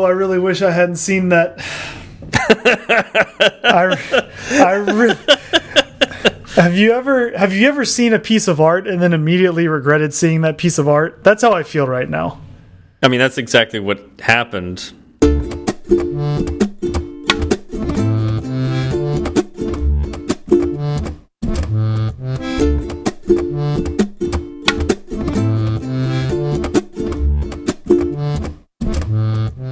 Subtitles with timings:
[0.00, 1.58] Oh, I really wish I hadn't seen that.
[3.68, 3.98] I,
[4.52, 5.14] I re
[6.54, 10.14] have you ever have you ever seen a piece of art and then immediately regretted
[10.14, 11.22] seeing that piece of art?
[11.22, 12.40] That's how I feel right now.
[13.02, 14.90] I mean, that's exactly what happened.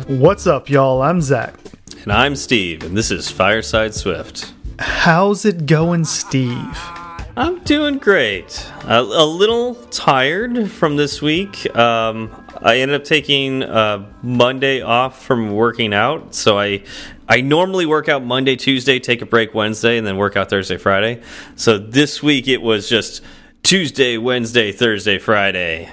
[0.09, 1.03] What's up, y'all?
[1.03, 1.55] I'm Zach.
[2.05, 4.55] And I'm Steve, and this is Fireside Swift.
[4.79, 6.79] How's it going, Steve?
[7.37, 8.67] I'm doing great.
[8.85, 11.77] A, a little tired from this week.
[11.77, 16.85] Um, I ended up taking uh, Monday off from working out, so I
[17.29, 20.79] I normally work out Monday, Tuesday, take a break Wednesday, and then work out Thursday,
[20.79, 21.21] Friday.
[21.55, 23.23] So this week it was just
[23.63, 25.91] Tuesday, Wednesday, Thursday, Friday,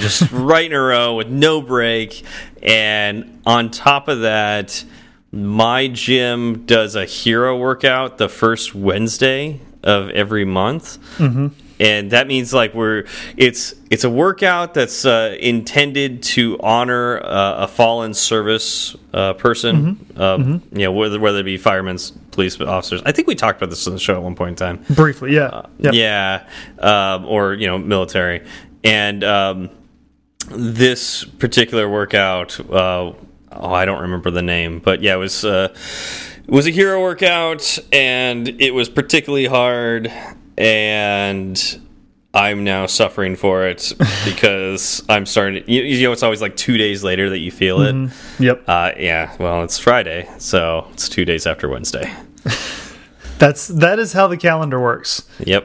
[0.00, 2.24] just right in a row with no break.
[2.62, 4.84] And on top of that,
[5.32, 10.98] my gym does a hero workout the first Wednesday of every month.
[11.18, 11.50] Mm -hmm.
[11.78, 13.04] And that means like we're
[13.36, 19.76] it's it's a workout that's uh, intended to honor uh, a fallen service uh, person,
[19.76, 20.36] mm -hmm.
[20.36, 20.78] mm -hmm.
[20.78, 21.98] you know, whether whether it be firemen,
[22.30, 23.02] police officers.
[23.06, 25.34] I think we talked about this on the show at one point in time, briefly.
[25.34, 25.94] Yeah, uh, yep.
[25.94, 26.40] yeah,
[26.78, 28.40] um, or you know, military.
[28.84, 29.70] And um,
[30.50, 33.12] this particular workout, uh,
[33.52, 35.74] oh, I don't remember the name, but yeah, it was uh,
[36.46, 40.12] it was a hero workout, and it was particularly hard,
[40.56, 41.80] and
[42.32, 43.92] I'm now suffering for it
[44.24, 45.64] because I'm starting.
[45.64, 47.94] To, you, you, know, it's always like two days later that you feel it.
[47.94, 48.44] Mm -hmm.
[48.44, 48.68] Yep.
[48.68, 49.30] Uh, yeah.
[49.38, 52.10] Well, it's Friday, so it's two days after Wednesday.
[53.38, 55.28] That's that is how the calendar works.
[55.38, 55.64] Yep.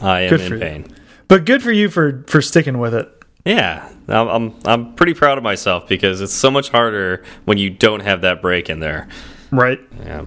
[0.00, 0.84] I am in pain.
[0.88, 0.96] You.
[1.28, 3.08] But good for you for for sticking with it.
[3.44, 7.70] Yeah, I'm, I'm I'm pretty proud of myself because it's so much harder when you
[7.70, 9.08] don't have that break in there.
[9.50, 9.80] Right.
[10.00, 10.24] Yeah.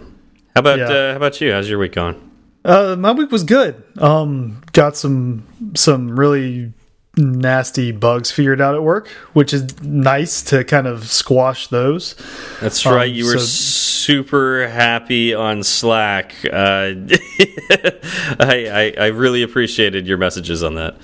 [0.56, 0.86] How about yeah.
[0.86, 1.52] uh, how about you?
[1.52, 2.22] How's your week going?
[2.64, 3.84] Uh, my week was good.
[3.98, 5.46] Um, got some
[5.76, 6.74] some really
[7.18, 12.16] nasty bugs figured out at work, which is nice to kind of squash those.
[12.62, 13.10] That's right.
[13.10, 16.36] Um, you were so, super happy on Slack.
[16.46, 16.50] Uh,
[18.40, 20.98] I, I, I really appreciated your messages on that.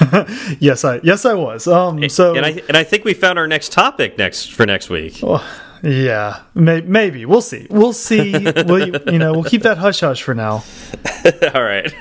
[0.58, 1.66] yes, I yes I was.
[1.66, 4.90] Um, so and I and I think we found our next topic next for next
[4.90, 5.20] week.
[5.22, 5.44] Oh,
[5.82, 7.66] yeah, may, maybe we'll see.
[7.68, 8.32] We'll see.
[8.66, 10.64] we'll, you know, we'll keep that hush hush for now.
[11.54, 11.92] All right.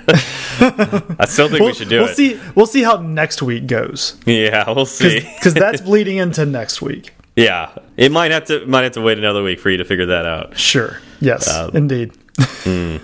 [1.20, 2.16] I still think we'll, we should do we'll it.
[2.16, 4.18] See, we'll see how next week goes.
[4.26, 5.20] Yeah, we'll see.
[5.20, 7.14] Because that's bleeding into next week.
[7.36, 10.06] Yeah, it might have to might have to wait another week for you to figure
[10.08, 10.58] that out.
[10.58, 11.00] Sure.
[11.20, 12.14] Yes, uh, indeed.
[12.40, 12.98] Hmm.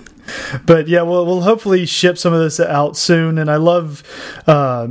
[0.66, 3.38] But yeah, we'll we'll hopefully ship some of this out soon.
[3.38, 4.04] And I love
[4.48, 4.90] uh,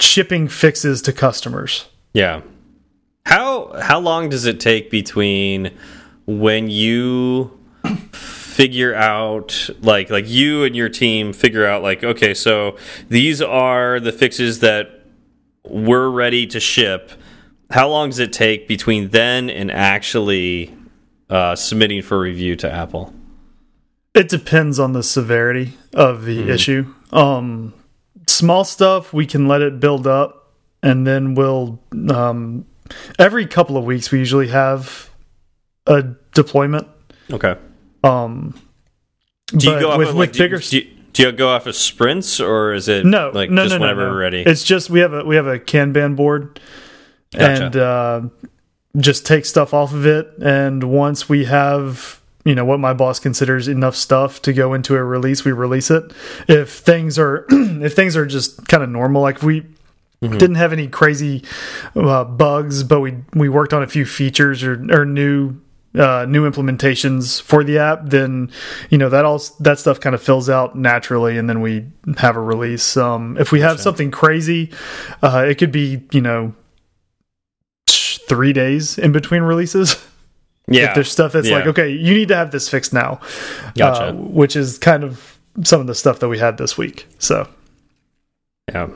[0.00, 1.88] shipping fixes to customers.
[2.12, 2.42] Yeah.
[3.26, 5.70] How how long does it take between
[6.26, 7.58] when you
[8.12, 12.76] figure out like like you and your team figure out like okay so
[13.08, 15.06] these are the fixes that
[15.64, 17.12] we're ready to ship
[17.70, 20.74] how long does it take between then and actually
[21.30, 23.14] uh, submitting for review to apple
[24.14, 27.74] it depends on the severity of the mm issue um,
[28.26, 30.42] small stuff we can let it build up
[30.82, 31.78] and then we'll
[32.10, 32.66] um,
[33.18, 35.10] every couple of weeks we usually have
[35.86, 36.02] a
[36.34, 36.88] deployment.
[37.30, 37.56] Okay.
[38.04, 38.60] Um,
[39.48, 40.58] do you go off with, of, like, with bigger?
[40.58, 43.74] Do you, do you, go off of sprints or is it no like no, just
[43.74, 44.12] no, whenever no, no.
[44.12, 44.42] we're ready?
[44.42, 46.58] It's just we have a we have a Kanban board
[47.32, 47.64] gotcha.
[47.64, 48.22] and uh,
[48.96, 50.32] just take stuff off of it.
[50.42, 54.96] And once we have you know what my boss considers enough stuff to go into
[54.96, 56.12] a release, we release it.
[56.48, 59.64] If things are if things are just kind of normal, like we
[60.22, 60.38] Mm -hmm.
[60.38, 61.42] Didn't have any crazy
[61.96, 65.54] uh, bugs, but we we worked on a few features or, or new
[65.94, 68.08] uh, new implementations for the app.
[68.10, 68.50] Then
[68.88, 71.84] you know that all that stuff kind of fills out naturally, and then we
[72.16, 72.96] have a release.
[72.96, 73.82] Um, if we have gotcha.
[73.82, 74.70] something crazy,
[75.22, 76.52] uh, it could be you know
[78.28, 79.96] three days in between releases.
[80.68, 81.56] Yeah, if there's stuff that's yeah.
[81.56, 83.20] like okay, you need to have this fixed now.
[83.74, 84.08] Gotcha.
[84.08, 87.06] Uh, which is kind of some of the stuff that we had this week.
[87.18, 87.48] So
[88.68, 88.88] yeah.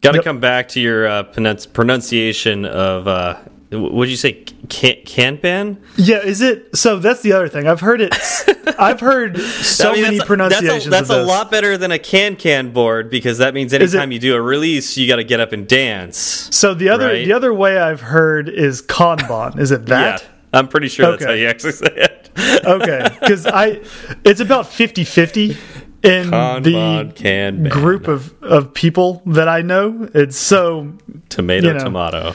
[0.00, 0.24] Got to yep.
[0.24, 3.38] come back to your uh, pronunciation of uh,
[3.70, 4.32] what did you say?
[4.68, 5.78] Can Kanban?
[5.96, 6.76] Yeah, is it?
[6.76, 7.66] So that's the other thing.
[7.66, 8.14] I've heard it.
[8.78, 10.86] I've heard so I mean, many that's pronunciations.
[10.86, 13.72] A, that's, a, that's a, lot better than a can can board because that means
[13.72, 16.18] anytime it, you do a release, you got to get up and dance.
[16.50, 17.24] So the other right?
[17.24, 19.58] the other way I've heard is Kanban.
[19.58, 20.22] Is it that?
[20.22, 21.12] yeah, I'm pretty sure okay.
[21.12, 22.30] that's how you actually say it.
[22.64, 23.80] okay, because I
[24.24, 25.56] it's about 50 50
[26.02, 30.08] in Kanban, the can group of of people that I know.
[30.14, 30.92] It's so
[31.28, 32.34] tomato you know, tomato.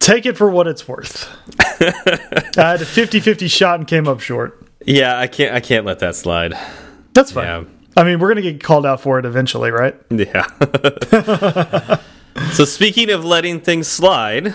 [0.00, 1.28] take it for what it's worth.
[1.60, 4.66] I had a 50-50 shot and came up short.
[4.84, 5.54] Yeah, I can't.
[5.54, 6.54] I can't let that slide.
[7.14, 7.44] That's fine.
[7.44, 7.64] Yeah.
[7.96, 9.96] I mean, we're gonna get called out for it eventually, right?
[10.10, 10.46] Yeah.
[12.52, 14.54] so speaking of letting things slide,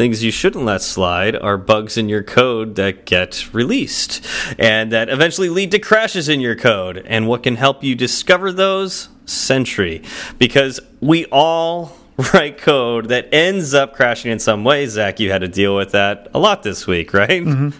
[0.00, 4.26] things you shouldn't let slide are bugs in your code that get released
[4.58, 6.96] and that eventually lead to crashes in your code.
[7.06, 9.10] And what can help you discover those?
[9.26, 10.02] Sentry,
[10.38, 11.98] because we all
[12.32, 14.86] write code that ends up crashing in some way.
[14.86, 17.44] Zach, you had to deal with that a lot this week, right?
[17.44, 17.72] Mm -hmm.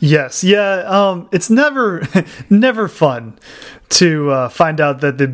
[0.00, 0.82] Yes, yeah.
[0.90, 2.02] Um, it's never,
[2.48, 3.34] never fun
[4.00, 5.30] to uh, find out that the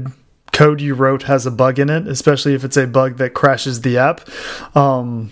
[0.52, 3.80] code you wrote has a bug in it, especially if it's a bug that crashes
[3.80, 4.20] the app.
[4.74, 5.30] Um,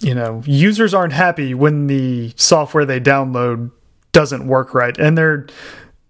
[0.00, 3.70] you know, users aren't happy when the software they download
[4.12, 5.46] doesn't work right, and they're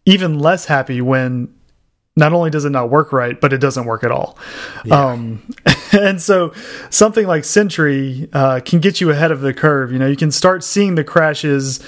[0.04, 1.52] even less happy when
[2.16, 4.38] not only does it not work right, but it doesn't work at all.
[4.84, 5.06] Yeah.
[5.06, 5.42] Um,
[5.92, 6.52] and so
[6.88, 9.92] something like Sentry uh, can get you ahead of the curve.
[9.92, 11.84] You know, you can start seeing the crashes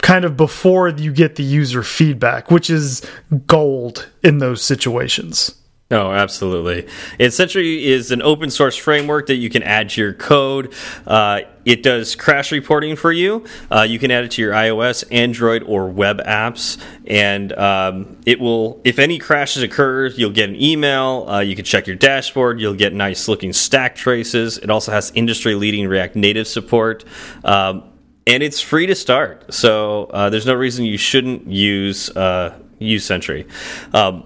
[0.00, 3.06] kind of before you get the user feedback, which is
[3.46, 5.54] gold in those situations.
[5.92, 6.86] Oh, absolutely.
[7.18, 10.72] And Sentry is an open source framework that you can add to your code.
[11.04, 13.44] Uh, it does crash reporting for you.
[13.72, 16.80] Uh, you can add it to your iOS, Android, or web apps.
[17.08, 21.26] And um, it will, if any crashes occur, you'll get an email.
[21.28, 22.60] Uh, you can check your dashboard.
[22.60, 24.58] You'll get nice looking stack traces.
[24.58, 27.04] It also has industry leading React Native support.
[27.42, 27.82] Um,
[28.28, 29.52] and it's free to start.
[29.52, 33.48] So uh, there's no reason you shouldn't use, uh, use Sentry.
[33.92, 34.22] Um,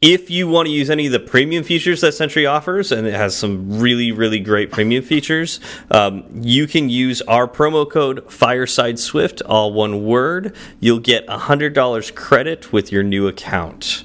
[0.00, 3.14] if you want to use any of the premium features that Sentry offers, and it
[3.14, 5.58] has some really, really great premium features,
[5.90, 10.54] um, you can use our promo code Fireside Swift, all one word.
[10.80, 14.04] You'll get $100 credit with your new account.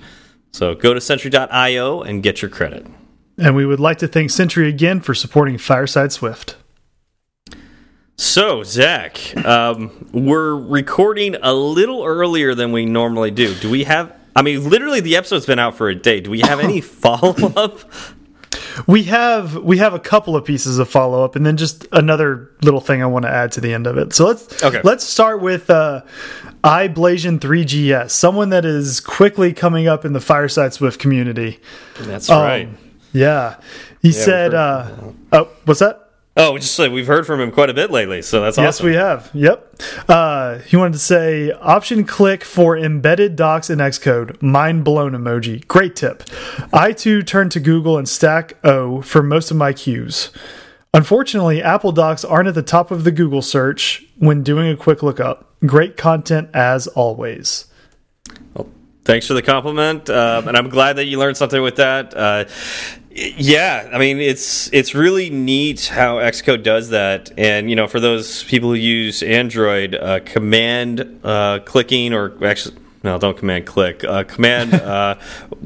[0.52, 2.86] So go to Sentry.io and get your credit.
[3.38, 6.56] And we would like to thank Sentry again for supporting Fireside Swift.
[8.16, 13.56] So, Zach, um, we're recording a little earlier than we normally do.
[13.56, 16.22] Do we have I mean, literally, the episode's been out for a day.
[16.22, 17.80] Do we have any follow up?
[18.88, 22.52] We have we have a couple of pieces of follow up, and then just another
[22.62, 24.14] little thing I want to add to the end of it.
[24.14, 24.82] So let's okay.
[24.84, 26.02] let's start with uh,
[26.64, 31.60] iBlazion3GS, someone that is quickly coming up in the Fireside Swift community.
[32.00, 32.70] That's um, right.
[33.14, 33.58] Yeah,
[34.02, 34.54] he yeah, said.
[34.54, 34.92] Uh,
[35.32, 36.11] oh, what's that?
[36.38, 38.64] Oh, just like we've heard from him quite a bit lately, so that's awesome.
[38.64, 39.30] Yes, we have.
[39.34, 39.76] Yep.
[40.08, 44.42] Uh, he wanted to say option click for embedded docs in Xcode.
[44.42, 45.68] Mind blown emoji.
[45.68, 46.24] Great tip.
[46.72, 50.32] I too turned to Google and Stack O for most of my queues.
[50.94, 55.04] Unfortunately, Apple Docs aren't at the top of the Google search when doing a quick
[55.04, 55.54] lookup.
[55.66, 57.66] Great content as always.
[58.54, 58.70] Well,
[59.04, 62.16] thanks for the compliment, uh, and I'm glad that you learned something with that.
[62.16, 62.46] Uh,
[63.14, 68.00] yeah, I mean it's it's really neat how Xcode does that, and you know for
[68.00, 74.04] those people who use Android, uh, command uh, clicking or actually no, don't command click.
[74.04, 75.16] Uh, command uh,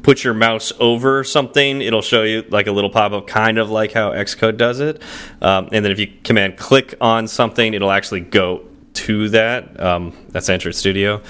[0.03, 1.81] put your mouse over something.
[1.81, 5.01] It'll show you like a little pop up, kind of like how Xcode does it.
[5.41, 9.79] Um, and then if you command click on something, it'll actually go to that.
[9.79, 11.21] Um, that's Android Studio.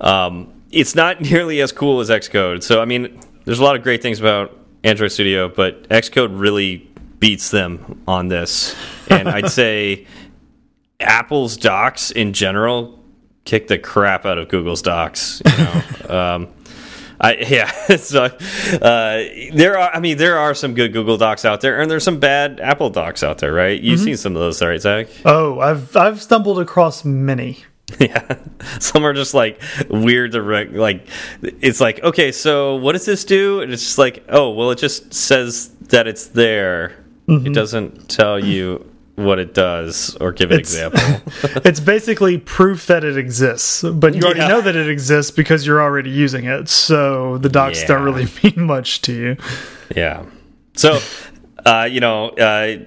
[0.00, 2.62] Um, it's not nearly as cool as Xcode.
[2.62, 6.88] So I mean, there's a lot of great things about Android Studio, but Xcode really
[7.18, 8.76] beats them on this.
[9.08, 10.06] And I'd say
[11.00, 13.00] Apple's docs in general
[13.44, 15.42] kick the crap out of Google's docs.
[15.44, 16.34] You know?
[16.34, 16.48] um,
[17.20, 19.22] I, yeah, so uh,
[19.54, 19.90] there are.
[19.94, 22.90] I mean, there are some good Google Docs out there, and there's some bad Apple
[22.90, 23.80] Docs out there, right?
[23.80, 24.04] You've mm -hmm.
[24.04, 25.06] seen some of those, right, Zach?
[25.24, 27.64] Oh, I've I've stumbled across many.
[28.00, 28.38] Yeah,
[28.80, 31.06] some are just like weird to like.
[31.42, 33.60] It's like, okay, so what does this do?
[33.60, 36.96] And it's just like, oh, well, it just says that it's there.
[37.28, 37.46] Mm -hmm.
[37.46, 38.84] It doesn't tell you
[39.16, 41.32] what it does or give an it's, example.
[41.64, 44.48] it's basically proof that it exists, but you already yeah.
[44.48, 46.68] know that it exists because you're already using it.
[46.68, 47.88] So the docs yeah.
[47.88, 49.36] don't really mean much to you.
[49.94, 50.24] Yeah.
[50.74, 50.98] So,
[51.64, 52.78] uh, you know, uh,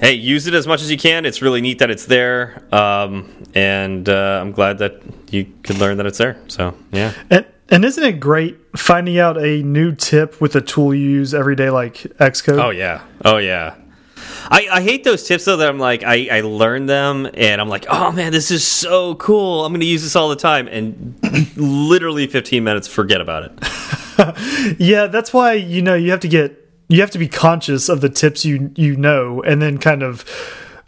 [0.00, 1.24] hey, use it as much as you can.
[1.24, 5.96] It's really neat that it's there, um, and uh, I'm glad that you could learn
[5.98, 6.40] that it's there.
[6.48, 7.12] So yeah.
[7.30, 11.34] And and isn't it great finding out a new tip with a tool you use
[11.34, 12.62] every day, like Xcode?
[12.62, 13.74] Oh yeah, oh yeah.
[14.50, 17.68] I, I hate those tips though that I'm like I, I learn them and I'm
[17.68, 20.66] like oh man this is so cool I'm going to use this all the time
[20.68, 21.14] and
[21.56, 24.76] literally 15 minutes forget about it.
[24.78, 28.00] yeah, that's why you know you have to get you have to be conscious of
[28.00, 30.24] the tips you you know and then kind of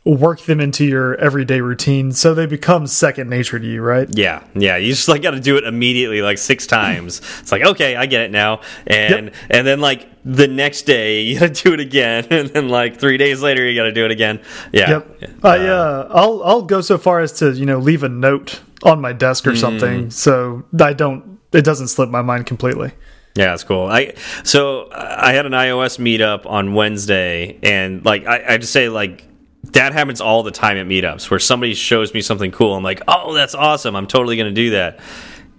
[0.04, 4.08] work them into your everyday routine so they become second nature to you, right?
[4.10, 4.76] Yeah, yeah.
[4.76, 7.20] You just like got to do it immediately, like six times.
[7.40, 9.34] it's like okay, I get it now, and yep.
[9.50, 12.98] and then like the next day you got to do it again, and then like
[12.98, 14.40] three days later you got to do it again.
[14.72, 14.90] Yeah.
[14.90, 15.22] Yep.
[15.44, 18.60] Uh, I uh, I'll I'll go so far as to you know leave a note
[18.82, 19.60] on my desk or mm.
[19.60, 22.92] something so I don't it doesn't slip my mind completely.
[23.34, 23.86] Yeah, that's cool.
[23.86, 28.88] I so I had an iOS meetup on Wednesday, and like I, I just say
[28.88, 29.24] like
[29.64, 32.74] that happens all the time at meetups where somebody shows me something cool.
[32.74, 33.94] I'm like, oh, that's awesome.
[33.94, 35.00] I'm totally going to do that.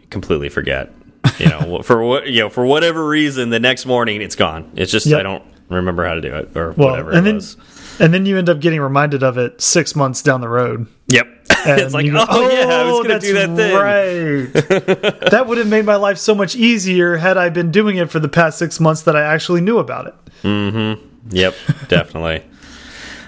[0.09, 0.91] Completely forget.
[1.37, 4.71] You know, for what you know, for whatever reason, the next morning it's gone.
[4.75, 5.19] It's just yep.
[5.19, 7.57] I don't remember how to do it or well, whatever and then, was.
[8.01, 10.87] And then you end up getting reminded of it six months down the road.
[11.05, 11.27] Yep.
[11.49, 13.75] it's like, go, oh, yeah, I was going to do that thing.
[13.75, 15.29] Right.
[15.29, 18.19] that would have made my life so much easier had I been doing it for
[18.19, 20.15] the past six months that I actually knew about it.
[20.41, 21.29] Mm-hmm.
[21.29, 21.55] Yep,
[21.87, 22.43] definitely.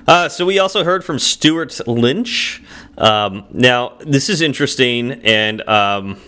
[0.05, 2.61] Uh, so we also heard from Stewart Lynch.
[2.97, 6.19] Um, now, this is interesting, and um,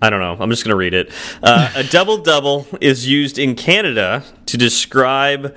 [0.00, 0.36] I don't know.
[0.38, 1.10] I'm just going to read it.
[1.42, 5.56] Uh, a double double is used in Canada to describe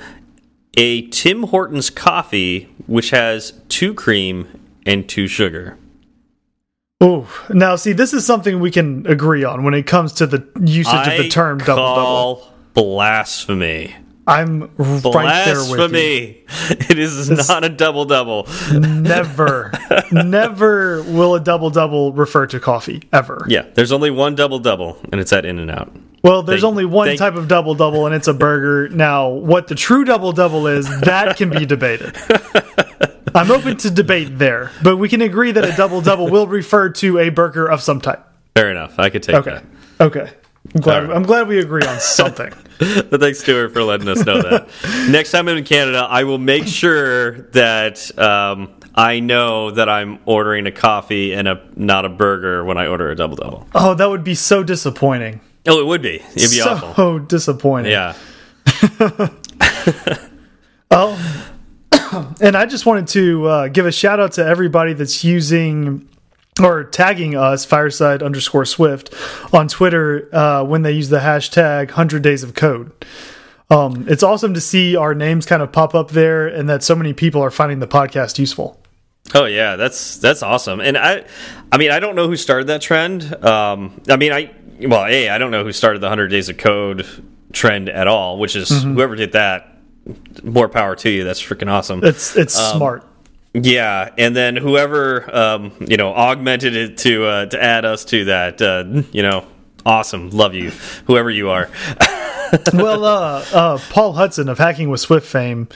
[0.78, 4.48] a Tim Hortons coffee which has two cream
[4.86, 5.78] and two sugar.
[7.02, 10.46] Oh, now see, this is something we can agree on when it comes to the
[10.60, 12.54] usage I of the term double double.
[12.74, 13.96] Blasphemy.
[14.28, 16.36] I'm right there with you.
[16.90, 18.48] It is it's not a double double.
[18.72, 19.72] never,
[20.12, 23.44] never will a double double refer to coffee ever.
[23.48, 25.96] Yeah, there's only one double double, and it's at In and Out.
[26.22, 28.90] Well, there's they, only one they, type of double double, and it's a burger.
[28.90, 32.18] Now, what the true double double is, that can be debated.
[33.36, 36.90] I'm open to debate there, but we can agree that a double double will refer
[36.90, 38.26] to a burger of some type.
[38.56, 39.00] Fair enough.
[39.00, 39.52] I could take okay.
[39.52, 39.64] that.
[40.02, 40.32] Okay.
[40.76, 41.16] I'm glad, right.
[41.16, 42.52] I'm glad we agree on something.
[42.80, 44.68] but thanks, Stewart, for letting us know that.
[45.10, 50.20] Next time I'm in Canada, I will make sure that um, I know that I'm
[50.26, 53.68] ordering a coffee and a not a burger when I order a double double.
[53.74, 55.42] Oh, that would be so disappointing.
[55.68, 56.16] Oh, it would be.
[56.16, 56.94] It'd be so awful.
[56.96, 57.92] So disappointing.
[57.92, 58.16] Yeah.
[60.92, 61.56] oh,
[62.42, 66.08] and I just wanted to uh, give a shout out to everybody that's using
[66.62, 69.13] or tagging us fireside underscore swift
[69.54, 72.92] on Twitter uh, when they use the hashtag 100 days of code.
[73.70, 76.96] Um, it's awesome to see our names kind of pop up there and that so
[76.96, 78.82] many people are finding the podcast useful.
[79.36, 80.80] Oh yeah, that's that's awesome.
[80.80, 81.24] And I
[81.72, 83.32] I mean, I don't know who started that trend.
[83.46, 84.51] Um, I mean, I
[84.82, 87.06] well, a I don't know who started the 100 days of code
[87.52, 88.94] trend at all, which is mm -hmm.
[88.94, 89.80] whoever did that
[90.44, 91.24] more power to you.
[91.24, 92.04] That's freaking awesome.
[92.04, 93.04] It's it's um, smart.
[93.54, 98.26] Yeah, and then whoever um, you know augmented it to uh, to add us to
[98.26, 99.46] that, uh, you know,
[99.86, 100.72] awesome, love you,
[101.06, 101.70] whoever you are.
[102.74, 105.68] well, uh, uh, Paul Hudson of Hacking with Swift fame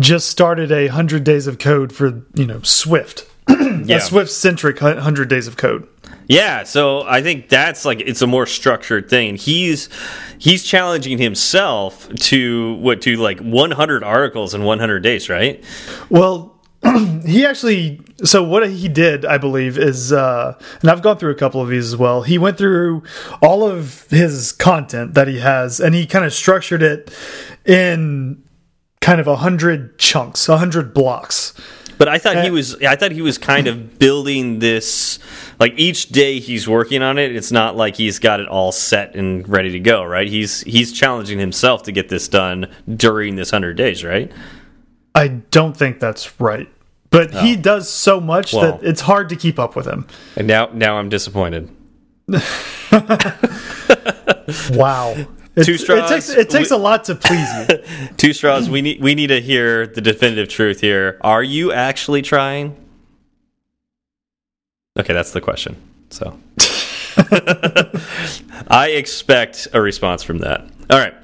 [0.00, 3.96] just started a hundred days of code for you know Swift, yeah.
[3.96, 5.88] a Swift centric hundred days of code.
[6.28, 9.36] Yeah, so I think that's like it's a more structured thing.
[9.36, 9.88] He's
[10.38, 15.62] he's challenging himself to what to like 100 articles in 100 days, right?
[16.10, 16.56] Well,
[17.24, 21.34] he actually so what he did i believe is uh and i've gone through a
[21.34, 23.02] couple of these as well he went through
[23.40, 27.10] all of his content that he has and he kind of structured it
[27.64, 28.42] in
[29.00, 31.54] kind of a hundred chunks a hundred blocks
[31.98, 35.18] but i thought he uh, was i thought he was kind of building this
[35.58, 39.14] like each day he's working on it it's not like he's got it all set
[39.14, 43.52] and ready to go right he's he's challenging himself to get this done during this
[43.52, 44.32] 100 days right
[45.16, 46.68] I don't think that's right.
[47.08, 47.40] But oh.
[47.40, 50.06] he does so much well, that it's hard to keep up with him.
[50.36, 51.70] And now now I'm disappointed.
[54.70, 55.26] wow.
[55.62, 56.10] Two straws.
[56.10, 58.08] It takes, it takes we, a lot to please you.
[58.16, 58.68] two straws.
[58.68, 61.18] We need we need to hear the definitive truth here.
[61.22, 62.76] Are you actually trying?
[64.98, 65.76] Okay, that's the question.
[66.10, 66.38] So
[68.68, 70.68] I expect a response from that.
[70.90, 71.14] All right.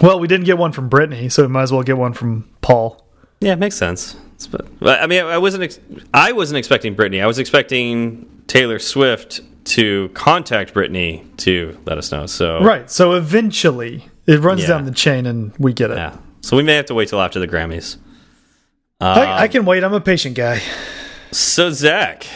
[0.00, 2.48] Well, we didn't get one from Brittany, so we might as well get one from
[2.60, 3.04] Paul.
[3.40, 4.16] Yeah, it makes sense.
[4.50, 5.80] But I mean, I wasn't.
[6.12, 7.22] I wasn't expecting Brittany.
[7.22, 12.26] I was expecting Taylor Swift to contact Brittany to let us know.
[12.26, 12.90] So right.
[12.90, 14.68] So eventually, it runs yeah.
[14.68, 15.96] down the chain, and we get it.
[15.96, 16.16] Yeah.
[16.40, 17.96] So we may have to wait till after the Grammys.
[19.00, 19.84] Um, I, I can wait.
[19.84, 20.62] I'm a patient guy.
[21.32, 22.26] So Zach.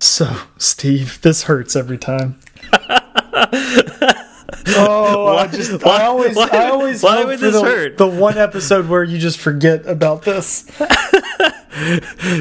[0.00, 2.38] So Steve, this hurts every time.
[4.64, 7.98] Oh, why, I just why, I always why, I always why would this the, hurt?
[7.98, 10.70] The one episode where you just forget about this.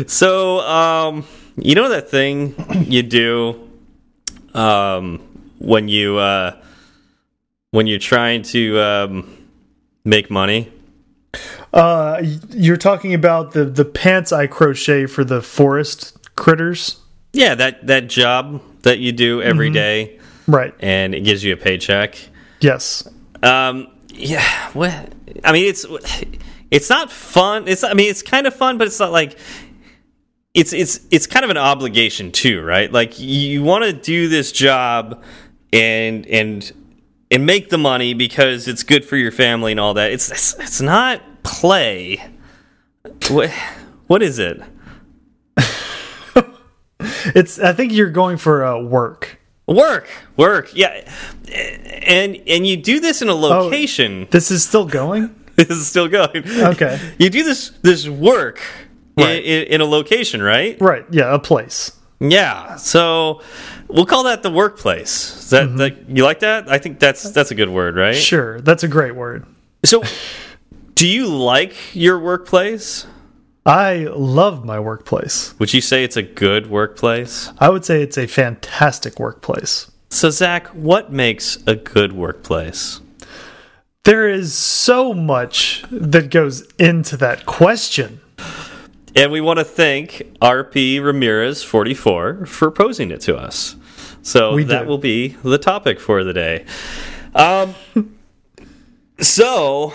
[0.07, 1.25] so, um,
[1.57, 2.55] you know that thing
[2.87, 3.70] you do
[4.53, 5.19] um,
[5.59, 6.57] when you uh,
[7.71, 9.47] when you're trying to um,
[10.03, 10.71] make money.
[11.73, 16.97] Uh, you're talking about the the pants I crochet for the forest critters.
[17.33, 19.73] Yeah, that that job that you do every Mm-hmm.
[19.73, 20.73] day, Right.
[20.81, 22.17] and it gives you a paycheck.
[22.59, 23.07] Yes.
[23.41, 24.43] Um, yeah,
[24.73, 25.13] what?
[25.45, 25.85] I mean, it's
[26.69, 27.69] it's not fun.
[27.69, 29.37] It's I mean, it's kind of fun, but it's not like
[30.53, 32.91] it's it's it's kind of an obligation too, right?
[32.91, 35.23] Like you want to do this job
[35.71, 36.71] and and
[37.29, 40.11] and make the money because it's good for your family and all that.
[40.11, 42.21] It's it's, it's not play.
[43.29, 43.49] What
[44.07, 44.61] what is it?
[47.33, 47.59] It's.
[47.59, 49.39] I think you're going for uh, work.
[49.67, 51.09] Work, work, yeah,
[51.51, 54.27] and and you do this in a location.
[54.29, 55.33] This is still going.
[55.55, 56.43] this is still going.
[56.45, 56.99] Okay.
[57.17, 58.61] You do this this work
[59.17, 59.43] Right.
[59.43, 60.79] in, in a location, right?
[60.81, 61.05] Right.
[61.11, 61.33] Yeah.
[61.33, 61.91] A place.
[62.19, 62.75] Yeah.
[62.75, 63.41] So
[63.87, 65.37] we'll call that the workplace.
[65.37, 65.77] Is that, mm-hmm.
[65.77, 66.69] that you like that?
[66.69, 68.15] I think that's that's a good word, right?
[68.15, 68.61] Sure.
[68.61, 69.45] That's a great word.
[69.83, 70.03] So
[70.95, 73.07] do you like your workplace?
[73.65, 75.53] I love my workplace.
[75.59, 77.51] Would you say it's a good workplace?
[77.59, 79.91] I would say it's a fantastic workplace.
[80.09, 83.01] So Zach, what makes a good workplace?
[84.03, 88.19] There is so much that goes into that question.
[89.15, 93.75] And we want to thank RP Ramirez 44 for posing it to us.
[94.21, 94.87] So We that do.
[94.87, 96.65] will be the topic for the day.
[97.35, 97.75] Um,
[99.19, 99.93] so,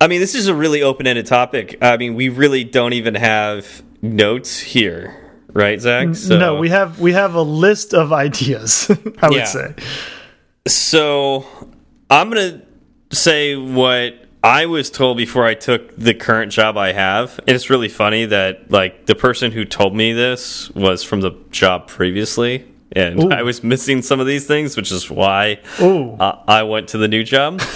[0.00, 1.76] I mean, this is a really open ended topic.
[1.82, 6.14] I mean, we really don't even have notes here, right, Zach?
[6.14, 8.90] So, no, we have we have a list of ideas.
[9.20, 9.44] I would Yeah.
[9.44, 9.74] say.
[10.66, 11.46] So
[12.10, 12.62] I'm gonna
[13.12, 17.38] say what I was told before I took the current job I have.
[17.40, 21.32] And it's really funny that like the person who told me this was from the
[21.50, 22.64] job previously.
[22.92, 23.30] And Ooh.
[23.30, 27.08] I was missing some of these things, which is why uh, I went to the
[27.08, 27.60] new job.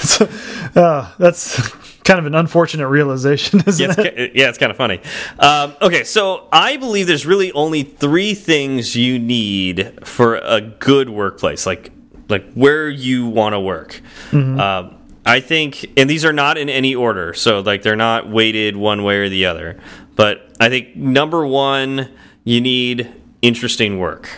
[0.75, 1.69] Uh, that's
[2.02, 4.33] kind of an unfortunate realization, isn't yeah, it's, it?
[4.35, 5.02] yeah, it's kind of funny.
[5.38, 11.11] Um, okay, so I believe there's really only three things you need for a good
[11.11, 11.92] workplace, like
[12.31, 14.00] like where you want to work.
[14.33, 18.76] Um, I think, and these are not in any order, so like they're not weighted
[18.76, 19.81] one way or the other.
[20.17, 22.09] But I think number one,
[22.45, 24.29] you need interesting work.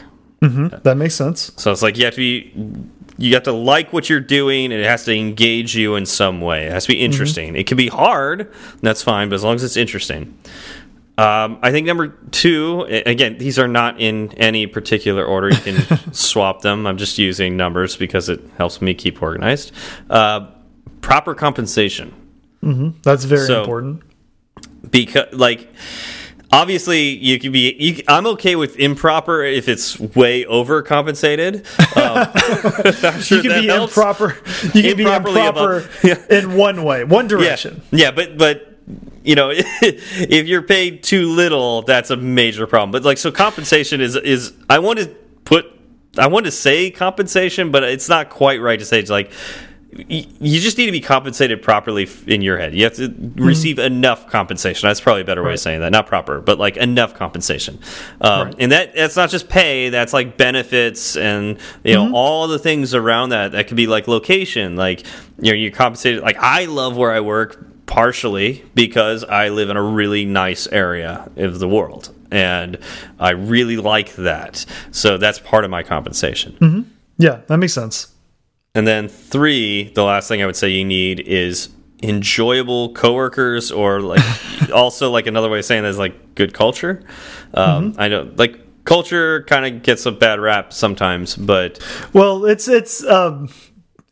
[0.82, 1.52] That makes sense.
[1.56, 2.52] So it's like you have to be
[3.16, 6.40] you have to like what you're doing and it has to engage you in some
[6.40, 6.66] way.
[6.66, 7.54] It has to be interesting.
[7.56, 10.36] It can be hard, and that's fine, but as long as it's interesting.
[11.16, 15.48] Um, I think number two, again, these are not in any particular order.
[15.48, 16.88] You can swap them.
[16.88, 19.70] I'm just using numbers because it helps me keep organized.
[20.10, 20.48] Uh,
[21.04, 22.12] proper compensation
[23.02, 24.02] That's very So- important.
[24.90, 25.68] because like
[26.52, 31.64] obviously you can be you, i'm okay with improper if it's way overcompensated
[31.96, 32.30] um,
[33.14, 33.96] I'm sure You can be helps.
[33.96, 34.36] improper.
[34.74, 36.18] You can be improper Yeah.
[36.30, 37.82] in one way, one direction.
[37.90, 38.78] yeah, yeah but but
[39.24, 44.00] you know if you're paid too little that's a major problem but like so compensation
[44.00, 45.06] is is i want to
[45.44, 45.64] put
[46.18, 49.30] i want to say compensation but it's not quite right to say it's like
[49.96, 52.74] you just need to be compensated properly in your head.
[52.74, 53.44] You have to mm-hmm.
[53.44, 54.88] receive enough compensation.
[54.88, 55.92] That's probably a better way of saying that.
[55.92, 57.78] Not proper, but like enough compensation.
[58.20, 58.54] Um, Right.
[58.58, 59.88] And that that's not just pay.
[59.88, 62.14] That's like benefits and you know mm-hmm.
[62.14, 63.52] all the things around that.
[63.52, 64.76] That could be like location.
[64.76, 65.06] Like
[65.38, 66.22] you know you're compensated.
[66.22, 71.30] Like I love where I work partially because I live in a really nice area
[71.36, 72.14] of the world.
[72.30, 72.78] And
[73.20, 74.64] I really like that.
[74.90, 76.52] So that's part of my compensation.
[76.60, 76.82] Mm-hmm.
[77.18, 78.13] Yeah, that makes sense.
[78.74, 81.68] And then three, the last thing I would say you need is
[82.02, 84.22] enjoyable coworkers, or like
[84.74, 87.02] also like another way of saying that is like good culture.
[87.54, 91.78] Um, I know like culture kind of gets a bad rap sometimes, but
[92.12, 93.48] Well, it's it's um,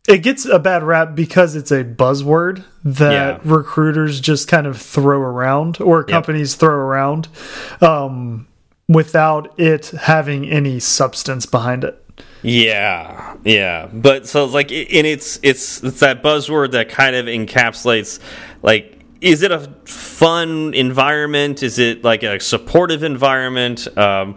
[0.08, 3.38] it gets a bad rap because it's a buzzword that Yeah.
[3.44, 7.26] recruiters just kind of throw around or companies throw around
[7.80, 8.46] um,
[8.88, 12.01] without it having any substance behind it.
[12.42, 17.26] Yeah, yeah, but so it's like, and it's it's it's that buzzword that kind of
[17.26, 18.18] encapsulates,
[18.62, 21.62] like, is it a fun environment?
[21.62, 23.86] Is it like a supportive environment?
[23.96, 24.36] Um,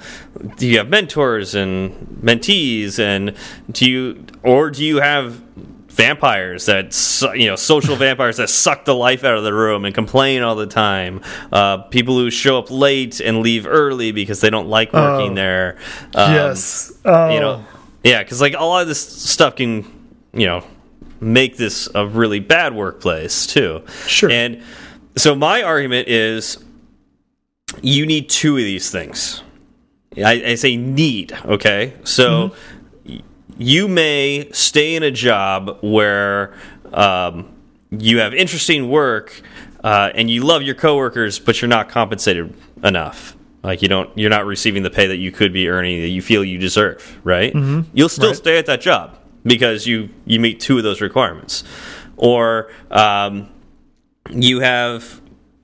[0.57, 1.91] do you have mentors and
[2.21, 3.35] mentees, and
[3.71, 5.41] do you or do you have
[5.89, 6.93] vampires that
[7.35, 10.55] you know social vampires that suck the life out of the room and complain all
[10.55, 11.21] the time
[11.53, 15.35] uh, people who show up late and leave early because they don't like working Oh.
[15.35, 15.77] there
[16.13, 17.63] um, yes, oh, you know
[18.05, 19.83] yeah because like a lot of this stuff can
[20.33, 20.63] you know
[21.19, 24.29] make this a really bad workplace too Sure.
[24.31, 24.61] and
[25.17, 26.63] so my argument is
[27.81, 29.43] you need two of these things
[30.17, 32.53] i, I say need okay so
[33.05, 33.21] y-
[33.57, 36.53] you may stay in a job where
[36.93, 37.51] um,
[37.91, 39.41] you have interesting work
[39.83, 43.34] uh, and you love your coworkers, but you're not compensated enough.
[43.65, 46.21] Like you don't, you're not receiving the pay that you could be earning that you
[46.21, 47.17] feel you deserve.
[47.23, 47.53] Right?
[47.53, 47.83] Mm -hmm.
[47.93, 48.37] You'll still right.
[48.37, 51.63] stay at that job because you you meet two of those requirements,
[52.15, 53.47] or um,
[54.29, 55.03] you have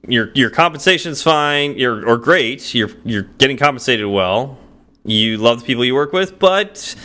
[0.07, 4.57] your your compensation's fine, you're or great, you're you're getting compensated well,
[5.05, 6.95] you love the people you work with, but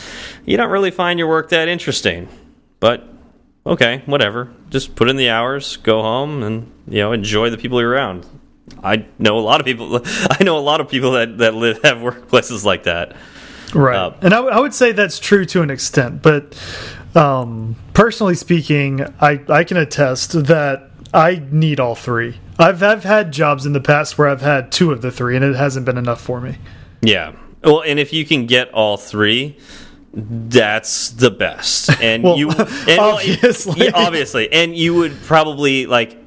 [0.45, 2.27] you don't really find your work that interesting.
[2.79, 2.99] But
[3.65, 4.47] okay, whatever.
[4.69, 8.25] Just put in the hours, go home, and you know enjoy the people you're around.
[8.83, 10.01] I know a lot of people.
[10.05, 13.15] I know a lot of people that that live have workplaces like that.
[13.73, 16.57] Right, uh, and I, I would say that's true to an extent, but
[17.15, 22.39] um, personally speaking, I I can attest that I need all three.
[22.59, 25.43] I've I've had jobs in the past where I've had two of the three, and
[25.43, 26.57] it hasn't been enough for me.
[27.01, 29.57] Yeah, well, and if you can get all three,
[30.13, 31.89] that's the best.
[32.01, 36.26] And well, you, and, obviously, yeah, obviously, and you would probably like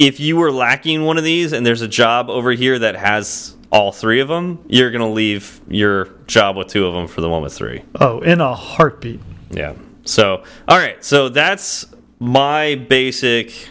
[0.00, 3.54] if you were lacking one of these, and there's a job over here that has
[3.70, 7.28] all three of them, you're gonna leave your job with two of them for the
[7.28, 7.84] one with three.
[8.00, 9.20] Oh, in a heartbeat.
[9.50, 9.74] Yeah.
[10.04, 11.04] So, all right.
[11.04, 11.86] So that's
[12.18, 13.68] my basic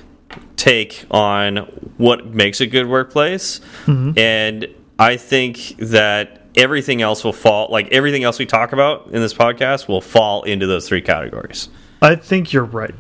[0.56, 1.58] take on
[1.98, 4.20] what makes a good workplace, mm -hmm.
[4.20, 4.68] and
[5.00, 5.58] I think
[5.90, 10.02] that everything else will fall like everything else we talk about in this podcast will
[10.02, 11.70] fall into those three categories.
[12.02, 12.96] I think you're right.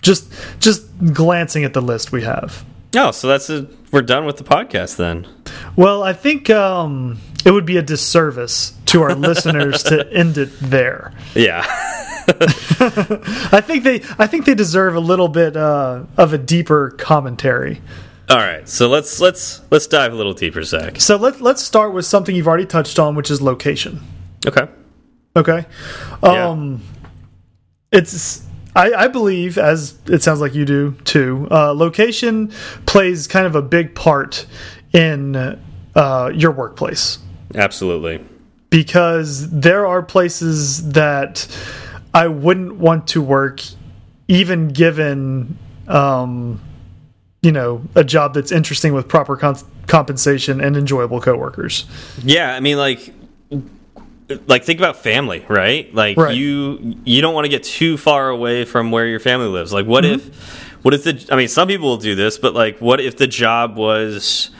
[0.00, 2.64] Just just glancing at the list we have.
[2.94, 5.26] Oh, so that's a, we're done with the podcast then.
[5.76, 10.50] Well, I think um, it would be a disservice to our listeners to end it
[10.60, 11.12] there.
[11.34, 11.64] Yeah.
[12.28, 17.80] I think they I think they deserve a little bit uh, of a deeper commentary.
[18.28, 21.00] All right, so let's let's let's dive a little deeper, Zach.
[21.00, 24.00] So let let's start with something you've already touched on, which is location.
[24.46, 24.68] Okay.
[25.34, 25.66] Okay.
[26.22, 26.80] Um,
[27.92, 27.98] yeah.
[27.98, 31.46] it's I, I believe, as it sounds like you do too.
[31.50, 32.52] Uh, location
[32.86, 34.46] plays kind of a big part
[34.92, 35.36] in
[35.94, 37.18] uh, your workplace.
[37.54, 38.24] Absolutely.
[38.70, 41.46] Because there are places that
[42.14, 43.60] I wouldn't want to work,
[44.28, 45.58] even given.
[45.88, 46.60] Um,
[47.42, 49.36] you know a job that's interesting with proper
[49.86, 51.84] compensation and enjoyable coworkers.
[52.22, 53.12] Yeah, I mean like
[54.46, 55.92] like think about family, right?
[55.94, 56.36] Like right.
[56.36, 59.72] you you don't want to get too far away from where your family lives.
[59.72, 60.14] Like what mm -hmm.
[60.16, 63.16] if what if the I mean some people will do this, but like what if
[63.16, 64.50] the job was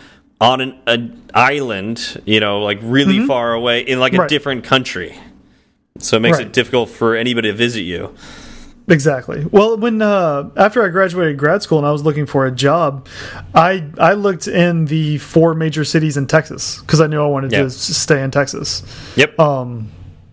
[0.41, 3.27] on an, an island, you know, like really mm -hmm.
[3.27, 4.29] far away in like a right.
[4.29, 5.13] different country.
[5.99, 6.47] So it makes right.
[6.47, 8.15] it difficult for anybody to visit you.
[8.88, 9.47] Exactly.
[9.51, 13.07] Well, when uh, after I graduated grad school and I was looking for a job,
[13.55, 17.53] I I looked in the four major cities in Texas because I knew I wanted
[17.53, 17.64] yep.
[17.64, 18.83] to stay in Texas.
[19.16, 19.38] Yep.
[19.38, 19.90] Um,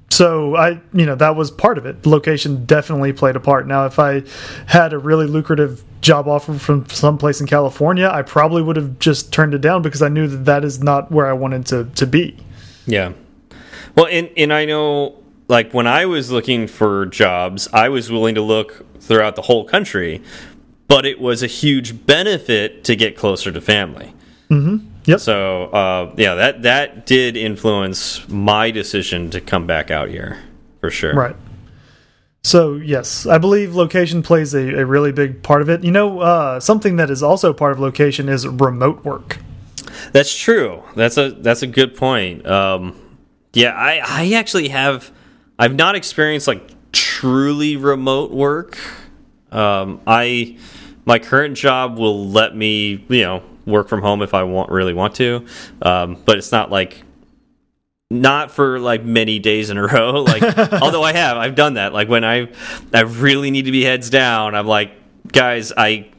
[0.09, 2.05] so I, you know, that was part of it.
[2.05, 3.67] Location definitely played a part.
[3.67, 4.23] Now, if I
[4.65, 9.31] had a really lucrative job offer from someplace in California, I probably would have just
[9.31, 12.07] turned it down because I knew that that is not where I wanted to to
[12.07, 12.35] be.
[12.87, 13.13] Yeah.
[13.95, 15.18] Well, and and I know
[15.49, 19.65] like when I was looking for jobs, I was willing to look throughout the whole
[19.65, 20.21] country,
[20.87, 24.13] but it was a huge benefit to get closer to family.
[24.49, 24.79] Mm -hmm.
[25.05, 25.19] Yep.
[25.19, 30.37] So uh, yeah, that that did influence my decision to come back out here
[30.81, 31.13] for sure.
[31.13, 31.35] Right.
[32.43, 35.83] So yes, I believe location plays a, a really big part of it.
[35.83, 39.37] You know, uh, something that is also part of location is remote work.
[40.11, 40.83] That's true.
[40.95, 42.45] That's a that's a good point.
[42.45, 42.93] Um,
[43.53, 45.11] yeah, I I actually have
[45.59, 48.79] I've not experienced like truly remote work.
[49.51, 50.57] Um, I
[51.05, 54.93] my current job will let me, you know, work from home if I want really
[54.93, 55.45] want to,
[55.81, 57.03] um, but it's not like
[58.09, 60.23] not for like many days in a row.
[60.23, 60.43] Like,
[60.81, 61.93] although I have, I've done that.
[61.93, 62.47] Like when I
[62.93, 64.93] I really need to be heads down, I'm like,
[65.27, 66.09] guys, I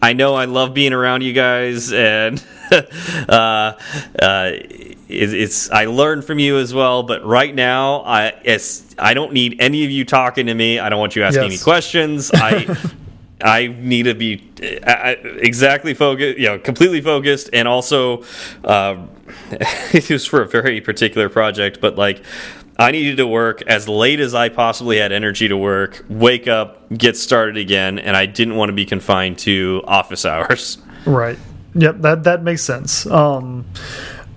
[0.00, 2.42] I know I love being around you guys, and
[3.28, 3.72] uh,
[4.20, 4.52] uh,
[5.10, 7.02] it's, it's I learned from you as well.
[7.02, 10.78] But right now, I it's I don't need any of you talking to me.
[10.78, 11.52] I don't want you asking yes.
[11.52, 12.30] any questions.
[12.32, 12.76] I
[13.42, 18.24] I need to be exactly focused, you know, completely focused, and also
[18.64, 19.06] uh,
[19.50, 22.24] it was for a very particular project, but like.
[22.78, 26.88] I needed to work as late as I possibly had energy to work, wake up,
[26.88, 30.78] get started again, and I didn't want to be confined to office hours.
[31.04, 31.38] Right.
[31.74, 33.04] Yep, that that makes sense.
[33.04, 33.66] Um,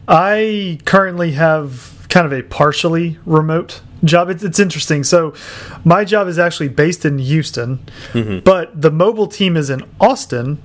[0.08, 4.30] I currently have kind of a partially remote job.
[4.30, 5.04] It's, it's, interesting.
[5.04, 5.34] So,
[5.84, 7.80] my job is actually based in Houston,
[8.14, 8.44] mm -hmm.
[8.44, 10.58] but the mobile team is in Austin,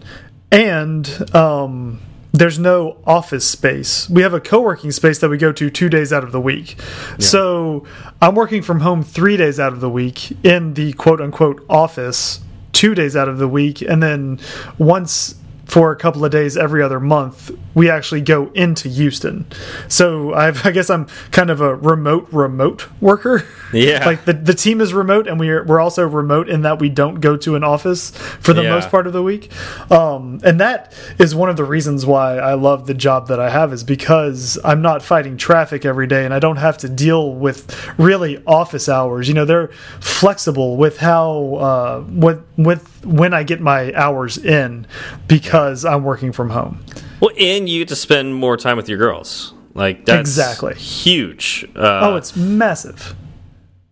[0.51, 1.99] and um,
[2.33, 4.09] there's no office space.
[4.11, 6.41] We have a co working space that we go to two days out of the
[6.41, 6.77] week.
[6.77, 7.19] Yeah.
[7.19, 7.85] So,
[8.21, 12.41] I'm working from home three days out of the week in the quote unquote office
[12.73, 14.39] two days out of the week, and then
[14.79, 15.35] once
[15.69, 19.47] for a couple of days every other month, we actually go into Houston.
[19.87, 23.47] So I've, I guess I'm kind of a remote remote worker.
[23.73, 26.89] Yeah, like the the team is remote, and we're we're also remote in that we
[26.89, 28.71] don't go to an office for the yeah.
[28.71, 29.53] most part of the week.
[29.91, 33.51] Um, and that is one of the reasons why I love the job that I
[33.51, 37.35] have is because I'm not fighting traffic every day, and I don't have to deal
[37.35, 39.29] with really office hours.
[39.29, 39.69] You know, they're
[40.01, 44.87] flexible with how uh, with with when I get my hours in
[45.27, 46.85] because I'm working from home.
[47.21, 49.55] Well, and you get to spend more time with your girls.
[49.75, 51.65] Like that's exactly huge.
[51.75, 53.15] Uh, oh, it's massive.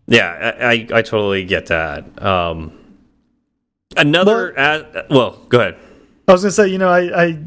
[0.06, 2.22] Yeah, I, I, I totally get that.
[2.22, 2.78] Um,
[3.96, 5.76] another, well, well, go ahead.
[6.28, 7.38] I was gonna say, you know, I, I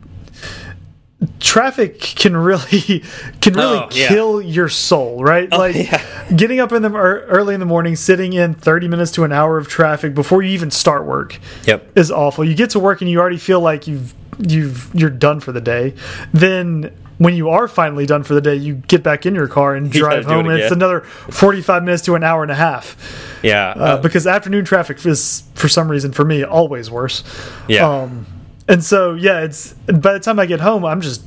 [1.40, 3.04] traffic can really
[3.42, 4.08] can really oh, yeah.
[4.08, 6.02] kill your soul right oh, like yeah.
[6.34, 9.58] getting up in the early in the morning sitting in 30 minutes to an hour
[9.58, 13.10] of traffic before you even start work yep is awful you get to work and
[13.10, 15.94] you already feel like you've you've you're done for the day
[16.32, 19.76] then when you are finally done for the day, you get back in your car
[19.76, 20.50] and drive home.
[20.50, 22.96] It it's another 45 minutes to an hour and a half.
[23.44, 23.72] Yeah.
[23.72, 27.24] Uh, uh, because afternoon traffic is, for some reason, for me, always worse.
[27.68, 27.88] Yeah.
[27.88, 28.26] Um,
[28.70, 31.24] and so, yeah, it's by the time I get home, I'm just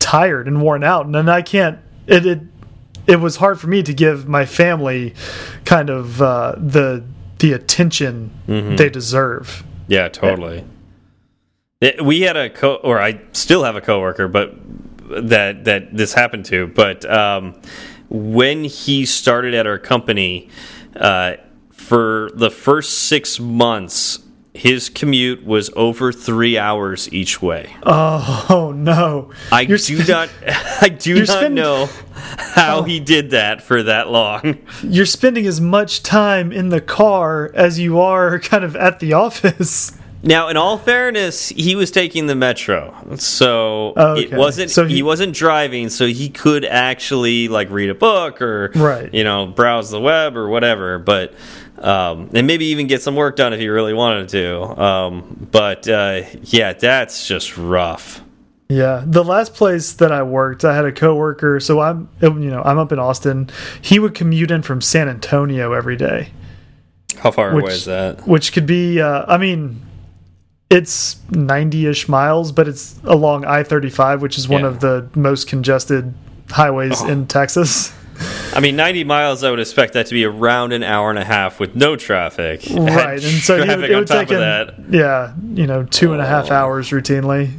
[0.00, 1.06] tired and worn out.
[1.06, 2.40] And then I can't, it, it,
[3.06, 5.14] it was hard for me to give my family
[5.64, 7.04] kind of uh, the
[7.38, 8.76] the attention mm -hmm.
[8.76, 9.62] they deserve.
[9.88, 10.64] Yeah, totally.
[11.80, 14.48] We had a co, or I still have a coworker, but
[15.28, 17.54] that that this happened to, but um,
[18.08, 20.48] when he started at our company,
[20.96, 21.32] uh,
[21.70, 24.23] for the first six months,
[24.54, 27.74] his commute was over three hours each way.
[27.82, 29.32] Oh, oh no!
[29.50, 30.30] I you're do not,
[30.80, 31.88] I do not know
[32.38, 32.82] how oh.
[32.84, 34.58] he did that for that long.
[34.82, 39.12] You're spending as much time in the car as you are kind of at the
[39.12, 39.98] office.
[40.24, 44.22] Now, in all fairness, he was taking the metro, so oh, okay.
[44.22, 44.70] it wasn't.
[44.70, 49.12] So he, he, wasn't driving, so he could actually like read a book or right.
[49.12, 50.98] you know browse the web or whatever.
[50.98, 51.34] But
[51.78, 54.82] um, and maybe even get some work done if he really wanted to.
[54.82, 58.22] Um, but uh, yeah, that's just rough.
[58.68, 61.60] Yeah, the last place that I worked, I had a coworker.
[61.60, 63.50] So I'm, you know, I'm up in Austin.
[63.82, 66.30] He would commute in from San Antonio every day.
[67.18, 68.26] How far which, away is that?
[68.26, 69.82] Which could be, uh, I mean,
[70.70, 74.68] it's 90-ish miles, but it's along I-35, which is one yeah.
[74.68, 76.14] of the most congested
[76.50, 77.08] highways oh.
[77.08, 77.92] in Texas.
[78.54, 81.24] I mean, 90 miles, I would expect that to be around an hour and a
[81.24, 82.64] half with no traffic.
[82.70, 83.14] Right.
[83.14, 86.54] And, so it, it would take, him, yeah, you know, two and a half oh.
[86.54, 87.50] hours routinely.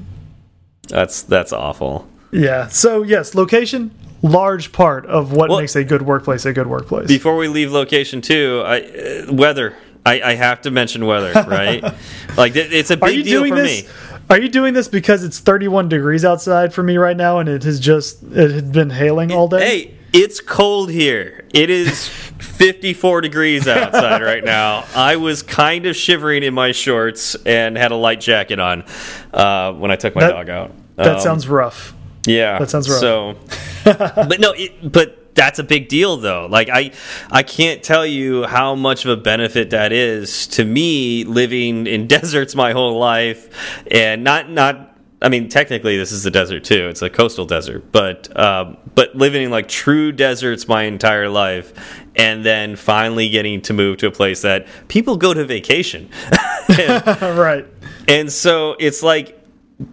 [0.87, 2.07] That's that's awful.
[2.31, 2.67] Yeah.
[2.67, 3.91] So, yes, location,
[4.21, 7.07] large part of what well, makes a good workplace a good workplace.
[7.07, 11.83] Before we leave location, too, I, uh, weather I, I have to mention weather, right?
[12.37, 13.83] like it's a big deal for this?
[13.83, 13.89] me.
[14.29, 17.63] Are you doing this because it's 31 degrees outside for me right now, and it
[17.63, 19.59] has just it had been hailing all day?
[19.59, 21.45] Hey, it's cold here.
[21.53, 22.07] It is
[22.39, 24.85] 54 degrees outside right now.
[24.95, 28.85] I was kind of shivering in my shorts and had a light jacket on
[29.33, 30.71] uh, when I took my that, dog out.
[30.95, 31.93] That um, sounds rough.
[32.25, 32.99] Yeah, that sounds rough.
[32.99, 33.35] So,
[33.83, 36.91] but no, it, but that's a big deal though like i
[37.30, 42.08] i can't tell you how much of a benefit that is to me living in
[42.15, 46.88] deserts my whole life and not not I mean, technically, this is a desert too.
[46.88, 51.74] It's a coastal desert, but um, but living in like true deserts my entire life,
[52.15, 56.10] and then finally getting to move to a place that people go to vacation,
[56.80, 57.06] and,
[57.39, 57.65] right?
[58.08, 59.41] And so it's like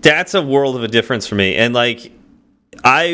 [0.03, 1.57] that's a world of a difference for me.
[1.57, 2.13] And like
[2.85, 3.13] I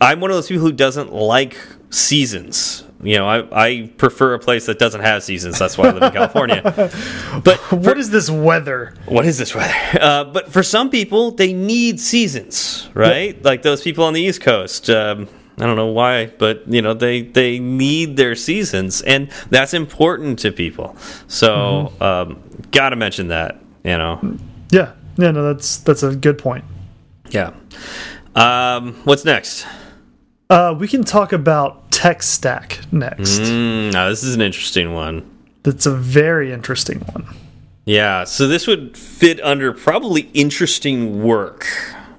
[0.00, 1.56] I'm one of those people who doesn't like
[1.90, 2.84] seasons.
[3.02, 5.58] You know, I, I prefer a place that doesn't have seasons.
[5.58, 6.62] That's why I live in California.
[6.62, 8.94] But for, what is this weather?
[9.06, 9.74] What is this weather?
[10.00, 13.34] Uh, but for some people, they need seasons, right?
[13.34, 13.44] Yep.
[13.44, 14.88] Like those people on the East Coast.
[14.88, 15.28] Um,
[15.58, 20.38] I don't know why, but you know they they need their seasons, and that's important
[20.40, 20.96] to people.
[21.26, 22.28] So, mm -hmm.
[22.28, 22.36] um,
[22.70, 23.56] gotta mention that.
[23.84, 24.20] You know.
[24.70, 24.92] Yeah.
[25.16, 25.32] Yeah.
[25.32, 26.64] No, that's that's a good point.
[27.30, 27.52] Yeah.
[28.34, 29.66] Um, what's next?
[30.52, 33.40] Uh, we can talk about tech stack next.
[33.40, 35.26] Mm, now, this is an interesting one.
[35.62, 37.26] That's a very interesting one.
[37.86, 41.66] Yeah, so this would fit under probably interesting work,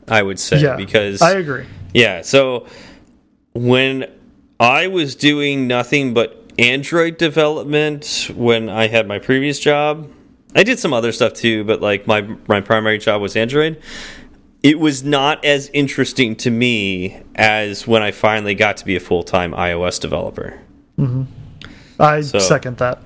[0.08, 0.60] I would say.
[0.60, 1.68] Yeah, because I agree.
[1.94, 2.66] Yeah, so
[3.54, 4.12] when
[4.60, 10.12] I was doing nothing but Android development when I had my previous job,
[10.56, 13.80] I did some other stuff too, but like my my primary job was Android
[14.64, 19.00] it was not as interesting to me as when I finally got to be a
[19.00, 20.60] full time iOS developer.
[20.98, 22.18] Mm -hmm.
[22.18, 22.98] I so, second that.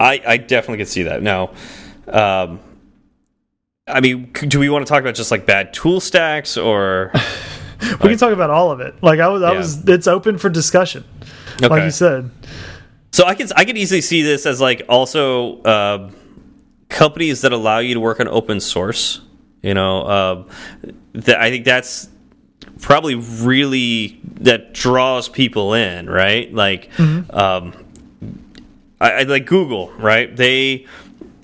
[0.00, 1.22] I I definitely could see that.
[1.22, 1.50] Now,
[2.08, 2.60] um,
[3.86, 7.10] I mean, do we want to talk about just like bad tool stacks or?
[7.80, 8.94] we like, can talk about all of it.
[9.02, 9.58] Like I was, I yeah.
[9.58, 9.88] was.
[9.88, 11.04] It's open for discussion.
[11.62, 11.68] Okay.
[11.68, 12.30] Like you said.
[13.12, 16.10] So I can I could easily see this as like also uh,
[16.88, 19.20] companies that allow you to work on open source.
[19.66, 20.44] You know, uh,
[21.14, 22.08] that I think that's
[22.80, 26.52] probably really that draws people in, right?
[26.54, 27.36] Like, mm -hmm.
[27.36, 27.72] um,
[29.00, 30.36] I, I like Google, right?
[30.36, 30.86] They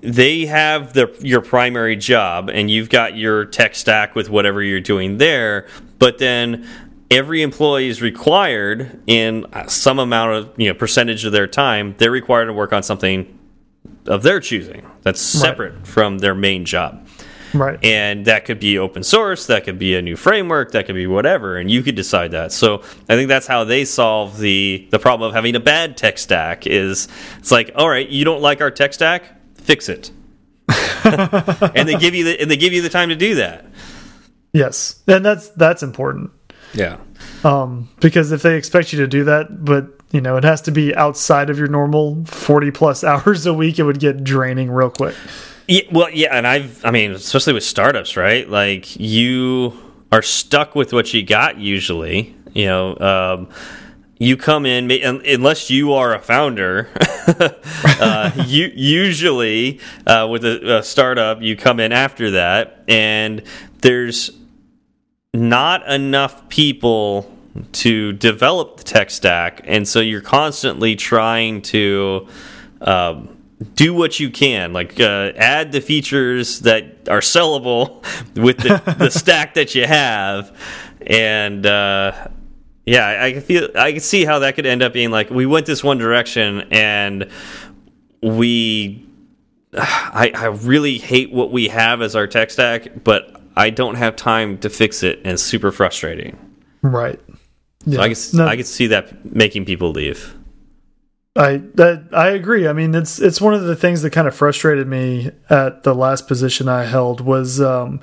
[0.03, 4.81] they have the your primary job and you've got your tech stack with whatever you're
[4.81, 5.67] doing there
[5.99, 6.67] but then
[7.09, 12.11] every employee is required in some amount of you know percentage of their time they're
[12.11, 13.39] required to work on something
[14.07, 15.87] of their choosing that's separate right.
[15.87, 17.02] from their main job
[17.55, 20.95] right and that could be open source that could be a new framework that could
[20.95, 24.87] be whatever and you could decide that so i think that's how they solve the
[24.91, 28.41] the problem of having a bad tech stack is it's like all right you don't
[28.41, 29.25] like our tech stack
[29.63, 30.11] fix it.
[31.05, 33.65] and they give you the and they give you the time to do that.
[34.53, 36.31] Yes, and that's that's important.
[36.75, 36.99] Yeah.
[37.45, 40.71] Um, because if they expect you to do that, but you know it has to
[40.71, 44.91] be outside of your normal forty plus hours a week, it would get draining real
[44.91, 45.15] quick.
[45.69, 48.49] Yeah, well, yeah, and I've I mean, especially with startups, right?
[48.49, 49.79] Like you
[50.11, 52.35] are stuck with what you got usually.
[52.53, 52.99] You know.
[52.99, 53.49] Um,
[54.23, 56.89] you come in unless you are a founder.
[58.01, 63.43] uh, you usually uh, with a, a, startup, you come in after that, and
[63.81, 64.31] there's
[65.35, 67.37] not enough people
[67.73, 72.29] to develop the tech stack, and so you're constantly trying to.
[72.81, 73.42] Um,
[73.75, 78.03] do what you can, like uh, add the features that are sellable
[78.43, 80.57] with the, the stack that you have,
[81.07, 82.29] and uh,
[82.85, 85.47] yeah, I can feel I can see how that could end up being like we
[85.47, 87.31] went this one direction and
[88.23, 89.07] we
[89.75, 94.17] I I really hate what we have as our tech stack, but I don't have
[94.17, 96.37] time to fix it and it's super frustrating.
[96.83, 97.21] Right.
[97.85, 97.97] Yeah.
[97.97, 98.47] So I can no.
[98.47, 100.35] I can see that making people leave.
[101.35, 102.69] I that I agree.
[102.69, 105.95] I mean, it's it's one of the things that kind of frustrated me at the
[105.95, 108.01] last position I held was um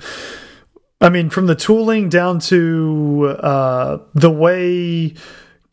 [1.00, 5.14] I mean, from the tooling down to uh, the way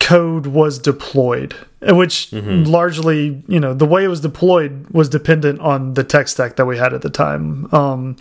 [0.00, 2.66] code was deployed, which mm -hmm.
[2.66, 6.66] largely, you know, the way it was deployed was dependent on the tech stack that
[6.66, 7.66] we had at the time.
[7.72, 8.16] Um,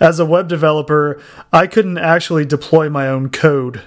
[0.00, 1.18] as a web developer,
[1.52, 3.80] I couldn't actually deploy my own code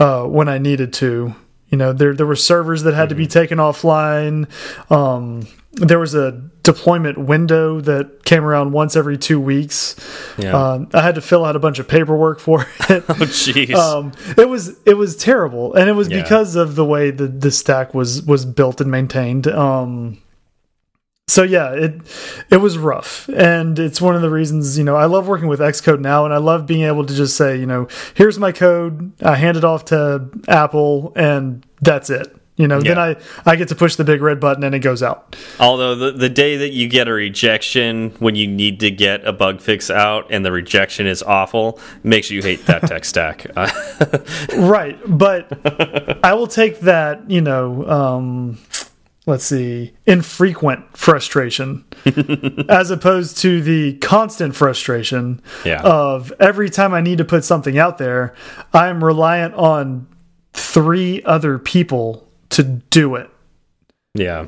[0.00, 1.34] uh, when I needed to.
[1.74, 3.08] You know, there there were servers that had mm -hmm.
[3.08, 3.40] to be mm-hmm.
[3.40, 4.46] taken offline.
[4.90, 6.30] Um, there was a
[6.62, 9.96] deployment window that came around once every two weeks.
[10.38, 10.54] Yeah.
[10.54, 13.02] Um, I had to fill out a bunch of paperwork for it.
[13.08, 13.74] oh, jeez.
[13.74, 16.22] Um, it was it was terrible, and it was yeah.
[16.22, 19.46] because of the way the the stack was was built and maintained.
[19.46, 20.18] Um,
[21.26, 21.94] so yeah, it
[22.50, 25.60] it was rough, and it's one of the reasons you know I love working with
[25.60, 29.12] Xcode now, and I love being able to just say you know here's my code,
[29.22, 32.36] I hand it off to Apple, and that's it.
[32.56, 32.94] You know, yeah.
[32.94, 35.34] then I I get to push the big red button and it goes out.
[35.58, 39.32] Although the the day that you get a rejection when you need to get a
[39.32, 43.46] bug fix out and the rejection is awful makes you hate that tech stack.
[44.56, 45.48] right, but
[46.24, 47.28] I will take that.
[47.28, 47.88] You know.
[47.88, 48.58] Um,
[49.26, 51.84] let's see, infrequent frustration
[52.68, 55.80] as opposed to the constant frustration yeah.
[55.82, 58.34] of every time I need to put something out there,
[58.72, 60.06] I'm reliant on
[60.52, 63.30] three other people to do it.
[64.14, 64.46] Yeah.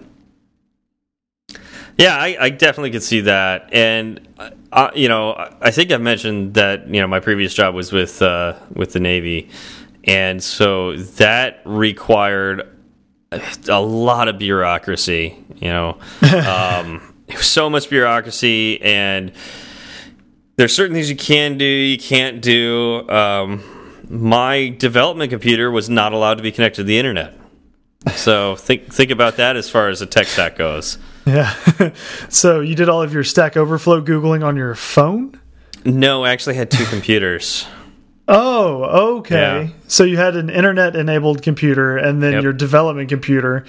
[1.98, 4.20] Yeah, I, I definitely could see that, and
[4.70, 8.20] uh, you know, I think I mentioned that you know my previous job was with
[8.20, 9.48] uh, with the Navy,
[10.04, 12.75] and so that required
[13.32, 15.36] a lot of bureaucracy.
[15.56, 15.98] You know,
[16.48, 19.32] um, so much bureaucracy, and
[20.56, 23.08] there's certain things you can do, you can't do.
[23.08, 23.62] Um,
[24.08, 27.34] my development computer was not allowed to be connected to the internet.
[28.14, 30.98] So think think about that as far as the tech stack goes.
[31.26, 31.52] Yeah.
[32.28, 35.40] so you did all of your Stack Overflow googling on your phone?
[35.84, 37.66] No, I actually had two computers.
[38.28, 39.64] Oh, okay.
[39.64, 39.68] Yeah.
[39.86, 42.42] So you had an internet enabled computer and then yep.
[42.42, 43.64] your development computer.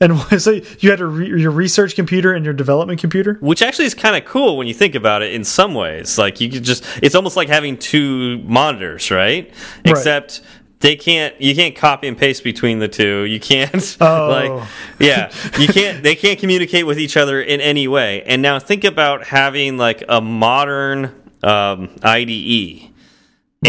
[0.00, 3.94] And so you had re your research computer and your development computer, which actually is
[3.94, 5.34] kind of cool when you think about it.
[5.34, 9.46] In some ways, like you could just—it's almost like having two monitors, right?
[9.46, 9.86] right.
[9.86, 10.42] Except
[10.80, 14.28] they can't you can't copy and paste between the two you can't oh.
[14.28, 18.58] like yeah you can't they can't communicate with each other in any way and now
[18.58, 21.06] think about having like a modern
[21.42, 22.90] um, IDE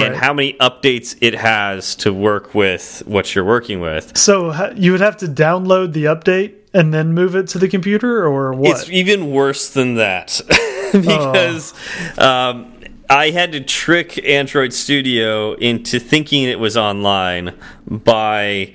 [0.04, 4.18] and how many updates it has to work with what you're working with.
[4.18, 8.26] So you would have to download the update and then move it to the computer,
[8.26, 8.72] or what?
[8.72, 10.42] It's even worse than that
[10.92, 11.74] because
[12.18, 12.50] oh.
[12.52, 12.74] um,
[13.10, 18.74] I had to trick Android Studio into thinking it was online by.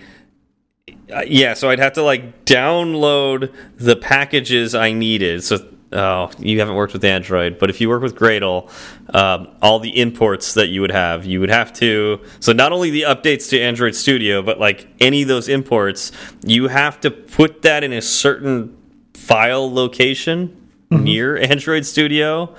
[1.14, 5.44] Uh, yeah, so I'd have to like download the packages I needed.
[5.44, 5.58] So
[5.92, 8.70] oh, you haven't worked with Android, but if you work with Gradle,
[9.14, 12.20] um, all the imports that you would have, you would have to.
[12.40, 16.12] So not only the updates to Android Studio, but like any of those imports,
[16.44, 18.76] you have to put that in a certain
[19.14, 20.56] file location
[20.90, 21.02] mm -hmm.
[21.02, 22.54] near Android Studio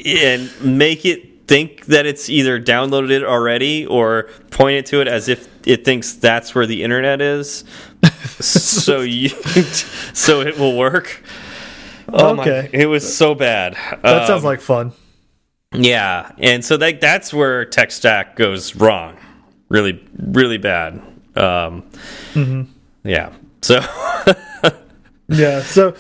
[0.04, 5.08] and make it think that it's either downloaded it already or point it to it
[5.08, 7.64] as if it thinks that's where the internet is
[8.40, 9.30] so you
[10.14, 11.24] so it will work
[12.12, 12.68] Oh okay.
[12.72, 13.74] My, it was so bad.
[14.02, 14.92] That um, sounds like fun.
[15.72, 19.16] Yeah, and so that that's where tech stack goes wrong.
[19.68, 20.94] Really, really bad.
[21.36, 21.84] Um,
[22.34, 22.66] mm -hmm.
[23.04, 23.30] Yeah.
[23.62, 23.80] So.
[25.28, 25.62] yeah.
[25.62, 25.94] So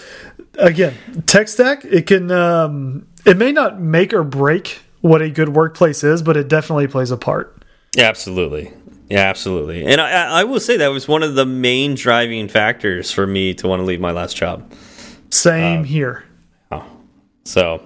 [0.58, 0.94] again,
[1.26, 6.04] tech stack it can um, it may not make or break what a good workplace
[6.04, 7.64] is, but it definitely plays a part.
[7.96, 8.72] Yeah, absolutely.
[9.08, 9.84] Yeah, absolutely.
[9.86, 13.54] And I, I will say that was one of the main driving factors for me
[13.54, 14.72] to want to leave my last job.
[15.30, 16.24] Same uh, here.
[16.70, 16.84] Oh,
[17.44, 17.82] so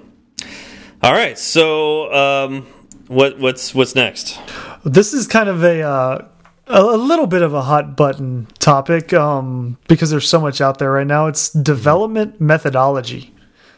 [1.03, 1.38] all right.
[1.38, 2.66] So um,
[3.09, 4.40] what what's what's next?
[4.84, 6.28] This is kind of a uh,
[6.66, 10.90] a little bit of a hot button topic um, because there's so much out there
[10.90, 11.26] right now.
[11.26, 13.34] It's development methodology.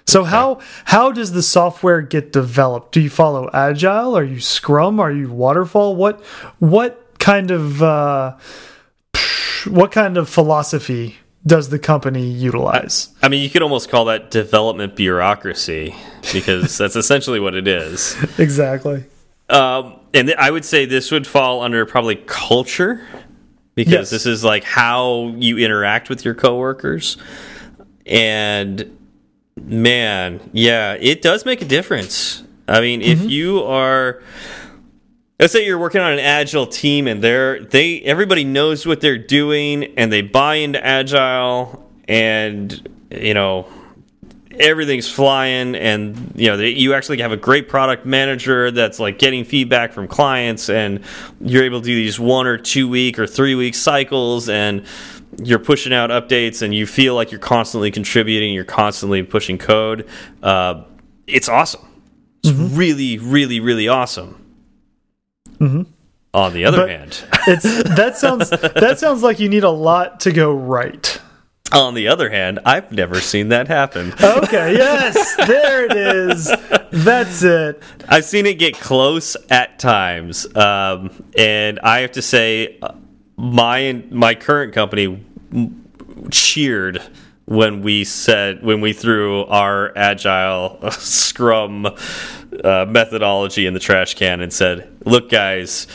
[0.07, 0.31] So okay.
[0.31, 2.93] how how does the software get developed?
[2.93, 4.17] Do you follow agile?
[4.17, 5.01] Are you Scrum?
[5.01, 5.97] Are you waterfall?
[5.97, 6.25] What
[6.61, 8.37] what kind of uh,
[9.67, 11.17] what kind of philosophy
[11.47, 13.11] does the company utilize?
[13.23, 15.95] I mean, you could almost call that development bureaucracy
[16.33, 18.17] because that's essentially what it is.
[18.39, 19.05] Exactly.
[19.49, 23.07] Um, and I would say this would fall under probably culture
[23.77, 24.11] because yes.
[24.11, 27.17] this is like how you interact with your coworkers.
[28.07, 28.99] And
[29.61, 32.43] man, yeah, it does make a difference.
[32.67, 33.13] I mean, mm -hmm.
[33.13, 33.29] if mm-hmm.
[33.29, 34.21] you are
[35.39, 39.19] let's say you're working on an agile team and they're they everybody knows what they're
[39.19, 43.67] doing and they buy into agile and you know
[44.59, 49.19] everything's flying and you know they, you actually have a great product manager that's like
[49.19, 51.05] getting feedback from clients and
[51.41, 54.87] you're able to do these one or two week or three week cycles and
[55.43, 60.09] you're pushing out updates and you feel like you're constantly contributing you're constantly pushing code.
[60.43, 60.83] Uh,
[61.27, 61.87] it's awesome.
[62.43, 62.79] It's mm -hmm.
[62.79, 64.46] really really really awesome
[65.59, 65.87] Mm -hmm.
[66.33, 70.21] On the other but hand, it's that sounds that sounds like you need a lot
[70.21, 71.21] to go right.
[71.73, 74.13] On the other hand, I've never seen that happen.
[74.23, 76.53] Okay, yes, there it is.
[76.93, 77.83] That's it.
[78.09, 82.93] I've seen it get close at times, um, and I have to say, uh,
[83.37, 85.25] my my current company
[86.31, 87.03] cheered
[87.47, 94.41] when we said when we threw our agile scrum uh, methodology in the trash can
[94.41, 95.87] and said, "Look, guys,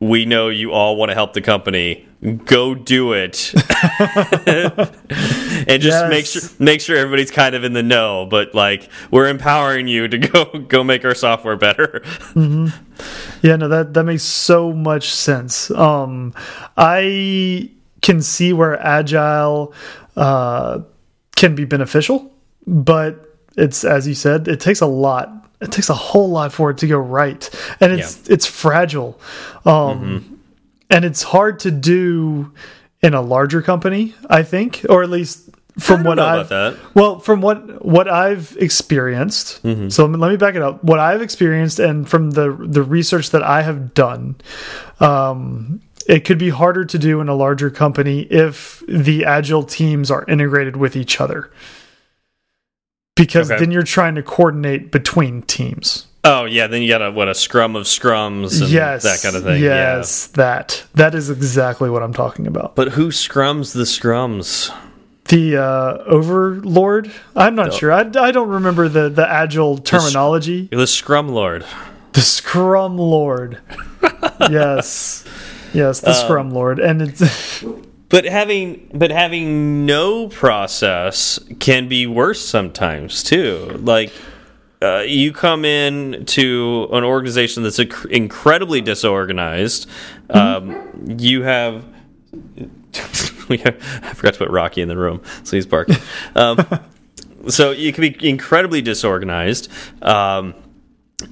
[0.00, 2.06] we know you all want to help the company.
[2.44, 3.54] Go do it,
[4.46, 6.10] and just yes.
[6.10, 8.26] make sure make sure everybody's kind of in the know.
[8.26, 12.02] But like, we're empowering you to go go make our software better."
[12.34, 12.72] Mm -hmm.
[13.42, 15.74] Yeah, no that that makes so much sense.
[15.74, 16.34] Um,
[16.76, 17.70] I
[18.02, 19.74] can see where agile
[20.16, 20.80] uh,
[21.36, 22.32] can be beneficial,
[22.66, 26.70] but it's as you said, it takes a lot it takes a whole lot for
[26.70, 27.48] it to go right,
[27.80, 28.34] and it's yeah.
[28.34, 29.20] it's fragile,
[29.64, 30.22] um, mm -hmm.
[30.88, 32.50] and it's hard to do
[33.02, 34.14] in a larger company.
[34.30, 39.60] I think, or at least from what I've well, from what what I've experienced.
[39.62, 39.90] Mm -hmm.
[39.90, 40.78] So let me back it up.
[40.82, 44.34] What I've experienced, and from the the research that I have done,
[44.98, 45.80] um,
[46.10, 50.24] it could be harder to do in a larger company if the agile teams are
[50.26, 51.52] integrated with each other
[53.14, 53.60] because okay.
[53.60, 56.08] then you're trying to coordinate between teams.
[56.24, 59.36] Oh yeah, then you got a what a scrum of scrums and yes, that kind
[59.36, 59.62] of thing.
[59.62, 60.36] Yes, yeah.
[60.36, 62.74] that that is exactly what I'm talking about.
[62.74, 64.74] But who scrums the scrums?
[65.28, 67.12] The uh, overlord?
[67.36, 67.92] I'm not sure.
[67.92, 70.66] I, I don't remember the the agile terminology.
[70.66, 71.64] The, the scrum lord.
[72.12, 73.60] The scrum lord.
[74.50, 75.24] yes,
[75.72, 77.64] yes, the um, scrum lord, and it's.
[78.08, 84.12] but having but having no process can be worse sometimes too like
[84.82, 89.88] uh, you come in to an organization that's incredibly disorganized
[90.28, 90.56] mm -hmm.
[90.56, 91.84] um, you have
[93.50, 95.96] I forgot to put Rocky in the room, so he's barking.
[96.34, 96.64] Um,
[97.48, 99.68] so you can be incredibly disorganized.
[100.02, 100.54] Um,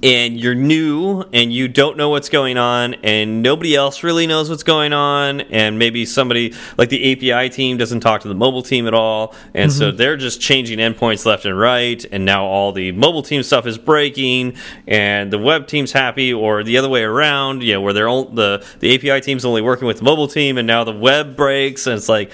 [0.03, 4.49] and you're new and you don't know what's going on and nobody else really knows
[4.49, 8.61] what's going on and maybe somebody like the API team doesn't talk to the mobile
[8.61, 9.77] team at all and mm -hmm.
[9.77, 9.97] so mm-hmm.
[9.97, 13.77] they're just changing endpoints left and right and now all the mobile team stuff is
[13.77, 14.53] breaking
[14.87, 18.25] and the web team's happy or the other way around you know where they're all,
[18.25, 21.87] the the API team's only working with the mobile team and now the web breaks
[21.87, 22.31] and it's like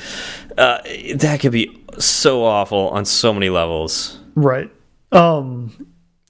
[0.58, 0.78] uh,
[1.18, 1.68] that could be
[2.00, 4.70] so awful on so many levels right
[5.12, 5.72] um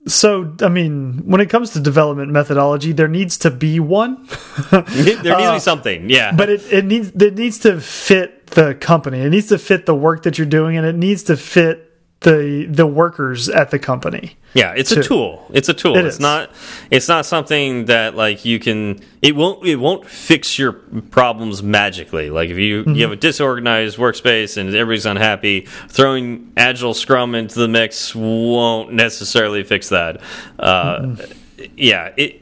[0.08, 4.28] so, I mean, when it comes to development methodology, there needs to be one.
[4.72, 6.32] there needs to be uh, something, yeah.
[6.32, 9.22] But it, it needs it needs to fit the company.
[9.22, 11.92] It needs to fit the work that you're doing, and it needs to fit
[12.26, 14.36] the the workers at the company.
[14.56, 15.00] Yeah, it's too.
[15.00, 15.48] a tool.
[15.54, 15.96] It's a tool.
[15.96, 16.20] It it's is.
[16.20, 16.50] not
[16.90, 22.32] it's not something that like you can it won't it won't fix your problems magically.
[22.32, 22.96] Like if you mm -hmm.
[22.96, 28.92] you have a disorganized workspace and everybody's unhappy, throwing agile scrum into the mix won't
[28.92, 30.18] necessarily fix that.
[30.60, 31.70] Uh, mm -hmm.
[31.78, 32.42] yeah, it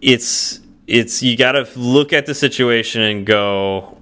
[0.00, 3.95] it's it's you got to look at the situation and go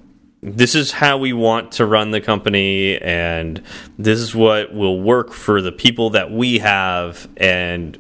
[0.45, 3.63] this is how we want to run the company and
[3.99, 7.99] this is what will work for the people that we have and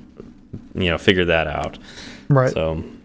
[0.74, 1.78] you know figure that out
[2.28, 3.00] right so and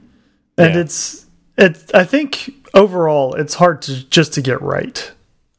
[0.57, 0.77] yeah.
[0.77, 1.25] it's
[1.57, 5.11] it's i think overall it's hard to just to get right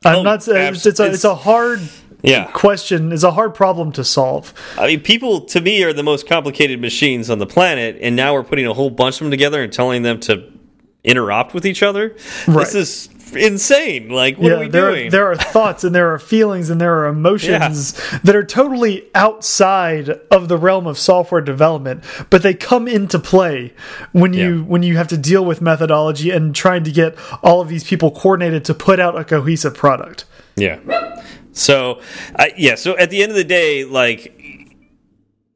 [0.05, 1.81] i'm oh, not it's, it's, a, it's a hard
[2.23, 2.51] yeah.
[2.53, 4.53] question is a hard problem to solve.
[4.77, 8.35] I mean, people to me are the most complicated machines on the planet, and now
[8.35, 10.53] we're putting a whole bunch of them together and telling them to
[11.03, 12.15] interrupt with each other.
[12.47, 12.59] Right.
[12.59, 14.09] This is insane.
[14.09, 15.07] Like, what yeah, are we there doing?
[15.09, 18.19] Are, there are thoughts and there are feelings and there are emotions yeah.
[18.25, 23.73] that are totally outside of the realm of software development, but they come into play
[24.13, 24.65] when you yeah.
[24.65, 28.11] when you have to deal with methodology and trying to get all of these people
[28.11, 30.25] coordinated to put out a cohesive product.
[30.57, 30.79] Yeah.
[31.53, 32.01] So,
[32.37, 32.75] uh, yeah.
[32.75, 34.40] So at the end of the day, like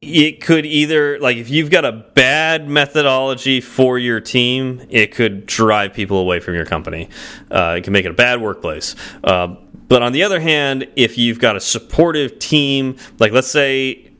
[0.05, 5.45] it could either like if you've got a bad methodology for your team it could
[5.45, 7.09] drive people away from your company.
[7.51, 8.95] Uh, it can make it a bad workplace.
[9.23, 9.55] Uh,
[9.87, 14.11] but on the other hand if you've got a supportive team like let's say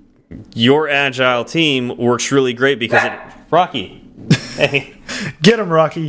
[0.54, 3.20] your agile team works really great because it
[3.52, 4.02] rocky.
[4.56, 4.96] Hey.
[5.42, 6.08] Get him rocky.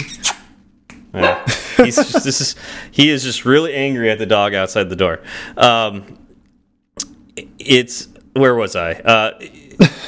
[1.15, 1.45] Yeah.
[1.77, 2.57] He's just, this is
[2.91, 5.23] he is just really angry at the dog outside the door.
[5.57, 6.19] Um,
[7.59, 8.93] it's where was I?
[8.93, 9.39] Uh,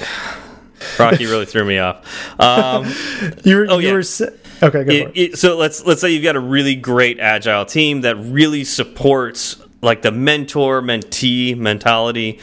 [0.99, 2.41] Rocky really threw me off.
[2.41, 2.85] Um,
[3.45, 3.95] you were, oh, you yeah.
[3.95, 4.05] were
[4.63, 4.85] okay.
[4.85, 8.17] Go it, it, so let's let's say you've got a really great agile team that
[8.17, 12.41] really supports like the mentor mentee mentality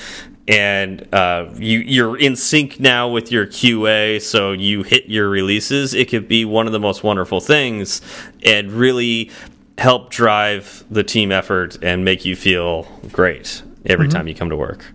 [0.47, 5.93] and uh, you you're in sync now with your QA, so you hit your releases.
[5.93, 8.01] It could be one of the most wonderful things,
[8.43, 9.31] and really
[9.77, 14.13] help drive the team effort and make you feel great every mm -hmm.
[14.13, 14.93] time you come to work.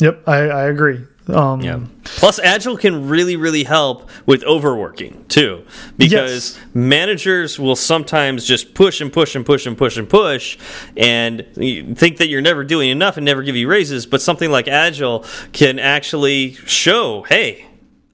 [0.00, 1.00] Yep, I, I agree.
[1.28, 1.80] Um, yeah.
[2.04, 5.64] Plus, Agile can really, really help with overworking too,
[5.96, 6.74] because yes.
[6.74, 10.58] managers will sometimes just push and push and push and push and push,
[10.96, 14.04] and think that you're never doing enough and never give you raises.
[14.04, 17.66] But something like Agile can actually show, hey,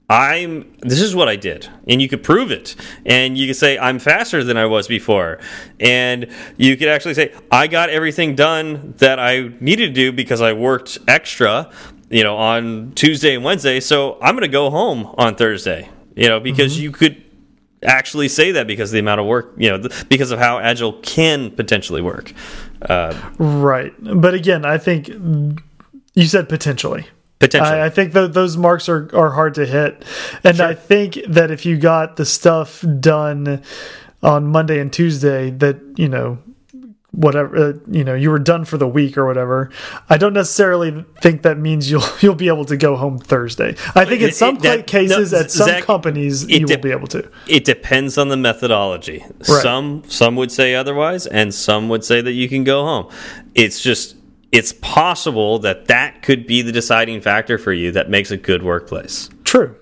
[0.09, 3.77] I'm this is what I did and you could prove it and you could say
[3.77, 5.37] I'm faster than I was before
[5.79, 10.41] and you could actually say I got everything done that I needed to do because
[10.41, 11.69] I worked extra
[12.09, 16.27] you know on Tuesday and Wednesday so I'm going to go home on Thursday you
[16.27, 16.83] know because mm -hmm.
[16.83, 17.15] you could
[17.83, 20.93] actually say that because of the amount of work you know because of how agile
[21.01, 22.33] can potentially work
[22.89, 25.07] uh, right but again I think
[26.15, 27.05] you said potentially
[27.39, 27.79] Potentially.
[27.79, 30.03] I, I think that those marks are, are hard to hit.
[30.43, 30.67] And sure.
[30.67, 33.63] I think that if you got the stuff done
[34.21, 36.39] on Monday and Tuesday, that, you know,
[37.11, 39.71] whatever uh, you know you were done for the week or whatever
[40.09, 44.05] i don't necessarily think that means you'll you'll be able to go home thursday i
[44.05, 47.07] think in some it, that, cases no, at some Zach, companies you will be able
[47.07, 49.61] to it depends on the methodology right.
[49.61, 53.11] some some would say otherwise and some would say that you can go home
[53.55, 54.15] it's just
[54.51, 58.63] it's possible that that could be the deciding factor for you that makes a good
[58.63, 59.29] workplace.
[59.43, 59.75] True.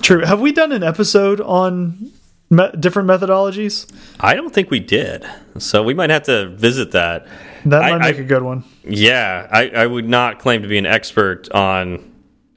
[0.00, 0.24] True.
[0.24, 2.12] Have we done an episode on
[2.52, 3.92] me different methodologies?
[4.20, 5.26] I don't think we did.
[5.58, 7.26] So we might have to visit that.
[7.64, 8.64] That might I, make I, a good one.
[8.84, 9.48] Yeah.
[9.50, 12.12] I, I would not claim to be an expert on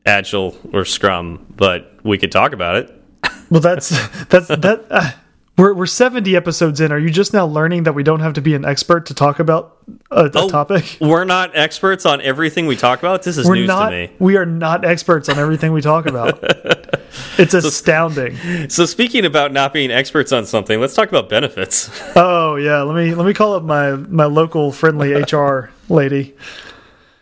[0.05, 3.01] Agile or Scrum, but we could talk about it.
[3.49, 3.89] Well, that's
[4.25, 4.85] that's that.
[4.89, 5.11] Uh,
[5.57, 6.91] we're we're 70 episodes in.
[6.91, 9.39] Are you just now learning that we don't have to be an expert to talk
[9.39, 9.77] about
[10.11, 10.97] a, a oh, topic?
[10.99, 13.23] We're not experts on everything we talk about.
[13.23, 14.11] This is we're news not, to me.
[14.19, 16.39] We are not experts on everything we talk about.
[17.37, 18.37] it's so, astounding.
[18.69, 21.89] So speaking about not being experts on something, let's talk about benefits.
[22.15, 26.35] Oh yeah, let me let me call up my my local friendly HR lady.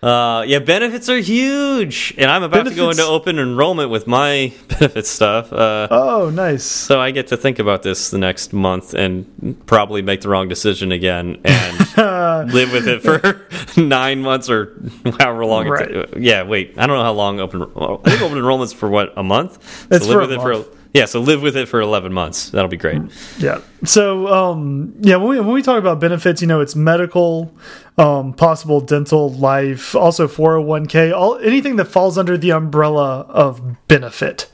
[0.04, 2.76] Uh, yeah, benefits are huge, and I'm about benefits.
[2.76, 5.54] to go into open enrollment with my benefit stuff.
[5.54, 6.66] Uh, oh, nice!
[6.66, 10.50] So I get to think about this the next month and probably make the wrong
[10.50, 11.78] decision again and
[12.54, 13.48] live with it for
[13.82, 14.78] nine months or
[15.20, 15.70] however long.
[15.70, 16.18] Right.
[16.20, 17.62] yeah, wait, I don't know how long open.
[17.62, 19.88] I think open enrollment's for what a month.
[19.90, 20.68] It's so live with it month.
[20.68, 22.50] for yeah, so live with it for 11 months.
[22.52, 23.02] That'll be great.
[23.40, 23.62] Yeah.
[23.84, 27.54] So, um, yeah, when we, when we talk about benefits, you know, it's medical,
[27.98, 34.50] um, possible dental, life, also 401k, all anything that falls under the umbrella of benefit.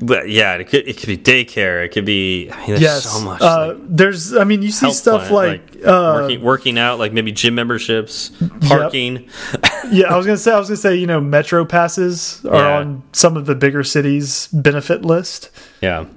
[0.00, 1.84] But yeah, it could it could be daycare.
[1.84, 3.04] It could be I mean, there's yes.
[3.04, 3.42] so much.
[3.42, 6.98] Uh, like, there's I mean you see stuff plan, like, like uh, working, working out,
[6.98, 8.30] like maybe gym memberships,
[8.62, 9.16] parking.
[9.16, 9.62] Yep.
[9.90, 12.78] yeah, I was gonna say I was gonna say you know metro passes are yeah.
[12.78, 15.50] on some of the bigger cities benefit list.
[15.82, 16.14] Yeah, um,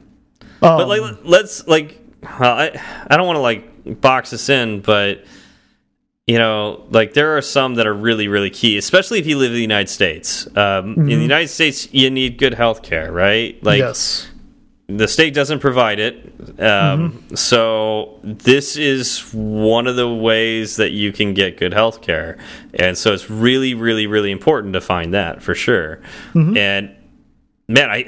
[0.61, 5.25] but like let's like I I don't want to like box this in, but
[6.29, 9.49] you know, like there are some that are really, really key, especially if you live
[9.49, 10.45] in the United States.
[10.45, 10.97] Um, mm -hmm.
[10.97, 11.21] In the mm-hmm.
[11.21, 13.57] United States, you need good health care, right?
[13.63, 14.29] Like, yes.
[14.87, 16.15] The state doesn't provide it.
[16.59, 17.35] Um, mm -hmm.
[17.35, 17.61] So,
[18.43, 19.25] this is
[19.75, 22.37] one of the ways that you can get good health care.
[22.83, 25.99] And so, it's really, really, really important to find that for sure.
[26.33, 26.57] Mm -hmm.
[26.67, 26.89] And
[27.67, 28.05] man, I.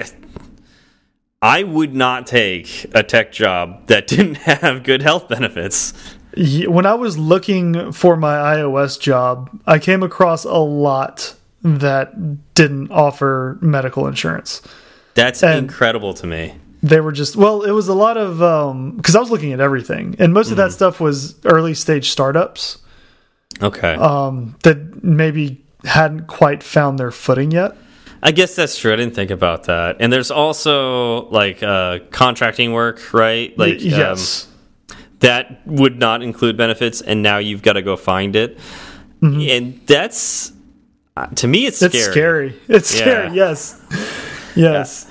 [1.58, 5.94] I would not take a tech job that didn't have good health benefits
[6.38, 12.92] when I was looking for my iOS job, I came across a lot that didn't
[12.92, 14.62] offer medical insurance.
[15.14, 16.56] That's and incredible to me.
[16.84, 19.60] They were just well, it was a lot of um because I was looking at
[19.60, 20.52] everything, and most mm.
[20.52, 20.76] of that mm-hmm.
[20.76, 22.80] stuff was early stage startups.
[23.62, 23.94] Okay.
[23.94, 27.76] Um, that maybe hadn't quite found their footing yet.
[28.24, 28.94] I guess that's true.
[28.94, 29.98] I didn't think about that.
[30.00, 33.58] And there's also like uh, contracting work, right?
[33.58, 34.46] Like um, yes.
[34.46, 34.51] Um,
[35.22, 38.60] that would not include benefits, and now you've got to go find it.
[39.22, 39.58] Mm -hmm.
[39.58, 40.54] And that's
[41.18, 41.96] uh, to me, it's scary.
[41.98, 42.54] It's scary.
[42.68, 43.02] It's yeah.
[43.02, 43.36] scary.
[43.36, 43.82] Yes.
[44.56, 45.08] Yes.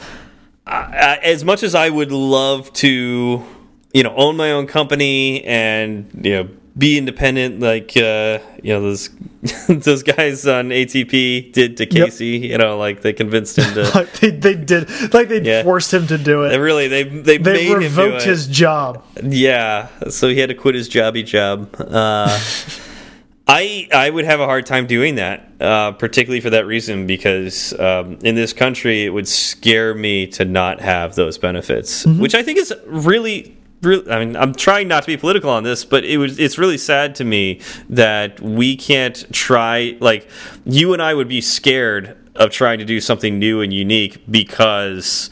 [0.67, 3.45] Uh, as much as I would love to,
[3.93, 6.49] you know, own my own company and you know
[6.81, 9.11] be independent like uh, you know those
[9.69, 12.39] those guys on ATP did to Casey.
[12.39, 12.51] Yep.
[12.51, 13.91] You know, like they convinced him to.
[13.95, 15.63] like they, they did, like they yeah.
[15.63, 16.49] forced him to do it.
[16.49, 19.05] They really, they they, they revoked his job.
[19.23, 21.77] Yeah, so he had to quit his jobby job.
[21.79, 22.41] Uh,
[23.47, 27.79] I I would have a hard time doing that, uh, particularly for that reason, because
[27.79, 32.21] um, in this country it would scare me to not have those benefits, mm -hmm.
[32.21, 35.63] which I think is really really, I mean, I'm trying not to be political on
[35.63, 40.29] this, but it was it's really sad to me that we can't try like
[40.65, 45.31] you and I would be scared of trying to do something new and unique because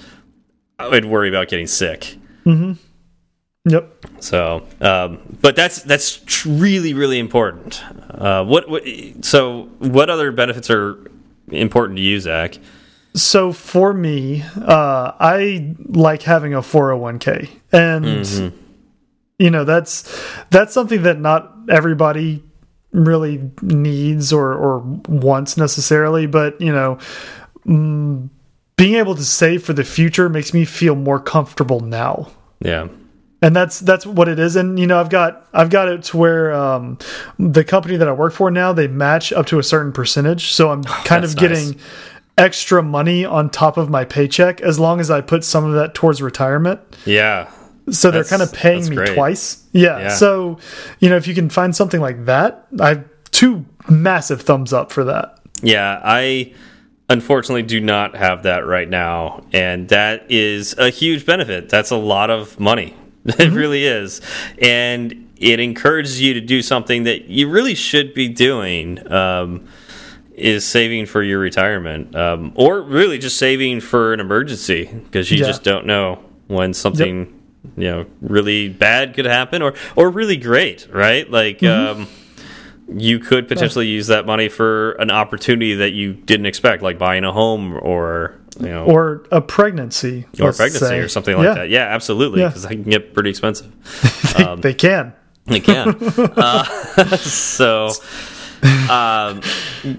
[0.79, 2.17] I would worry about getting sick.
[2.45, 2.77] Mm -hmm.
[3.65, 4.07] Yep.
[4.21, 7.83] So, um, but that's that's really really important.
[8.11, 8.83] Uh, what, what
[9.21, 10.97] so what other benefits are
[11.51, 12.59] important to you, Zach?
[13.19, 18.53] So for me, uh, I like having a 401k, and mm -hmm.
[19.39, 20.05] you know that's
[20.51, 22.43] that's something that not everybody
[22.93, 26.99] really needs or or wants necessarily, but you know.
[27.67, 28.31] Mm,
[28.77, 32.29] being able to save for the future makes me feel more comfortable now.
[32.65, 32.89] Yeah
[33.41, 36.17] and that's that's what it is and you know i've got i've got it to
[36.17, 36.99] where um,
[37.39, 40.71] the company that i work for now they match up to a certain percentage so
[40.71, 41.77] i'm kind of getting nice
[42.39, 45.95] extra money on top of my paycheck as long as I put some of that
[45.95, 46.81] towards retirement.
[47.05, 47.51] Yeah.
[47.91, 49.15] So they're kind of paying me great.
[49.15, 49.65] twice.
[49.73, 49.99] Yeah.
[49.99, 50.09] yeah.
[50.09, 50.59] So,
[51.01, 54.93] you know, if you can find something like that, I have two massive thumbs up
[54.93, 55.39] for that.
[55.63, 56.55] Yeah, I
[57.09, 61.69] unfortunately do not have that right now, and that is a huge benefit.
[61.69, 62.95] That's a lot of money.
[63.25, 63.57] It mm -hmm.
[63.57, 64.23] really is.
[64.63, 68.99] And it encourages you to do something that you really should be doing.
[69.13, 69.61] Um,
[70.39, 75.39] is saving for your retirement, um, or really just saving for an emergency because you
[75.39, 75.47] yeah.
[75.47, 77.73] just don't know when something yep.
[77.77, 81.31] you know really bad could happen or or really great, right?
[81.31, 81.61] Like.
[81.61, 81.91] Mm -hmm.
[81.91, 82.09] um,
[82.97, 87.25] you could potentially use that money for an opportunity that you didn't expect, like buying
[87.25, 90.99] a home or you know, or a pregnancy, or a pregnancy say.
[90.99, 91.55] or something like yeah.
[91.55, 91.69] that.
[91.71, 92.69] Yeah, absolutely, because yeah.
[92.69, 93.73] they can get pretty expensive.
[94.37, 95.13] they, um, they, can.
[95.47, 95.89] They can.
[96.37, 96.65] uh,
[97.17, 97.91] so
[98.91, 99.43] um,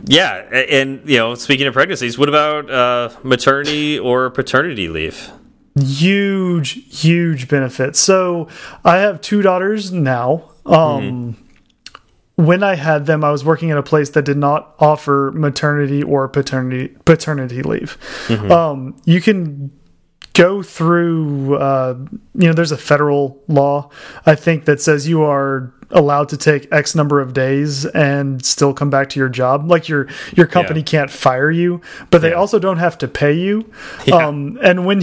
[0.05, 0.36] yeah,
[0.70, 5.32] and you know, speaking of pregnancies, what about uh, maternity or paternity leave?
[5.80, 7.99] Huge, huge benefits.
[7.99, 8.47] So
[8.84, 10.51] I have two daughters now.
[10.66, 11.34] Um, mm -hmm.
[12.36, 16.03] When I had them, I was working at a place that did not offer maternity
[16.03, 17.97] or paternity paternity leave.
[18.28, 18.51] Mm -hmm.
[18.51, 19.72] um, you can
[20.34, 21.95] go through uh,
[22.34, 23.89] you know there's a federal law
[24.26, 28.74] i think that says you are allowed to take X number of days and still
[28.74, 29.70] come back to your job.
[29.70, 30.86] Like your your company yeah.
[30.86, 32.36] can't fire you, but they yeah.
[32.36, 33.70] also don't have to pay you.
[34.06, 34.16] Yeah.
[34.16, 35.02] Um, and when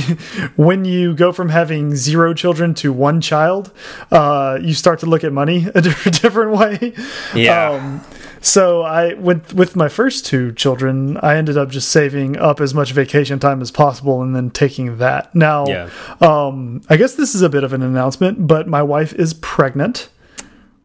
[0.56, 3.72] when you go from having zero children to one child,
[4.10, 6.94] uh, you start to look at money a different way.
[7.34, 7.70] Yeah.
[7.70, 8.00] Um,
[8.40, 12.74] so I with with my first two children, I ended up just saving up as
[12.74, 15.34] much vacation time as possible and then taking that.
[15.34, 15.90] Now, yeah.
[16.20, 20.10] um, I guess this is a bit of an announcement, but my wife is pregnant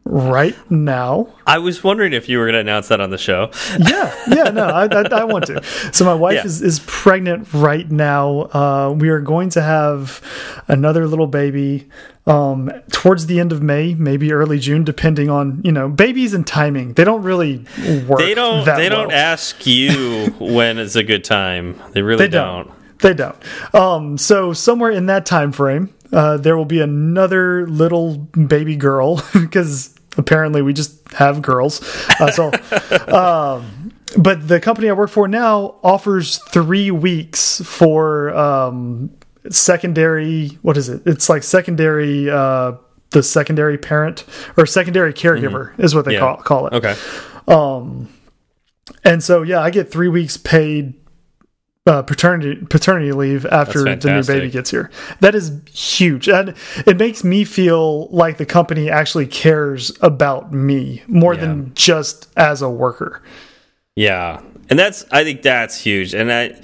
[0.04, 1.28] right now.
[1.46, 3.50] I was wondering if you were going to announce that on the show.
[3.78, 5.62] yeah, yeah, no, I, I, I, want to.
[5.92, 6.44] So my wife yeah.
[6.44, 8.40] is is pregnant right now.
[8.52, 10.20] Uh, we are going to have
[10.68, 11.88] another little baby
[12.26, 16.46] um, towards the end of May, maybe early June, depending on you know babies and
[16.46, 16.94] timing.
[16.94, 17.64] They don't really
[18.06, 18.18] work.
[18.18, 18.64] They don't.
[18.64, 19.02] they well.
[19.04, 21.80] don't ask you when is a good time.
[21.92, 22.66] They really they don't.
[22.66, 22.98] don't.
[22.98, 23.74] They don't.
[23.74, 29.22] Um, so somewhere in that time frame, uh, there will be another little baby girl
[29.32, 31.80] because apparently we just have girls.
[32.20, 32.50] Uh, so,
[33.08, 39.10] um, but the company I work for now offers three weeks for um,
[39.50, 42.72] secondary what is it it's like secondary uh
[43.10, 44.24] the secondary parent
[44.56, 45.84] or secondary caregiver mm -hmm.
[45.84, 46.20] is what they yeah.
[46.20, 46.94] call call it okay
[47.48, 48.08] um
[49.04, 50.94] and so yeah i get three weeks paid
[51.86, 54.90] uh, paternity paternity leave after the new baby gets here.
[55.20, 56.54] That is huge, and
[56.86, 61.40] it makes me feel like the company actually cares about me more yeah.
[61.40, 63.22] than just as a worker.
[63.96, 66.60] Yeah, and that's I think that's huge, and I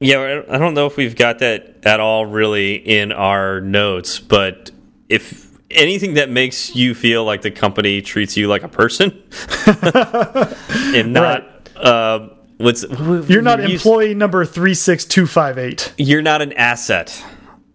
[0.00, 4.70] yeah, I don't know if we've got that at all really in our notes, but
[5.08, 9.22] if anything that makes you feel like the company treats you like a person
[9.66, 11.76] and not right.
[11.76, 12.28] uh,
[12.62, 12.84] what's
[13.28, 17.24] you're not employee number 36258 you're not an asset.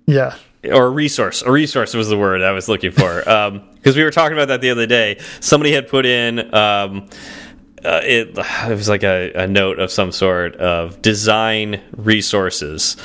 [0.06, 0.36] Yeah.
[0.64, 1.42] Or a resource.
[1.44, 3.20] A resource was the word i was looking for.
[3.20, 5.20] Because um, we were talking about that the other day.
[5.40, 7.08] Somebody had put in um,
[7.86, 12.98] uh, it, it was like a, a, note of some sort of design resources,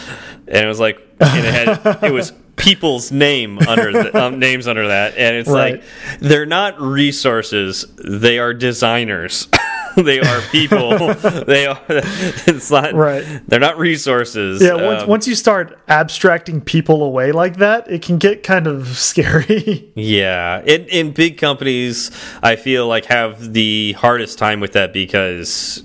[0.48, 4.66] and it was like and it had it was people's name under the, um, names
[4.66, 5.74] under that, and it's right.
[5.74, 5.84] like
[6.20, 9.48] they're not resources; they are designers.
[9.96, 10.96] they are people.
[11.46, 11.80] they are.
[11.88, 13.24] It's not right.
[13.46, 14.62] They're not resources.
[14.62, 14.74] Yeah.
[14.74, 18.88] Once, um, once you start abstracting people away like that, it can get kind of
[18.98, 19.92] scary.
[19.94, 20.62] yeah.
[20.62, 22.10] In in big companies,
[22.42, 25.84] I feel like have the hardest time with that because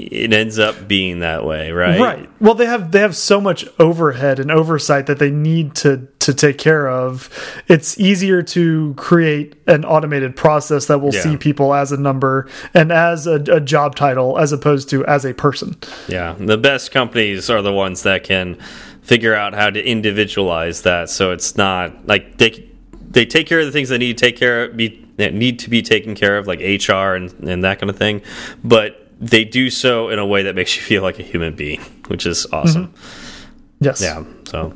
[0.00, 2.00] it ends up being that way, right?
[2.00, 2.30] Right.
[2.40, 6.32] Well, they have they have so much overhead and oversight that they need to to
[6.32, 7.28] take care of.
[7.68, 11.22] It's easier to create an automated process that will yeah.
[11.22, 15.24] see people as a number and as a, a, job title as opposed to as
[15.24, 15.76] a person.
[16.08, 18.58] Yeah, the best companies are the ones that can
[19.02, 22.70] figure out how to individualize that, so it's not like they
[23.10, 25.58] they take care of the things that need to take care of be that need
[25.58, 28.22] to be taken care of, like HR and and that kind of thing,
[28.64, 31.80] but they do so in a way that makes you feel like a human being,
[32.08, 32.82] which is awesome.
[32.82, 33.86] Mm -hmm.
[33.86, 34.00] Yes.
[34.00, 34.24] Yeah.
[34.44, 34.72] So,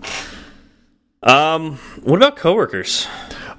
[1.23, 3.09] um, what about coworkers?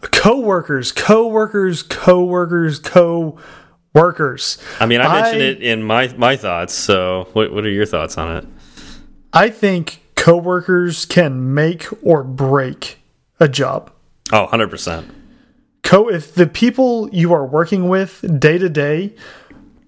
[0.02, 4.58] Coworkers, coworkers, coworkers, co-workers.
[4.80, 6.74] I mean, I mentioned I, it in my my thoughts.
[6.74, 8.46] So, what what are your thoughts on it?
[9.34, 13.00] I think coworkers can make or break
[13.40, 13.92] a job.
[14.32, 15.06] Oh, 100%.
[15.84, 19.14] Co if the people you are working with day to day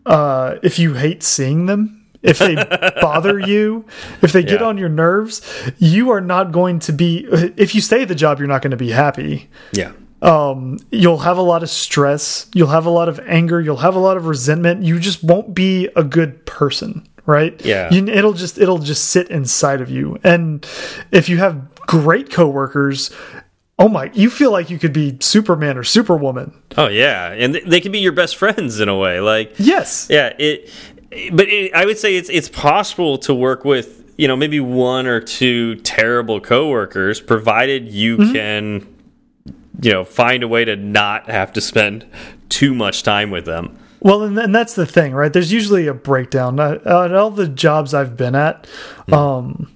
[0.08, 2.56] uh, if you hate seeing them, if they
[3.02, 3.86] bother you,
[4.22, 4.68] if they get yeah.
[4.68, 5.42] on your nerves,
[5.78, 7.28] you are not going to be.
[7.30, 9.50] If you stay at the job, you're not going to be happy.
[9.72, 9.92] Yeah.
[10.22, 12.50] Um, you'll have a lot of stress.
[12.54, 13.62] You'll have a lot of anger.
[13.62, 14.84] You'll have a lot of resentment.
[14.84, 17.60] You just won't be a good person, right?
[17.64, 17.92] Yeah.
[17.92, 20.18] You, it'll just it'll just sit inside of you.
[20.24, 20.66] And
[21.12, 23.12] if you have great coworkers,
[23.80, 26.54] oh my you feel like you could be superman or superwoman.
[26.78, 27.32] Oh yeah.
[27.32, 30.08] And they can be your best friends in a way like yes.
[30.10, 30.70] yeah it
[31.32, 35.08] but it, i would say it's it's possible to work with you know maybe one
[35.08, 38.34] or two terrible coworkers provided you mm -hmm.
[38.34, 38.88] can
[39.82, 42.06] you know find a way to not have to spend
[42.50, 43.70] too much time with them.
[44.00, 45.34] Well and, and that's the thing right?
[45.34, 46.60] There's usually a breakdown.
[46.60, 48.68] Uh, at all the jobs i've been at
[49.08, 49.38] mm -hmm.
[49.38, 49.68] um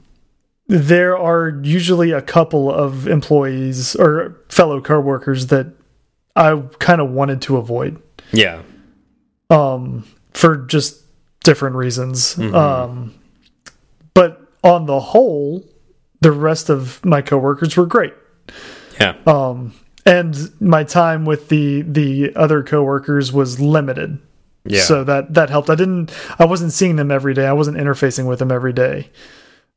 [0.72, 5.68] there are usually a couple of employees or fellow coworkers that
[6.34, 8.02] I kind of wanted to avoid.
[8.32, 8.62] Yeah.
[9.50, 11.04] Um, for just
[11.44, 12.36] different reasons.
[12.38, 12.56] Mm -hmm.
[12.56, 13.14] Um,
[14.14, 15.64] but on the whole,
[16.22, 18.14] the rest of my coworkers were great.
[19.00, 19.16] Yeah.
[19.26, 19.74] Um,
[20.06, 24.20] and my time with the the other coworkers was limited.
[24.64, 24.84] Yeah.
[24.84, 25.70] So that that helped.
[25.70, 26.12] I didn't.
[26.40, 27.46] I wasn't seeing them every day.
[27.46, 29.10] I wasn't interfacing with them every day.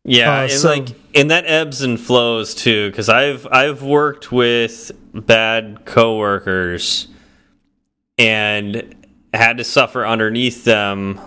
[0.04, 4.30] Yeah, uh, and so, like and that ebbs and flows too because I've I've worked
[4.30, 7.08] with bad coworkers
[8.18, 8.94] and
[9.32, 11.20] had to suffer underneath them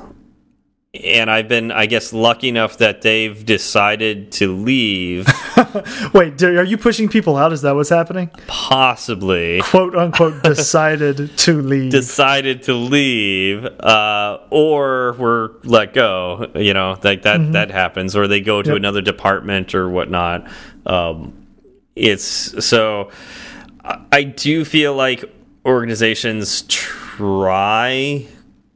[0.93, 5.27] and I've been, I guess, lucky enough that they've decided to leave.
[6.13, 7.51] Wait, are you pushing people out?
[7.53, 8.31] Is that what's happening?
[8.47, 9.59] Possibly.
[9.61, 11.91] "Quote unquote" decided to leave.
[11.91, 16.49] Decided to leave, uh, or were let go.
[16.55, 17.39] You know, like that.
[17.39, 17.53] Mm -hmm.
[17.53, 18.77] That happens, or they go to yep.
[18.77, 20.47] another department or whatnot.
[20.85, 21.33] Um,
[21.95, 23.09] it's so.
[24.11, 25.27] I do feel like
[25.63, 28.27] organizations try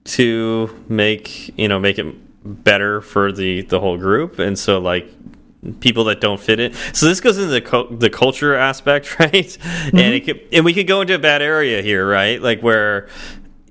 [0.04, 2.16] to make you know make it
[2.64, 5.08] better for the the whole group and so like
[5.80, 9.89] people that don't fit it so this goes into the, the culture aspect right mm
[9.91, 9.99] -hmm.
[9.99, 13.08] and it could, and we could go into a bad area here right like where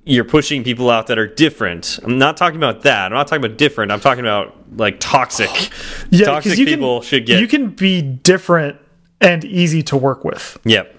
[0.05, 1.99] you're pushing people out that are different.
[2.03, 3.07] I'm not talking about that.
[3.07, 3.93] I'm not talking about different.
[3.93, 5.51] I'm talking about like toxic.
[6.11, 7.41] yeah, toxic people can, should get.
[7.41, 8.79] You can be different
[9.21, 10.59] and easy to work with.
[10.65, 10.97] Yep.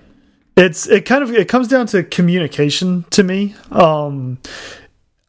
[0.58, 3.56] It's it kind of it comes down to communication to me.
[3.72, 4.38] Um,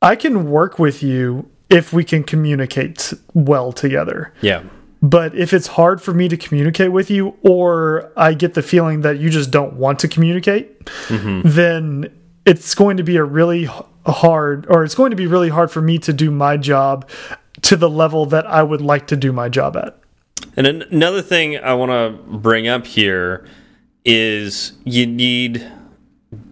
[0.03, 4.34] I can work with you if we can communicate well together.
[4.42, 4.64] Yeah.
[5.00, 9.00] But if it's hard for me to communicate with you, or I get the feeling
[9.00, 11.42] that you just don't want to communicate, mm -hmm.
[11.44, 12.09] then
[12.44, 13.68] it's going to be a really
[14.05, 17.09] hard, or it's going to be really hard for me to do my job
[17.62, 19.98] to the level that I would like to do my job at.
[20.57, 23.44] And another thing I want to bring up here
[24.05, 25.66] is you need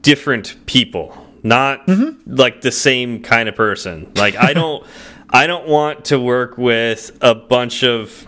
[0.02, 1.12] different people
[1.42, 2.38] not mm -hmm.
[2.38, 4.06] like the same kind of person.
[4.14, 4.82] Like I don't
[5.42, 8.26] I don't want to work with a bunch of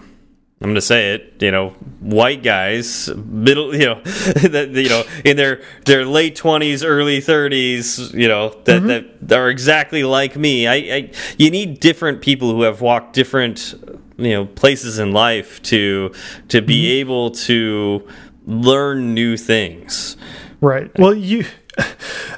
[0.62, 5.02] I'm going to say it, you know, white guys, middle, you know, that you know,
[5.24, 9.04] in their their late 20s, early 30s, you know, that mm -hmm.
[9.28, 10.68] that are exactly like me.
[10.68, 13.74] I, I you need different people who have walked different
[14.16, 16.10] you know places in life to
[16.48, 17.00] to be mm -hmm.
[17.02, 18.02] able to
[18.46, 20.16] learn new things.
[20.60, 20.90] Right.
[20.98, 21.44] Well, you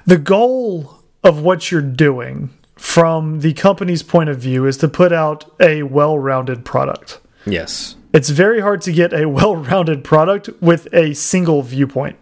[0.06, 5.12] the goal of what you're doing from the company's point of view is to put
[5.12, 7.20] out a well-rounded product.
[7.46, 7.96] Yes.
[8.12, 12.16] It's very hard to get a well-rounded product with a single viewpoint.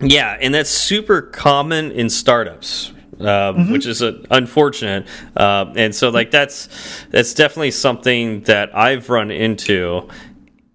[0.00, 2.92] Yeah, and that's super common in startups.
[3.20, 3.72] Uh, mm -hmm.
[3.72, 6.68] which is uh, unfortunate, uh, and so like that's
[7.12, 10.08] that's definitely something that I've run into.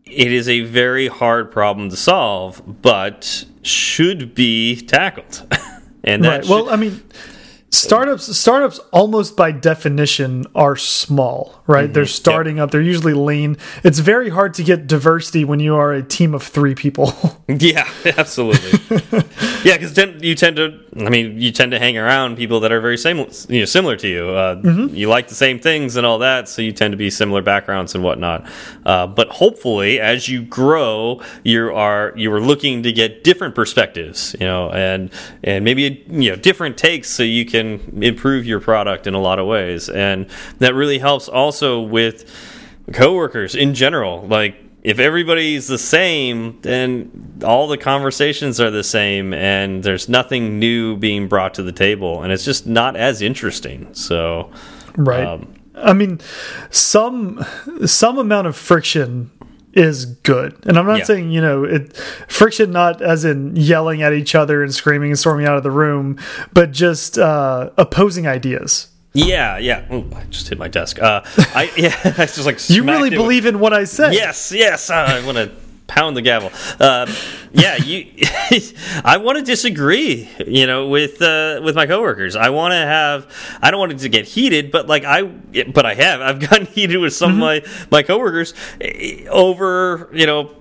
[0.10, 5.45] It is a very hard problem to solve, but should be tackled.
[6.03, 6.49] and that right.
[6.49, 7.03] well, I mean,
[7.72, 11.94] startups startups almost by definition are small right mm -hmm.
[11.94, 12.66] they're starting yep.
[12.66, 16.34] up they're usually lean it's very hard to get diversity when you are a team
[16.34, 17.14] of three people
[17.48, 18.72] yeah absolutely
[19.68, 20.66] yeah because you tend to
[21.06, 23.18] i mean you tend to hang around people that are very same
[23.50, 24.98] you know similar to you uh, mm -hmm.
[25.00, 27.96] you like the same things and all that so you tend to be similar backgrounds
[27.96, 28.40] and whatnot
[28.86, 34.36] uh, but hopefully as you grow you are you are looking to get different perspectives
[34.40, 35.02] you know and
[35.44, 35.82] and maybe
[36.22, 39.47] you know different takes so you can can improve your product in a lot of
[39.47, 39.89] ways.
[39.89, 40.28] And
[40.60, 42.26] that really helps also with
[42.93, 44.26] coworkers in general.
[44.28, 50.57] Like, if everybody's the same, then all the conversations are the same, and there's nothing
[50.57, 53.93] new being brought to the table, and it's just not as interesting.
[53.93, 54.49] So,
[54.95, 55.26] right.
[55.26, 56.20] Um, I mean,
[56.70, 57.45] some
[57.86, 59.32] some amount of friction
[59.74, 60.58] is good.
[60.66, 61.04] And I'm not yeah.
[61.06, 61.96] saying, you know, it
[62.28, 65.72] friction not as in yelling at each other and screaming and storming out of the
[65.72, 66.18] room,
[66.54, 68.88] but just uh, opposing ideas.
[69.14, 69.92] Yeah, yeah.
[69.94, 71.00] Ooh, I just hit my desk.
[71.00, 74.14] Uh, I yeah, I just like you really believe in what I said.
[74.14, 74.90] Yes, yes.
[74.90, 75.52] Uh, I want to
[75.90, 76.52] pound the gavel.
[76.80, 77.12] Uh,
[77.52, 78.06] yeah, you.
[79.04, 82.38] I want to disagree, you know, with uh, with my coworkers.
[82.38, 83.28] I want to have.
[83.62, 86.22] I don't want it to get heated, but like I, but I have.
[86.22, 87.58] I've gotten heated with some mm -hmm.
[87.58, 87.90] of mm-hmm.
[87.92, 90.52] my my coworkers eh, over, you know,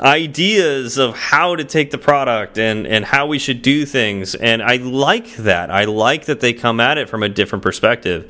[0.00, 4.62] ideas of how to take the product and and how we should do things and
[4.62, 8.24] i like that i like that they come at it from a different perspective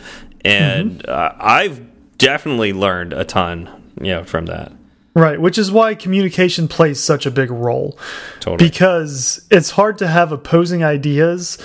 [0.44, 1.10] and mm -hmm.
[1.10, 1.80] uh, i've
[2.18, 3.68] definitely learned a ton
[4.00, 4.72] you know from that
[5.14, 7.98] Right, which is why communication plays such a big role.
[8.40, 8.68] Totally.
[8.68, 11.58] Because it's hard to have opposing ideas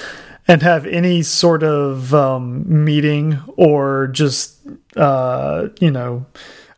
[0.48, 4.60] and have any sort of um, meeting or just,
[4.98, 6.26] uh, you know,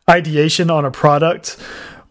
[0.08, 1.56] ideation on a product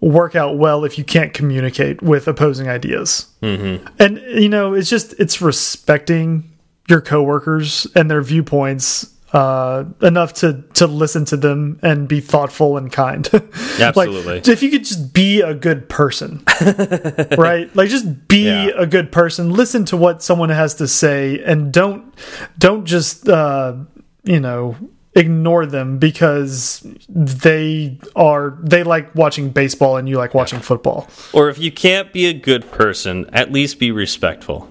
[0.02, 3.28] work out well if you can't communicate with opposing ideas.
[3.42, 3.80] Mm -hmm.
[4.00, 6.44] And, you know, it's just, it's respecting
[6.88, 12.78] your coworkers and their viewpoints uh, enough to to listen to them and be thoughtful
[12.78, 13.28] and kind.
[13.80, 14.36] Absolutely.
[14.36, 16.44] like, if you could just be a good person,
[17.38, 17.74] right?
[17.76, 18.72] Like just be yeah.
[18.76, 19.52] a good person.
[19.52, 22.14] Listen to what someone has to say, and don't
[22.58, 23.76] don't just uh,
[24.24, 24.76] you know
[25.16, 31.08] ignore them because they are they like watching baseball and you like watching football.
[31.34, 34.70] Or if you can't be a good person, at least be respectful.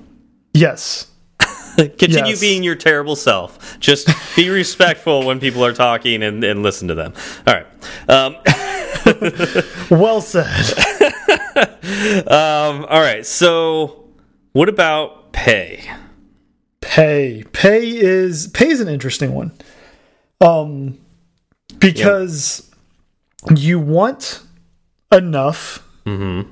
[0.53, 1.07] Yes.
[1.99, 2.41] Continue Yes.
[2.41, 3.79] being your terrible self.
[3.81, 7.13] Just be respectful when people are talking and, and listen to them.
[7.47, 7.67] All right.
[8.09, 8.37] Um,
[9.91, 10.49] Well said.
[12.27, 13.25] um, all right.
[13.25, 14.05] So,
[14.53, 15.83] what about pay?
[16.81, 19.53] pay pay is pay is an interesting one
[20.41, 20.97] um
[21.79, 22.71] because
[23.55, 24.41] you want
[25.13, 26.49] enough Mm-hmm.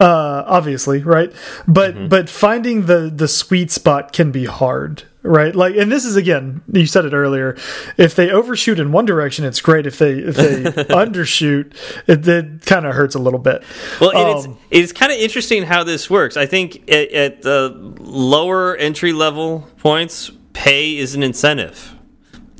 [0.00, 1.32] Uh obviously right?
[1.66, 5.56] But but finding the the sweet spot can be hard right?
[5.56, 7.56] Like and this is again you said it earlier
[7.96, 9.86] if they overshoot in one direction it's great.
[9.86, 10.62] If they if they
[10.94, 11.74] undershoot
[12.06, 13.62] it, it kind of hurts a little bit.
[14.00, 14.36] Well, Um,
[14.70, 16.36] it's it's kind of interesting how this works.
[16.36, 21.94] I think at, at the lower entry level points, pay is an incentive.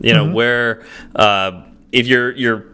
[0.01, 0.85] You know, where
[1.15, 1.63] uh,
[1.93, 2.67] if you're you're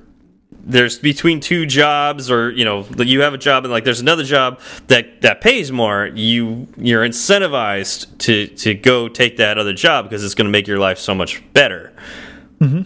[0.64, 4.24] there's between two jobs or you know you have a job and like there's another
[4.24, 10.04] job that that pays more you you're incentivized to to go take that other job
[10.04, 11.92] because it's going to make your life so much better.
[12.60, 12.82] Mm-hmm.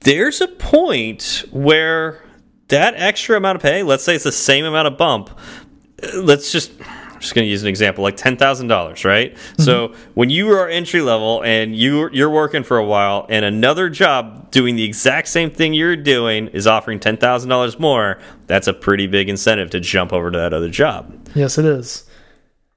[0.00, 2.24] There's a point where
[2.68, 5.30] that extra amount of pay let's say it's the same amount of bump
[6.14, 6.72] let's just
[7.20, 9.34] I'm just going to use an example like $10,000 right?
[9.34, 9.62] Mm-hmm.
[9.62, 13.90] So when you are entry level and you you're working for a while and another
[13.90, 19.06] job doing the exact same thing you're doing is offering $10,000 more that's a pretty
[19.06, 21.28] big incentive to jump over to that other job.
[21.34, 22.08] Yes it is.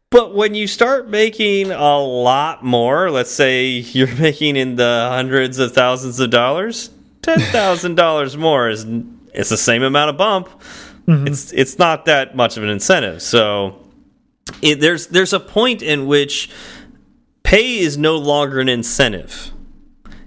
[0.09, 5.57] But when you start making a lot more, let's say you're making in the hundreds
[5.57, 6.89] of thousands of dollars,
[7.21, 8.85] ten thousand dollars more is
[9.33, 10.49] it's the same amount of bump.
[11.07, 11.27] Mm-hmm.
[11.27, 13.21] It's it's not that much of an incentive.
[13.21, 13.79] So
[14.61, 16.49] it, there's there's a point in which
[17.43, 19.51] pay is no longer an incentive.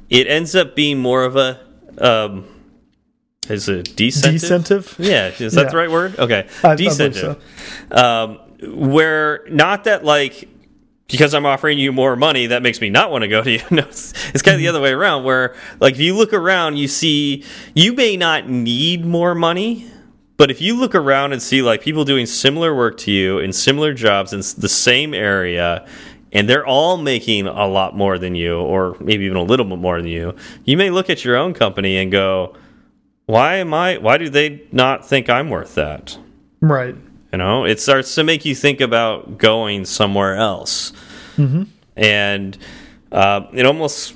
[0.08, 1.60] It ends up being more of a
[1.98, 2.44] um,
[3.48, 4.40] is it decentive?
[4.40, 4.96] Decentive?
[4.98, 5.70] Yeah, is that Yeah.
[5.70, 6.18] the right word?
[6.18, 7.42] Okay, I- I decentive
[7.92, 10.48] um, where not that like
[11.08, 13.60] because I'm offering you more money, that makes me not want to go to you.
[13.70, 15.24] No, it's, it's kind of the other way around.
[15.24, 17.44] Where like if you look around, you see
[17.74, 19.86] you may not need more money,
[20.36, 23.52] but if you look around and see like people doing similar work to you in
[23.52, 25.86] similar jobs in the same area.
[26.32, 29.78] And they're all making a lot more than you, or maybe even a little bit
[29.78, 30.34] more than you.
[30.64, 32.54] You may look at your own company and go,
[33.24, 33.96] "Why am I?
[33.98, 36.18] Why do they not think I'm worth that?"
[36.60, 36.94] right
[37.32, 40.92] You know, it starts to make you think about going somewhere else,
[41.96, 42.58] and
[43.12, 44.14] uh, it almost,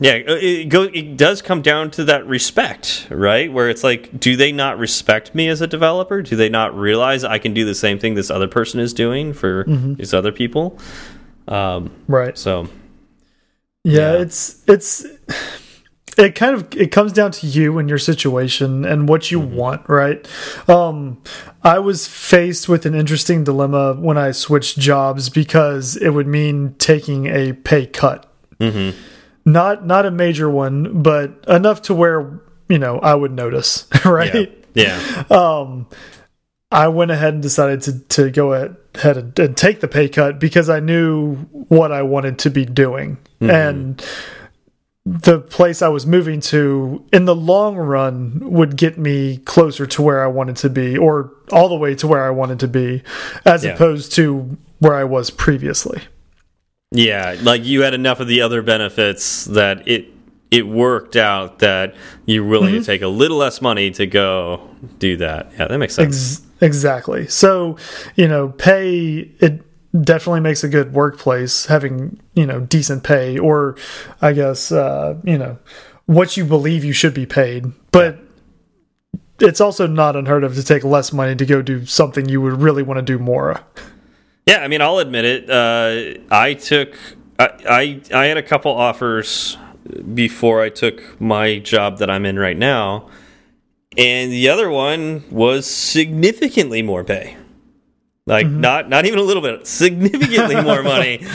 [0.00, 3.52] yeah, it, go, it does come down to that respect, right?
[3.52, 6.22] Where it's like, do they not respect me as a developer?
[6.22, 9.32] Do they not realize I can do the same thing this other person is doing
[9.32, 10.78] for these other people?
[11.48, 12.68] Um, right so,
[13.84, 14.22] Yeah, Yeah.
[14.22, 15.04] it's it's
[16.18, 19.88] it kind of it comes down to you and your situation and what you want,
[19.88, 20.26] right?
[20.68, 21.22] Um
[21.62, 26.74] I was faced with an interesting dilemma when I switched jobs because it would mean
[26.78, 28.26] taking a pay cut.
[29.44, 34.50] Not not a major one, but enough to where, you know, I would notice, right?
[34.74, 35.86] yeah, Um
[36.72, 38.76] I went ahead and decided to to go ahead
[39.16, 41.36] and, and take the pay cut because I knew
[41.68, 44.04] what I wanted to be doing, and
[45.06, 50.02] the place I was moving to in the long run would get me closer to
[50.02, 53.02] where I wanted to be, or all the way to where I wanted to be,
[53.44, 53.72] as Yeah.
[53.74, 56.02] opposed to where I was previously.
[56.90, 57.36] Yeah.
[57.40, 60.08] Like you had enough of the other benefits that it
[60.50, 61.94] it worked out that
[62.26, 64.68] you're willing to take a little less money to go
[64.98, 65.52] do that.
[65.56, 66.40] Yeah, that makes sense.
[66.40, 67.28] Ex exactly.
[67.28, 67.76] So,
[68.16, 69.62] you know, pay it
[70.02, 73.76] definitely makes a good workplace having, you know, decent pay or
[74.20, 75.58] I guess uh, you know,
[76.06, 77.66] what you believe you should be paid.
[77.92, 78.18] But
[79.38, 82.60] it's also not unheard of to take less money to go do something you would
[82.60, 83.60] really want to do more.
[84.46, 85.50] Yeah, I mean, I'll admit it.
[85.50, 86.96] Uh, I took,
[87.38, 89.56] I, I, I had a couple offers
[90.14, 93.08] before I took my job that I'm in right now,
[93.96, 97.36] and the other one was significantly more pay.
[98.26, 101.26] Like not, not even a little bit, significantly more money.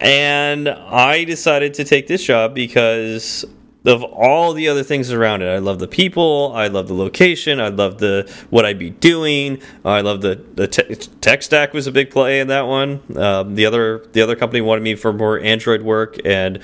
[0.00, 3.44] And I decided to take this job because
[3.84, 5.46] of all the other things around it.
[5.46, 6.52] I love the people.
[6.54, 7.60] I love the location.
[7.60, 9.60] I love the what I'd be doing.
[9.84, 13.02] I love the the te tech stack was a big play in that one.
[13.16, 16.60] Um, the other the other company wanted me for more Android work, and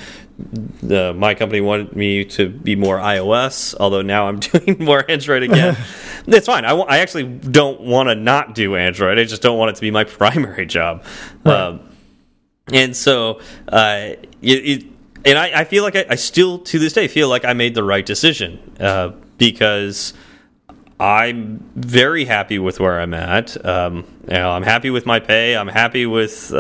[0.82, 3.74] the, my company wanted me to be more iOS.
[3.78, 5.76] Although now I'm doing more Android again.
[6.26, 6.64] That's fine.
[6.64, 9.18] I, I actually don't want to not do Android.
[9.18, 11.04] I just don't want it to be my primary job.
[11.44, 11.80] Um,
[12.72, 14.10] and so uh,
[14.42, 14.84] it, it
[15.28, 17.74] and I, I feel like I, I still to this day feel like I made
[17.74, 20.14] the right decision uh, because
[21.00, 23.64] I'm very happy with where I'm at.
[23.64, 25.56] Um, You know, I'm happy with my pay.
[25.56, 26.56] I'm happy with uh,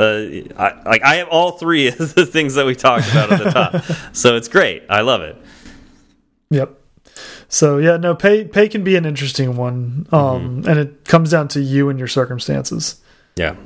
[0.56, 3.50] I, like I have all three of the things that we talked about at the
[3.50, 3.84] top.
[4.14, 4.84] so it's great.
[4.88, 5.36] I love it.
[6.50, 6.74] Yep.
[7.48, 10.68] So yeah, no pay pay can be an interesting one, um, mm -hmm.
[10.68, 12.96] and it comes down to you and your circumstances.
[13.36, 13.56] Yeah.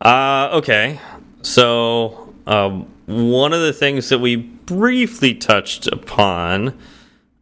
[0.00, 1.00] Uh, okay.
[1.42, 6.78] So um, one of the things that we briefly touched upon,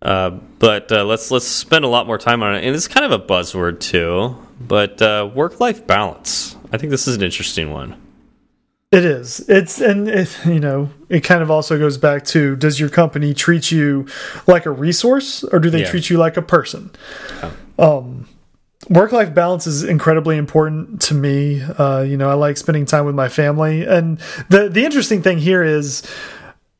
[0.01, 3.05] uh, but uh, let's let's spend a lot more time on it, and it's kind
[3.05, 4.37] of a buzzword too.
[4.61, 6.57] But uh, work life balance.
[6.73, 8.01] I think this is an interesting one.
[8.93, 9.41] It is.
[9.49, 13.33] It's and it, you know it kind of also goes back to does your company
[13.33, 14.07] treat you
[14.47, 15.91] like a resource or do they yeah.
[15.91, 16.91] treat you like a person?
[17.79, 18.29] Um,
[18.89, 21.63] work life balance is incredibly important to me.
[21.63, 24.19] Uh, you know, I like spending time with my family, and
[24.49, 26.03] the the interesting thing here is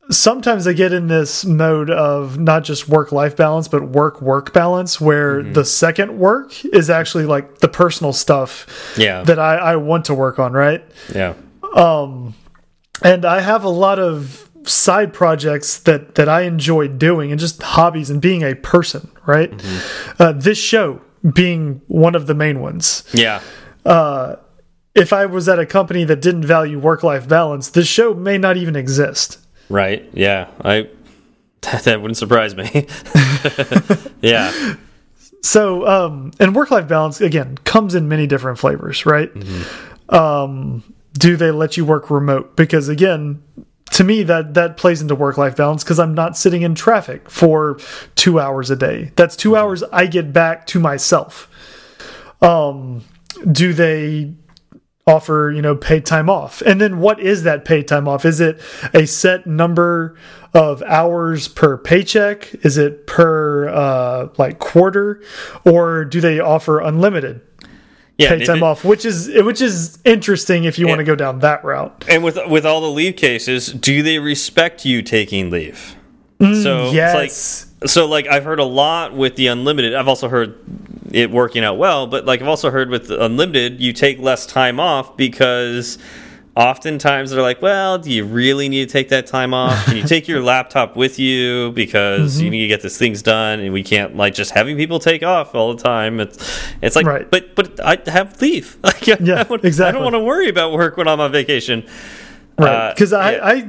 [0.09, 4.53] sometimes I get in this mode of not just work life balance, but work work
[4.53, 5.53] balance, where mm -hmm.
[5.53, 8.65] the second work is actually like the personal stuff
[8.97, 9.23] yeah.
[9.23, 10.83] that I, I want to work on, right?
[11.13, 11.33] Yeah.
[11.75, 12.33] Um,
[13.01, 17.63] and I have a lot of side projects that that I enjoy doing and just
[17.63, 19.51] hobbies and being a person, right?
[19.51, 20.29] Mm -hmm.
[20.29, 20.99] uh, this show
[21.33, 23.03] being one of the main ones.
[23.13, 23.41] Yeah.
[23.85, 24.35] Uh,
[24.95, 28.37] if I was at a company that didn't value work life balance, this show may
[28.37, 29.39] not even exist.
[29.69, 30.07] Right.
[30.13, 30.49] Yeah.
[30.63, 30.89] I
[31.61, 32.87] that, that wouldn't surprise me.
[34.21, 34.75] yeah.
[35.41, 39.33] So, um, and work life balance again comes in many different flavors, right?
[39.33, 40.15] Mm -hmm.
[40.15, 40.83] Um,
[41.17, 42.55] do they let you work remote?
[42.55, 43.41] Because again,
[43.93, 47.29] to me that that plays into work life balance because I'm not sitting in traffic
[47.29, 47.77] for
[48.15, 49.11] two hours a day.
[49.15, 51.49] That's two hours I get back to myself.
[52.41, 53.03] Um,
[53.51, 54.33] do they
[55.05, 58.39] offer you know paid time off and then what is that paid time off is
[58.39, 58.61] it
[58.93, 60.17] a set number
[60.53, 65.21] of hours per paycheck is it per uh like quarter
[65.65, 67.41] or do they offer unlimited
[68.17, 71.05] yeah, pay time it, off, which is which is interesting if you and, want to
[71.05, 72.05] go down that route.
[72.07, 75.95] And with with all the leave cases, do they respect you taking leave?
[76.39, 77.67] Mm, so yes.
[77.81, 79.95] like so like I've heard a lot with the unlimited.
[79.95, 80.59] I've also heard
[81.11, 84.79] it working out well, but like I've also heard with unlimited, you take less time
[84.79, 85.97] off because
[86.55, 89.85] oftentimes they're like, well, do you really need to take that time off?
[89.85, 92.39] Can you take your laptop with you because mm -hmm.
[92.39, 92.51] you mm-hmm.
[92.51, 95.55] need to get these things done, and we can't like just having people take off
[95.55, 96.23] all the time.
[96.23, 96.37] It's
[96.81, 97.29] it's like, right.
[97.31, 98.77] but but I have leave.
[98.83, 99.87] Like, yeah, I exactly.
[99.87, 101.83] I don't want to worry about work when I'm on vacation.
[102.57, 103.53] Right, because uh, I, yeah.
[103.53, 103.65] I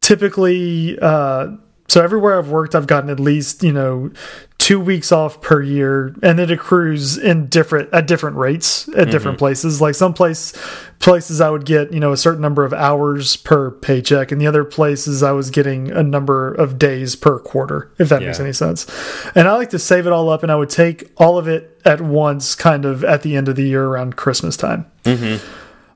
[0.00, 0.98] typically.
[1.00, 1.56] Uh,
[1.88, 4.10] so everywhere I've worked, I've gotten at least you know
[4.58, 9.34] two weeks off per year, and it accrues in different at different rates at different
[9.34, 9.38] mm -hmm.
[9.38, 9.80] places.
[9.80, 10.52] Like some place
[10.98, 14.48] places I would get you know a certain number of hours per paycheck, and the
[14.48, 18.28] other places I was getting a number of days per quarter, if that yeah.
[18.28, 18.86] makes any sense.
[19.34, 21.80] And I like to save it all up, and I would take all of it
[21.84, 24.84] at once, kind of at the end of the year around Christmas time.
[25.04, 25.38] Mm -hmm.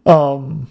[0.04, 0.66] Um,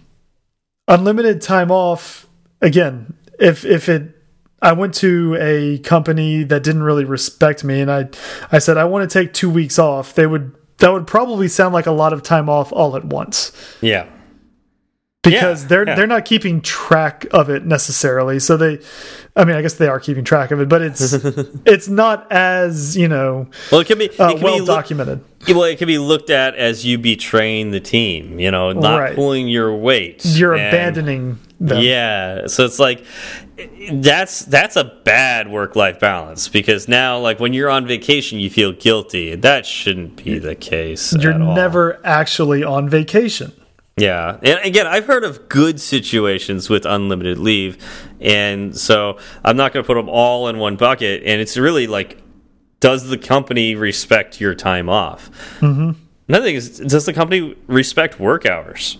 [0.87, 2.27] unlimited time off
[2.61, 3.13] again.
[3.39, 4.18] If if it
[4.61, 8.09] I went to a company that didn't really respect me, and I,
[8.51, 10.13] I said I want to take two weeks off.
[10.15, 13.51] They would that would probably sound like a lot of time off all at once.
[13.81, 14.07] Yeah,
[15.21, 15.95] because yeah, they're yeah.
[15.95, 18.39] they're not keeping track of it necessarily.
[18.39, 18.79] So they,
[19.35, 21.13] I mean, I guess they are keeping track of it, but it's
[21.65, 23.47] it's not as you know.
[23.71, 25.23] Well, it can be it uh, can well be documented.
[25.47, 28.39] Well, it can be looked at as you betraying the team.
[28.39, 29.15] You know, not right.
[29.15, 30.25] pulling your weight.
[30.25, 31.39] You're and, abandoning.
[31.59, 31.81] Them.
[31.81, 33.03] Yeah, so it's like
[33.91, 38.49] that's that's a bad work life balance because now like when you're on vacation you
[38.49, 43.51] feel guilty that shouldn't be the case you're never actually on vacation
[43.99, 47.77] yeah and again i've heard of good situations with unlimited leave
[48.19, 51.87] and so i'm not going to put them all in one bucket and it's really
[51.87, 52.21] like
[52.79, 55.29] does the company respect your time off
[55.59, 55.95] mm -hmm.
[56.27, 58.97] another thing is does the company respect work hours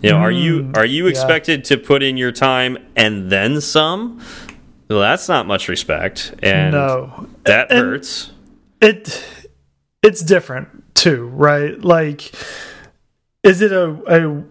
[0.00, 1.76] you know, mm, are you are you expected yeah.
[1.76, 4.20] to put in your time and then some?
[4.88, 7.28] Well, that's not much respect, and no.
[7.44, 8.30] that and hurts.
[8.80, 9.24] It
[10.02, 11.78] it's different too, right?
[11.82, 12.32] Like,
[13.42, 14.44] is it a a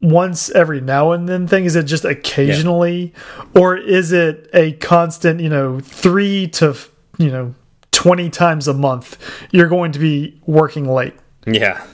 [0.00, 1.64] once every now and then thing?
[1.64, 3.60] Is it just occasionally, yeah.
[3.60, 5.40] or is it a constant?
[5.40, 6.76] You know, three to
[7.18, 7.54] you know
[7.90, 9.18] twenty times a month,
[9.50, 11.14] you're going to be working late.
[11.46, 11.84] Yeah.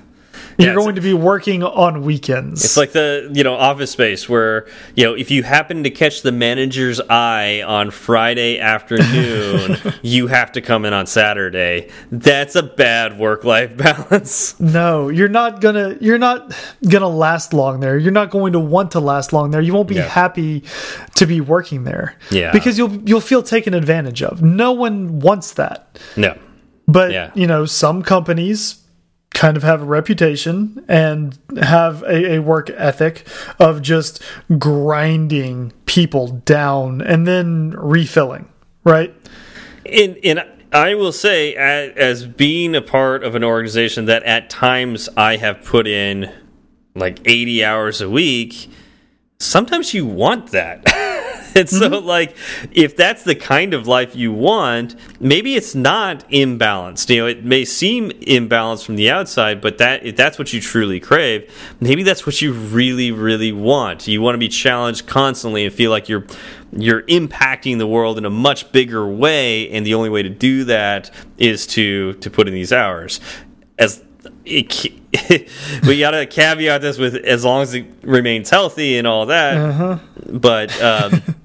[0.59, 2.65] You're yeah, going to be working on weekends.
[2.65, 6.23] It's like the you know Office Space, where you know if you happen to catch
[6.23, 11.91] the manager's eye on Friday afternoon, you have to come in on Saturday.
[12.13, 14.59] That's a bad work life balance.
[14.61, 16.55] No, you're not gonna you're not
[16.89, 17.99] gonna last long there.
[17.99, 19.61] You're not going to want to last long there.
[19.61, 20.09] You won't be yeah.
[20.09, 20.63] happy
[21.17, 22.17] to be working there.
[22.31, 24.43] Yeah, because you'll you'll feel taken advantage of.
[24.43, 25.99] No one wants that.
[26.17, 26.39] No,
[26.87, 27.31] but yeah.
[27.35, 28.84] you know some companies
[29.35, 33.27] kind of have a reputation and have a, a, work ethic
[33.59, 34.23] of just
[34.59, 38.49] grinding people down and then refilling,
[38.85, 39.15] right?
[39.85, 40.41] In in
[40.73, 45.65] I will say, as being a part of an organization that at times I have
[45.65, 46.33] put in
[46.97, 48.69] like 80 hours a week,
[49.39, 50.85] sometimes you want that.
[51.59, 52.19] and so, mm -hmm.
[52.19, 52.35] like,
[52.73, 57.11] if that's the kind of life you want, maybe it's not imbalanced.
[57.11, 60.61] You know, it may seem imbalanced from the outside, but that if that's what you
[60.61, 61.43] truly crave,
[61.81, 64.07] maybe that's what you really, really want.
[64.07, 66.27] You want to be challenged constantly and feel like you're
[66.77, 70.65] you're impacting the world in a much bigger way, and the only way to do
[70.65, 73.21] that is to to put in these hours.
[73.79, 74.03] As
[74.45, 75.49] it,
[75.87, 79.57] we got to caveat this with as long as it remains healthy and all that.
[79.57, 79.99] Uh -huh.
[80.41, 81.23] But um,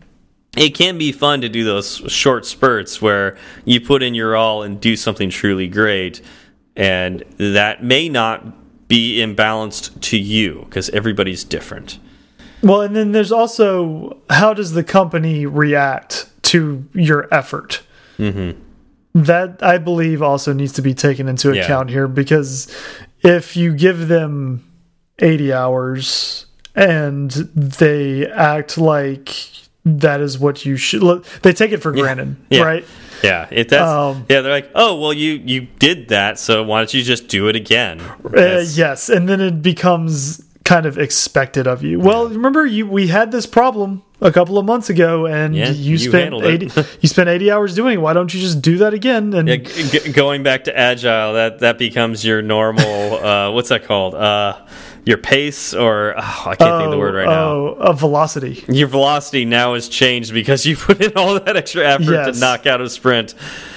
[0.58, 4.64] it can be fun to do those short spurts where you put in your all
[4.64, 6.22] and do something truly great,
[6.76, 12.00] and that may not be imbalanced to you because everybody's different.
[12.62, 17.82] Well, and then there's also how does the company react to your effort?
[18.18, 18.56] Mm -hmm.
[19.26, 21.64] That I believe also needs to be taken into yeah.
[21.64, 22.68] account here because
[23.22, 24.64] if you give them
[25.20, 26.46] 80 hours
[26.76, 32.02] and they act like that is what you should they take it for yeah.
[32.02, 32.62] granted yeah.
[32.62, 32.86] right
[33.24, 36.80] yeah it that's um, yeah they're like oh well you you did that so why
[36.80, 41.66] don't you just do it again uh, yes and then it becomes kind of expected
[41.66, 42.00] of you.
[42.00, 45.92] Well, remember you we had this problem a couple of months ago, and yeah, you,
[45.92, 46.70] you spent eighty
[47.02, 47.96] you spent eighty hours doing.
[47.96, 48.02] it.
[48.02, 49.34] Why don't you just do that again?
[49.34, 53.14] And yeah, going back to agile, that that becomes your normal.
[53.26, 54.16] uh, what's that called?
[54.16, 54.60] Uh,
[55.06, 57.88] your pace or oh, I can't oh, think of the word right oh, now.
[57.88, 58.64] Oh, velocity.
[58.68, 62.36] Your velocity now has changed because you put in all that extra effort yes.
[62.36, 63.34] to knock out a sprint.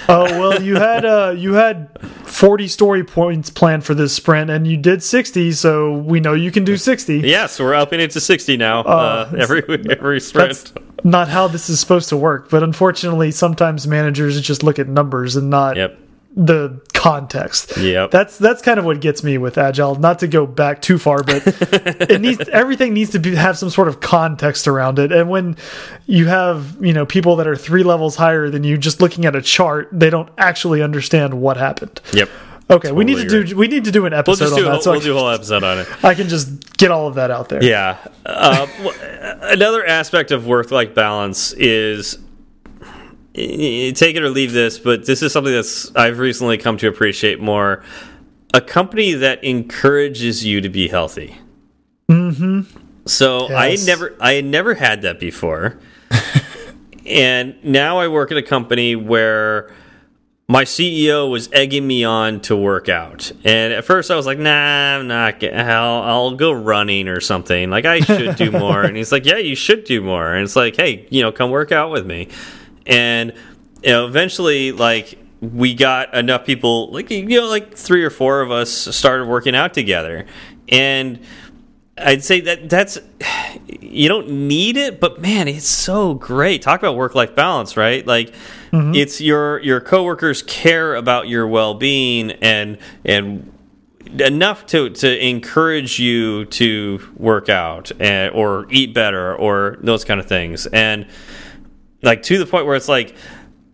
[0.08, 1.88] Oh well, you had uh, you had
[2.24, 6.50] forty story points planned for this sprint, and you did sixty, so we know you
[6.50, 7.18] can do sixty.
[7.18, 8.80] Yes, we're upping it to sixty now.
[8.80, 10.72] Uh, uh, every every sprint.
[11.04, 15.36] not how this is supposed to work, but unfortunately, sometimes managers just look at numbers
[15.36, 15.98] and not yep
[16.34, 17.76] the context.
[17.76, 19.96] Yeah, that's that's kind of what gets me with agile.
[19.96, 23.70] Not to go back too far, but it needs everything needs to be have some
[23.70, 25.12] sort of context around it.
[25.12, 25.56] And when
[26.06, 29.36] you have you know people that are three levels higher than you, just looking at
[29.36, 32.00] a chart, they don't actually understand what happened.
[32.12, 32.28] Yep.
[32.70, 33.44] Okay, totally we need to agree.
[33.44, 34.82] do we need to do an episode we'll on that.
[34.82, 35.88] so we'll do a whole episode on it.
[36.04, 37.62] I can just get all of that out there.
[37.62, 37.98] Yeah.
[38.24, 38.66] Uh,
[39.42, 42.18] another aspect of work-life balance is
[43.34, 47.40] take it or leave this, but this is something that's I've recently come to appreciate
[47.40, 47.82] more.
[48.54, 51.36] A company that encourages you to be healthy.
[52.08, 52.64] Mm -hmm.
[53.06, 53.82] So yes.
[53.82, 55.78] I never I had never had that before.
[57.06, 59.70] and now I work at a company where
[60.48, 63.32] my CEO was egging me on to work out.
[63.44, 67.70] And at first I was like, nah, I'm not, I'll, I'll go running or something.
[67.70, 68.82] Like, I should do more.
[68.82, 70.34] and he's like, yeah, you should do more.
[70.34, 72.28] And it's like, hey, you know, come work out with me
[72.86, 73.32] and
[73.82, 78.40] you know eventually like we got enough people like you know like three or four
[78.40, 80.26] of us started working out together
[80.68, 81.18] and
[81.98, 82.98] I'd say that that's
[83.80, 86.62] you don't need it, but man, it's so great.
[86.62, 88.06] Talk about work life balance, right?
[88.06, 88.32] Like
[88.72, 88.96] mm -hmm.
[88.96, 93.52] it's your your coworkers care about your well being and and
[94.20, 100.20] enough to to encourage you to work out and, or eat better or those kind
[100.20, 100.66] of things.
[100.66, 101.06] And
[102.02, 103.14] like to the point where it's like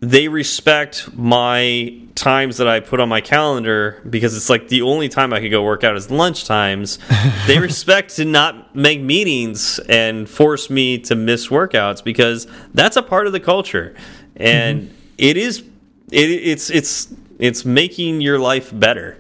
[0.00, 5.09] they respect my times that I put on my calendar because it's like the only
[5.09, 6.98] time I could go work out is lunch times.
[7.46, 13.02] they respect to not make meetings and force me to miss workouts because that's a
[13.02, 13.94] part of the culture,
[14.36, 15.28] and mm -hmm.
[15.30, 15.62] it is
[16.10, 19.16] it, it's it's it's making your life better.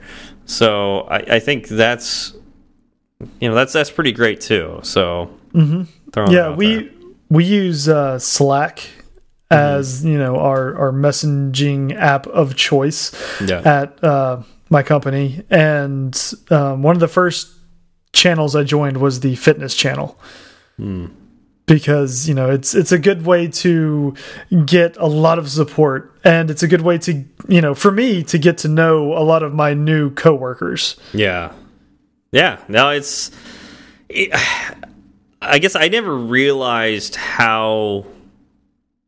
[0.46, 2.34] So I, I, think that's
[3.40, 4.80] you know that's that's pretty great too.
[4.82, 6.32] So mm -hmm.
[6.32, 6.90] yeah, we there.
[7.28, 8.97] we use uh, Slack
[9.50, 13.60] as you know our our messaging app of choice yeah.
[13.64, 17.52] at uh, my company, and um, one of the first
[18.12, 20.18] channels I joined was the fitness channel.
[20.78, 21.12] Mm.
[21.66, 24.14] Because you know it's it's a good way to
[24.64, 28.22] get a lot of support, and it's a good way to you know for me
[28.24, 30.96] to get to know a lot of my new coworkers.
[31.12, 31.52] Yeah,
[32.32, 32.58] yeah.
[32.68, 33.30] No, it's.
[34.08, 34.30] It,
[35.40, 38.04] I guess I never realized how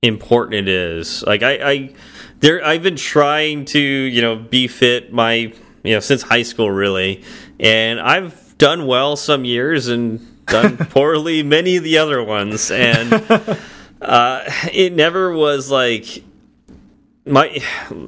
[0.02, 1.22] important it is.
[1.22, 1.94] Like I, I
[2.39, 5.52] there I've been trying to, you know, be fit my
[5.82, 7.22] you know, since high school really.
[7.59, 12.70] And I've done well some years and done poorly many of the other ones.
[12.70, 13.12] And
[14.01, 16.24] uh it never was like
[17.27, 17.62] my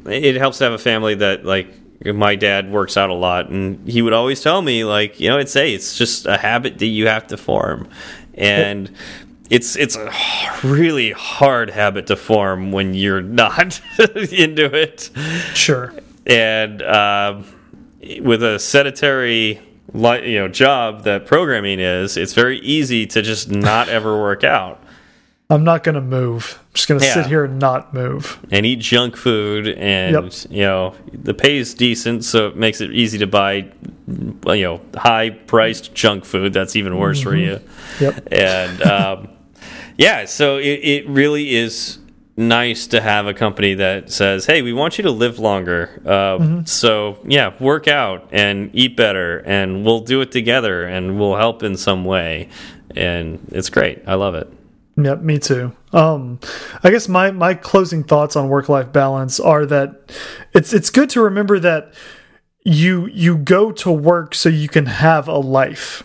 [0.07, 1.75] it helps to have a family that like
[2.05, 5.39] my dad works out a lot, and he would always tell me, like, you know,
[5.39, 7.89] it's a, it's just a habit that you have to form,
[8.35, 8.91] and
[9.53, 10.11] it's it's a
[10.65, 13.83] really hard habit to form when you're not
[14.33, 15.11] into it.
[15.53, 15.93] Sure.
[16.25, 17.43] And uh,
[18.23, 19.61] with a sedentary
[19.95, 24.83] you know job that programming is, it's very easy to just not ever work out.
[25.51, 26.59] I'm not going to move.
[26.59, 27.13] I'm just going to yeah.
[27.13, 29.69] sit here and not move and eat junk food.
[29.69, 30.33] And yep.
[30.49, 33.71] you know the pay is decent, so it makes it easy to buy
[34.09, 36.55] you know high priced junk food.
[36.55, 37.31] That's even worse mm -hmm.
[37.31, 38.01] for mm-hmm.
[38.01, 38.09] you.
[38.09, 38.33] Yep.
[38.33, 39.32] And um,
[40.03, 41.99] yeah, so it, it really is
[42.37, 46.03] nice to have a company that says, "Hey, we want you to live longer.
[46.05, 46.67] Uh, mm -hmm.
[46.67, 51.63] So yeah, work out and eat better, and we'll do it together, and we'll help
[51.63, 52.49] in some way."
[52.97, 53.99] And it's great.
[54.07, 54.49] I love it.
[54.97, 55.73] Yep, me too.
[55.93, 56.39] Um,
[56.85, 59.91] I guess my my closing thoughts on work life balance are that
[60.53, 61.95] it's it's good to remember that
[62.65, 66.05] you you go to work so you can have a life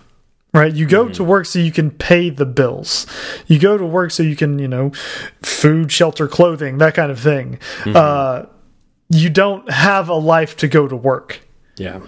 [0.54, 0.74] right?
[0.74, 1.18] You go mm -hmm.
[1.18, 3.08] to work so you can pay the bills.
[3.48, 4.92] You go to work so you can you know
[5.42, 7.60] food shelter clothing that kind of thing.
[7.86, 7.96] Mm -hmm.
[7.96, 8.46] uh,
[9.10, 11.40] you don't have a life to go to work.
[11.76, 12.02] Yeah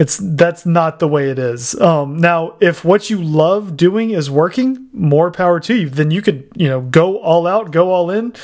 [0.00, 1.78] it's that's not the way it is.
[1.78, 5.90] Um, now, if what you love doing is working, more power to you.
[5.90, 8.34] Then you could, you know, go all out, go all in,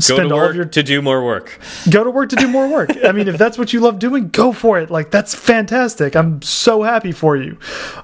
[0.00, 1.60] spend all of your to do more work.
[1.88, 2.90] Go to work to do more work.
[3.04, 4.90] I mean, if that's what you love doing, go for it.
[4.90, 6.16] Like that's fantastic.
[6.16, 7.56] I'm so happy for you.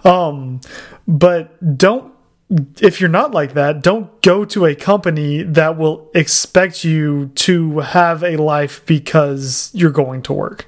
[0.05, 0.61] Um,
[1.09, 2.13] but don't
[2.81, 7.81] if you're not like that, don't go to a company that will expect you to
[7.81, 10.67] have a life because you're going to work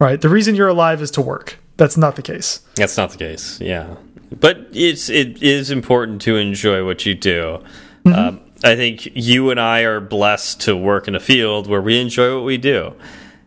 [0.00, 0.20] right?
[0.20, 1.58] The reason you're alive is to work.
[1.76, 2.60] That's not the case.
[2.74, 3.60] That's not the case.
[3.60, 3.96] Yeah,
[4.40, 7.62] but it's it is important to enjoy what you do.
[8.04, 8.28] Mm -hmm.
[8.28, 12.00] um, I think you and I are blessed to work in a field where we
[12.00, 12.94] enjoy what we do.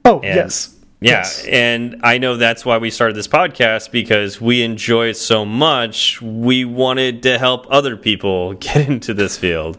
[0.06, 0.76] Oh and yes.
[1.04, 1.48] Yeah, yes.
[1.52, 6.22] and I know that's why we started this podcast because we enjoy it so much.
[6.22, 9.78] We wanted to help other people get into this field.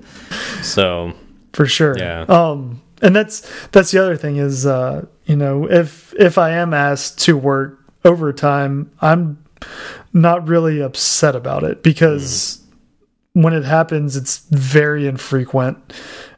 [0.62, 1.12] So,
[1.52, 1.96] for sure.
[1.98, 2.24] Yeah.
[2.28, 3.40] Um and that's
[3.72, 7.78] that's the other thing is uh, you know if if I am asked to work
[8.04, 9.42] overtime, I'm
[10.12, 12.60] not really upset about it because
[13.34, 13.42] mm.
[13.42, 15.78] when it happens, it's very infrequent,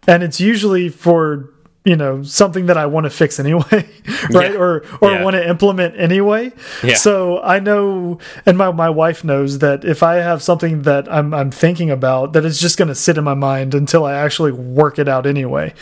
[0.06, 1.50] and it's usually for
[1.84, 3.62] you know something that I want to fix anyway,
[4.30, 4.52] right?
[4.52, 4.58] Yeah.
[4.58, 5.22] Or or yeah.
[5.22, 6.50] want to implement anyway.
[6.82, 6.94] Yeah.
[6.94, 11.34] So I know, and my my wife knows that if I have something that I'm
[11.34, 14.52] I'm thinking about, that it's just going to sit in my mind until I actually
[14.52, 15.74] work it out anyway.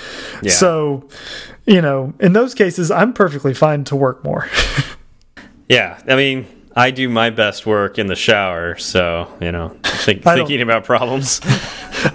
[0.42, 0.50] Yeah.
[0.52, 1.08] So,
[1.66, 4.48] you know, in those cases, I'm perfectly fine to work more.
[5.68, 6.46] yeah, I mean.
[6.74, 11.42] I do my best work in the shower, so you know, think, thinking about problems.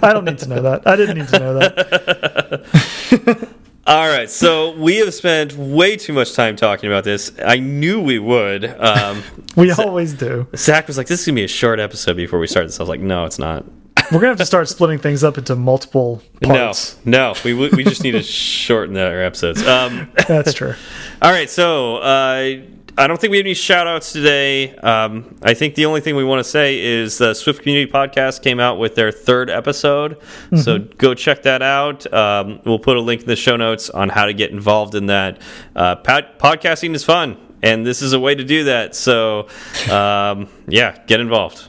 [0.02, 0.84] I don't need to know that.
[0.84, 3.54] I didn't need to know that.
[3.88, 7.32] All right, so we have spent way too much time talking about this.
[7.42, 8.66] I knew we would.
[8.78, 9.22] Um,
[9.56, 10.46] we always do.
[10.54, 12.82] Zach was like, "This is gonna be a short episode before we start this." I
[12.82, 13.64] was like, "No, it's not."
[14.12, 16.98] We're gonna have to start splitting things up into multiple parts.
[17.06, 19.66] No, no, we we just need to shorten our episodes.
[19.66, 20.74] Um, That's true.
[21.22, 22.56] All right, so uh,
[22.98, 24.74] I don't think we have any shout outs today.
[24.74, 28.42] Um, I think the only thing we want to say is the Swift Community Podcast
[28.42, 30.16] came out with their third episode.
[30.16, 30.18] Mm
[30.50, 30.58] -hmm.
[30.58, 32.12] So go check that out.
[32.12, 35.06] Um, we'll put a link in the show notes on how to get involved in
[35.06, 35.38] that.
[35.76, 35.94] Uh,
[36.38, 38.96] podcasting is fun, and this is a way to do that.
[38.96, 39.46] So,
[39.90, 41.68] um, yeah, get involved.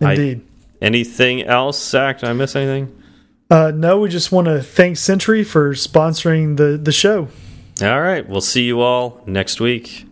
[0.00, 0.38] Indeed.
[0.38, 2.20] I, anything else, Zach?
[2.20, 2.88] Did I miss anything?
[3.50, 7.28] Uh, no, we just want to thank Sentry for sponsoring the, the show.
[7.80, 8.28] All right.
[8.28, 10.11] We'll see you all next week.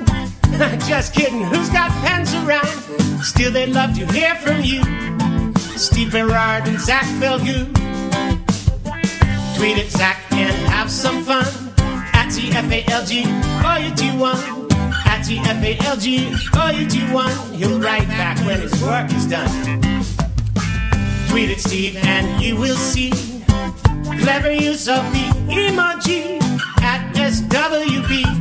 [0.87, 2.67] Just kidding, who's got pens around?
[3.23, 4.83] Still, they'd love to hear from you.
[5.77, 7.67] Steve Berard and Zach Falgout.
[9.57, 11.45] Tweet at Zach and have some fun.
[12.13, 14.37] At TFALG, all you do one.
[15.05, 17.53] At TFALG, all you do one.
[17.53, 19.81] He'll write back when his work is done.
[21.29, 23.11] Tweet at Steve and you will see
[24.19, 26.41] clever use of the emoji
[26.81, 28.40] at SWB.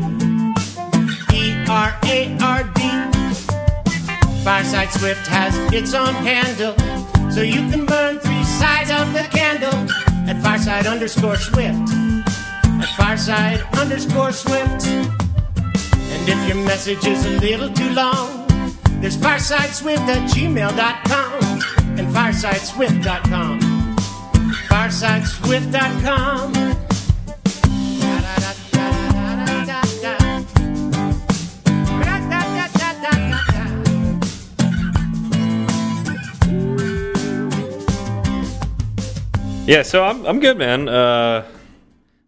[1.91, 2.81] R A R D.
[4.45, 6.77] Fireside Swift has its own handle,
[7.31, 9.75] so you can burn three sides of the candle
[10.29, 11.91] at Fireside underscore Swift.
[12.65, 14.87] At Fireside underscore Swift.
[14.87, 18.47] And if your message is a little too long,
[19.01, 21.63] there's firesideswift at gmail.com
[21.99, 23.61] and firesideswift.com.
[24.69, 26.80] Firesideswift.com.
[39.71, 40.89] Yeah, so I'm I'm good, man.
[40.89, 41.47] Uh,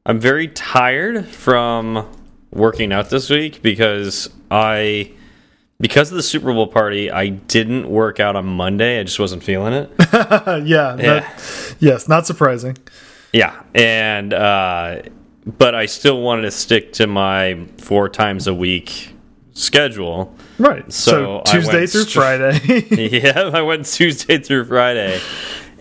[0.07, 2.09] I'm very tired from
[2.53, 5.11] working out this week because I
[5.81, 9.01] because of the Super Bowl party, I didn't work out on Monday.
[9.01, 9.91] I just wasn't feeling it.
[10.13, 10.95] yeah, Yeah.
[10.97, 12.79] that- yes, not surprising.
[13.33, 15.03] yeah, and uh,
[15.45, 19.17] but I still wanted to stick to my four times a week
[19.55, 20.37] schedule.
[20.59, 20.93] Right.
[20.93, 22.61] So So, Tuesday through Friday.
[23.21, 25.21] yeah, I went Tuesday through Friday.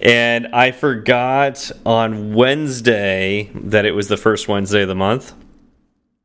[0.02, 5.34] And I forgot on Wednesday that it was the first Wednesday of the month,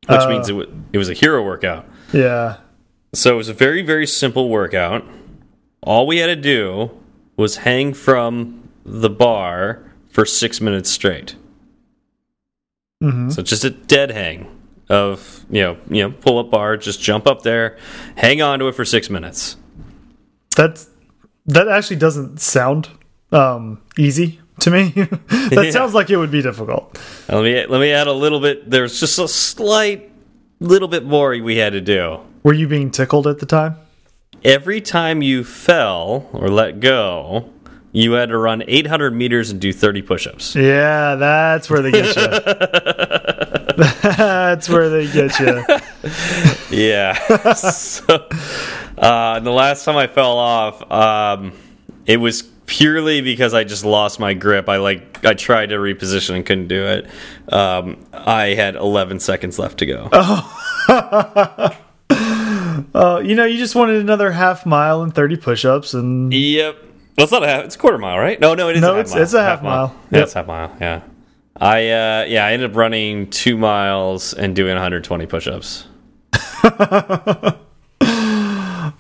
[0.09, 0.29] which Oh.
[0.31, 1.87] means it, it was a hero workout.
[2.13, 2.57] yeah.
[3.15, 5.05] So it was a very, very simple workout.
[5.83, 6.91] All we had to do
[7.37, 9.81] was hang from the bar
[10.11, 11.35] for six minutes straight.
[13.03, 13.33] Mhm.
[13.33, 14.49] So just a dead hang
[14.89, 17.77] of you know you know pull up bar, just jump up there,
[18.17, 19.57] hang on to it for six minutes.
[20.57, 20.89] That's
[21.47, 22.89] that actually doesn't sound
[23.33, 24.89] um easy to me.
[24.95, 25.71] that Yeah.
[25.71, 26.99] sounds like it would be difficult.
[27.29, 28.71] Let me let me add a little bit.
[28.71, 30.11] There's just a slight
[30.61, 32.21] little bit more we had to do.
[32.43, 33.77] Were you being tickled at the time?
[34.45, 37.51] Every time you fell or let go,
[37.93, 40.55] you had to run 800 meters and do 30 push-ups.
[40.55, 42.23] Yeah, that's where they get you.
[43.77, 45.65] that's where they get you.
[46.71, 47.15] Yeah.
[47.55, 48.29] so,
[48.99, 51.53] uh, the last time I fell off, um,
[52.05, 54.69] it was purely because I just lost my grip.
[54.69, 57.07] I like I tried to reposition and couldn't do it.
[57.53, 60.09] Um, I had 11 seconds left to go.
[60.13, 61.71] Uh,
[63.25, 66.77] you know, you just wanted another half mile and 30 push-ups and Yep.
[67.17, 67.65] Well, it's not a half.
[67.65, 68.39] It's a quarter mile, right?
[68.39, 68.83] No, no, it is.
[68.83, 69.23] No, a half it's- mile.
[69.23, 69.95] it's a half mile.
[70.11, 70.25] Yeah, Yep.
[70.25, 70.77] it's half mile.
[70.81, 71.01] Yeah.
[71.59, 75.87] I uh yeah I ended up running two miles and doing 120 push-ups.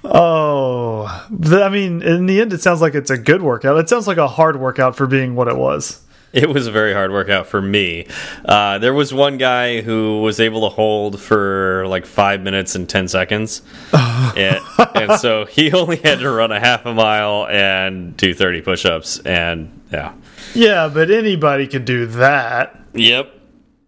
[0.05, 3.79] oh, I mean, in the end it sounds like it's a good workout.
[3.79, 6.03] It sounds like a hard workout for being what it was.
[6.33, 8.07] It was a very hard workout for me.
[8.45, 12.87] Uh, there was one guy who was able to hold for like five minutes and
[12.87, 13.63] 10 seconds.
[13.93, 14.61] and,
[14.95, 18.85] and so he only had to run a half a mile and do 30 push
[18.85, 19.19] ups.
[19.21, 20.13] And yeah.
[20.55, 22.79] Yeah, but anybody could do that.
[22.93, 23.33] Yep.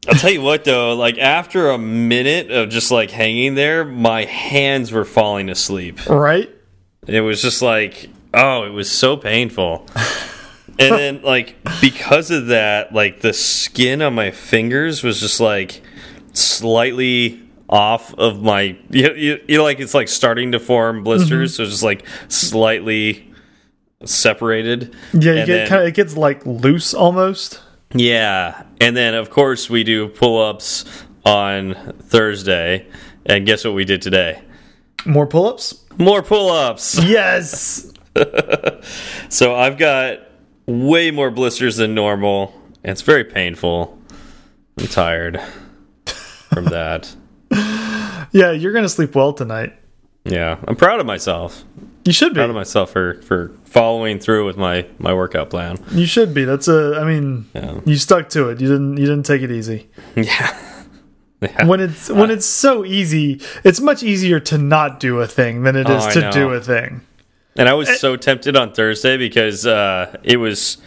[0.08, 4.24] I'll tell you what though, like after a minute of just like hanging there, my
[4.24, 6.06] hands were falling asleep.
[6.08, 6.48] Right?
[7.08, 9.86] It was just like, oh, it was so painful.
[10.78, 15.82] and then like because of that, like the skin on my fingers was just like
[16.32, 21.52] slightly off of my you, you, you know like it's like starting to form blisters,
[21.52, 21.56] mm-hmm.
[21.56, 23.32] so it's just like slightly
[24.04, 24.94] separated.
[25.12, 27.62] Yeah, you get then- kind of it gets like loose almost.
[27.94, 30.84] yeah, and then of course we do pull-ups
[31.24, 32.86] on Thursday,
[33.26, 34.42] and guess what we did today?
[35.06, 35.84] More pull-ups?
[35.96, 37.02] More pull-ups.
[37.04, 37.92] Yes.
[39.28, 40.18] So I've got
[40.66, 42.52] way more blisters than normal,
[42.82, 43.96] and it's very painful.
[44.78, 45.40] I'm tired
[46.06, 47.14] from that.
[48.32, 49.74] Yeah, you're going to sleep well tonight.
[50.24, 51.64] Yeah, I'm proud of myself.
[52.04, 52.38] You should be.
[52.38, 55.76] Proud of myself for for following through with my my workout plan.
[55.92, 56.44] You should be.
[56.44, 57.80] That's a I mean, Yeah.
[57.84, 58.60] you stuck to it.
[58.60, 59.88] You didn't you didn't take it easy.
[60.16, 60.56] Yeah.
[61.40, 61.66] Yeah.
[61.66, 65.76] When it's when it's so easy, it's much easier to not do a thing than
[65.76, 67.02] it is Oh, to do a thing.
[67.56, 70.78] And I was so tempted on Thursday because uh, it was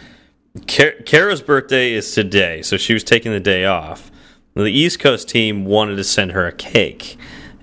[0.66, 4.10] Kara's birthday is today, so she was taking the day off.
[4.54, 7.16] The East Coast team wanted to send her a cake,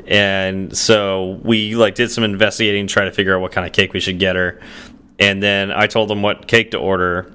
[0.07, 3.93] and so we like did some investigating, try to figure out what kind of cake
[3.93, 4.59] we should get her.
[5.19, 7.31] And then I told them what cake to order,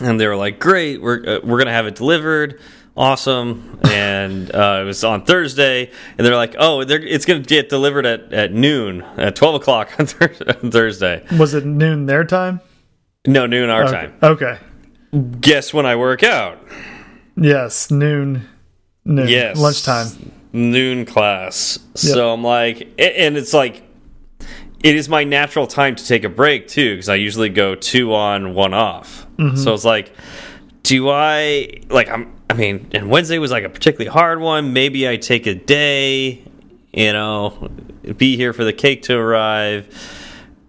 [0.00, 2.58] and they were like, "Great, we're uh, we're gonna have it delivered."
[2.94, 7.48] Awesome, and uh, it was on Thursday, and they're like, "Oh, they're, it's going to
[7.48, 10.06] get delivered at, at noon, at twelve o'clock on,
[10.62, 12.60] on Thursday." Was it noon their time?
[13.26, 13.92] No, noon our Okay.
[13.92, 14.14] time.
[14.22, 14.58] Okay.
[15.40, 16.58] Guess when I work out?
[17.34, 18.46] Yes, noon.
[19.06, 19.26] Noon.
[19.28, 20.30] Yes, Lunchtime.
[20.52, 21.78] noon class.
[21.94, 23.82] So I'm like, and it's like,
[24.82, 28.14] it is my natural time to take a break too, because I usually go two
[28.14, 29.26] on, one off.
[29.56, 30.12] So it's like,
[30.82, 32.08] do I like?
[32.08, 32.32] I'm.
[32.50, 34.74] I mean, and Wednesday was like a particularly hard one.
[34.74, 36.44] Maybe I take a day,
[36.92, 37.70] you know,
[38.16, 39.88] be here for the cake to arrive.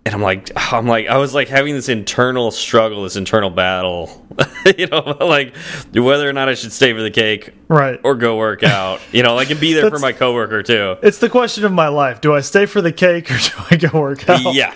[0.06, 4.26] and I'm like, I'm like, I was like having this internal struggle, this internal battle,
[4.77, 5.56] you know, like
[5.94, 9.23] whether or not I should stay for the cake, right, or go work out, you
[9.23, 10.98] know, like and be there for my coworker too.
[11.03, 13.76] It's the question of my life: Do I stay for the cake or do I
[13.76, 14.53] go work out?
[14.53, 14.73] Yeah,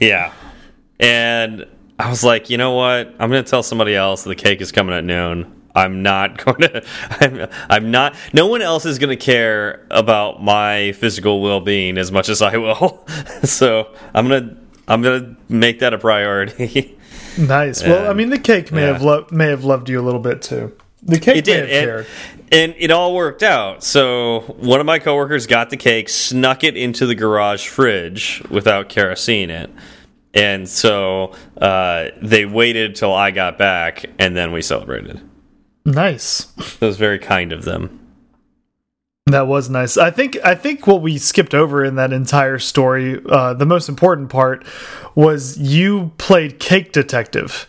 [0.00, 0.32] yeah.
[0.98, 1.66] And
[1.98, 3.14] I was like, you know what?
[3.18, 5.58] I'm going to tell somebody else the cake is coming at noon.
[5.74, 6.84] I'm not going to.
[7.10, 8.14] I'm, I'm not.
[8.32, 12.42] No one else is going to care about my physical well being as much as
[12.42, 13.06] I will.
[13.44, 14.56] so I'm gonna
[14.86, 16.98] I'm gonna make that a priority.
[17.38, 17.82] nice.
[17.82, 18.92] And, well, I mean, the cake may yeah.
[18.92, 20.76] have loved may have loved you a little bit too.
[21.02, 22.06] The cake it did, and,
[22.50, 23.84] and, it all worked out.
[23.84, 28.88] So one of my coworkers got the cake, snuck it into the garage fridge without
[28.88, 29.70] Kara seeing it,
[30.34, 35.20] and so uh, they waited till I got back, and then we celebrated.
[35.84, 36.44] Nice.
[36.80, 37.98] That was very kind of them.
[39.26, 39.96] That was nice.
[39.96, 43.88] I think I think what we skipped over in that entire story, uh, the most
[43.88, 44.64] important part,
[45.14, 47.68] was you played Cake Detective.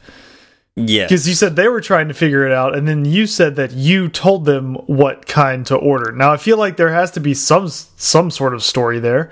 [0.76, 1.06] Yeah.
[1.06, 3.74] Because you said they were trying to figure it out, and then you said that
[3.74, 6.14] you told them what kind to order.
[6.14, 9.30] Now I feel like there has to be some some sort of story there.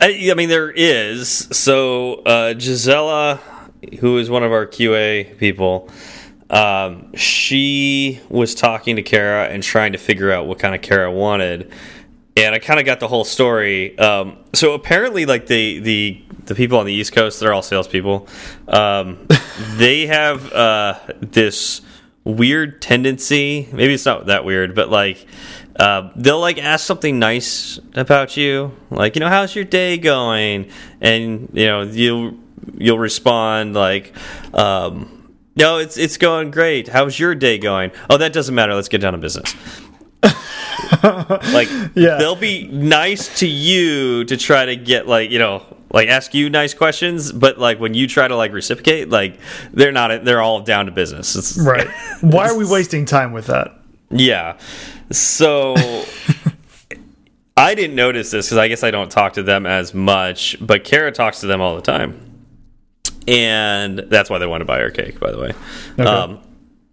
[0.00, 1.28] I, I mean, there is.
[1.28, 3.40] So uh, Gisela,
[4.00, 5.90] who is one of our QA people,
[6.48, 11.12] um, she was talking to Kara and trying to figure out what kind of Kara
[11.12, 11.70] wanted.
[12.36, 13.98] And I kind of got the whole story.
[13.98, 18.26] Um, so apparently, like the the the people on the East Coast, they're all salespeople.
[18.68, 19.28] Um,
[19.76, 21.82] they have uh, this
[22.24, 23.68] weird tendency.
[23.72, 25.26] Maybe it's not that weird, but like
[25.80, 30.70] uh, they'll like ask something nice about you, like you know, how's your day going,
[31.00, 32.34] and you know you'll
[32.76, 34.12] you'll respond like.
[34.52, 35.16] Um,
[35.56, 36.88] no, it's it's going great.
[36.88, 37.92] How's your day going?
[38.10, 38.74] Oh, that doesn't matter.
[38.74, 39.54] Let's get down to business.
[40.22, 42.18] like yeah.
[42.18, 46.50] they'll be nice to you to try to get like you know like ask you
[46.50, 49.38] nice questions but like when you try to like reciprocate like
[49.72, 51.88] they're not they're all down to business it's, right
[52.20, 53.79] why are we wasting time with that
[54.10, 54.58] yeah
[55.10, 55.74] so
[57.56, 60.84] i didn't notice this because i guess i don't talk to them as much but
[60.84, 62.30] kara talks to them all the time
[63.30, 65.20] and that's why they want to buy her cake.
[65.20, 65.52] By the way,
[65.92, 66.02] okay.
[66.04, 66.40] um,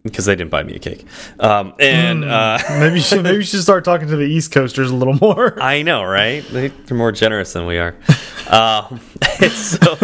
[0.07, 1.05] because they didn't buy me a cake.
[1.39, 4.51] Um, and mm, uh, maybe you should, maybe you should start talking to the East
[4.51, 5.61] Coasters a little more.
[5.61, 6.45] I know, right?
[6.49, 7.95] They're more generous than we are.
[8.47, 9.01] Um,
[9.49, 9.97] so,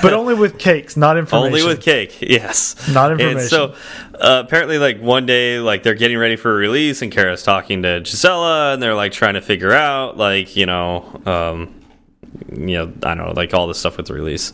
[0.00, 1.52] but only with cakes, not information.
[1.52, 3.40] Only with cake, yes, not information.
[3.40, 3.74] And so
[4.14, 7.82] uh, apparently, like one day, like they're getting ready for a release, and Kara's talking
[7.82, 11.20] to Gisela, and they're like trying to figure out, like you know.
[11.26, 11.83] Um,
[12.50, 14.52] you know, I don't know, like all this stuff with the release.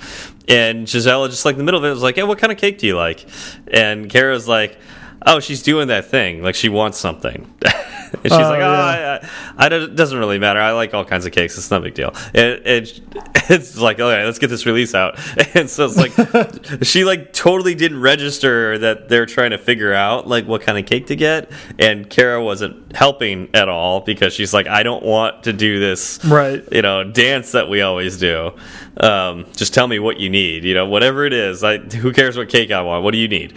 [0.48, 2.58] And Gisela, just like in the middle of it, was like, "Hey, what kind of
[2.58, 3.26] cake do you like?"
[3.68, 4.78] And Kara's like,
[5.26, 6.42] "Oh, she's doing that thing.
[6.42, 7.52] Like she wants something."
[8.14, 9.18] and she's oh, like, "Oh, yeah.
[9.22, 10.60] Ah, I, I, I, it doesn't really matter.
[10.60, 11.56] I like all kinds of cakes.
[11.56, 12.86] It's not a big deal." And, and
[13.48, 15.18] it's like, "Okay, let's get this release out."
[15.52, 20.28] And so it's like she like totally didn't register that they're trying to figure out
[20.28, 24.54] like what kind of cake to get, and Kara wasn't helping at all because she's
[24.54, 26.62] like, "I don't want to do this, right?
[26.70, 28.52] You know, dance that we always do."
[28.96, 30.64] Um, just tell me what you need.
[30.64, 31.62] You know, whatever it is.
[31.62, 33.04] I, who cares what cake I want?
[33.04, 33.54] What do you need?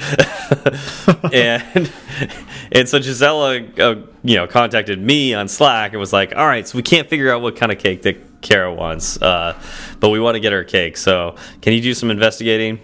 [1.34, 1.92] and
[2.72, 6.68] and so Gisela, uh, you know, contacted me on Slack and was like, "All right,
[6.68, 9.60] so we can't figure out what kind of cake that Kara wants, uh,
[10.00, 10.98] but we want to get her cake.
[10.98, 12.80] So can you do some investigating?"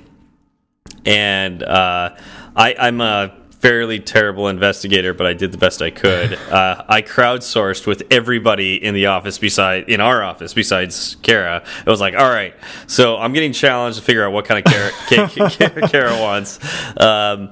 [1.06, 2.16] And uh,
[2.56, 6.38] I, I'm a fairly terrible investigator, but I did the best I could.
[6.50, 11.64] Uh, I crowdsourced with everybody in the office beside in our office besides Kara.
[11.86, 12.56] It was like, all right,
[12.88, 14.74] so I'm getting challenged to figure out what kind of
[15.08, 16.60] cake Kara wants.
[16.98, 17.50] Um,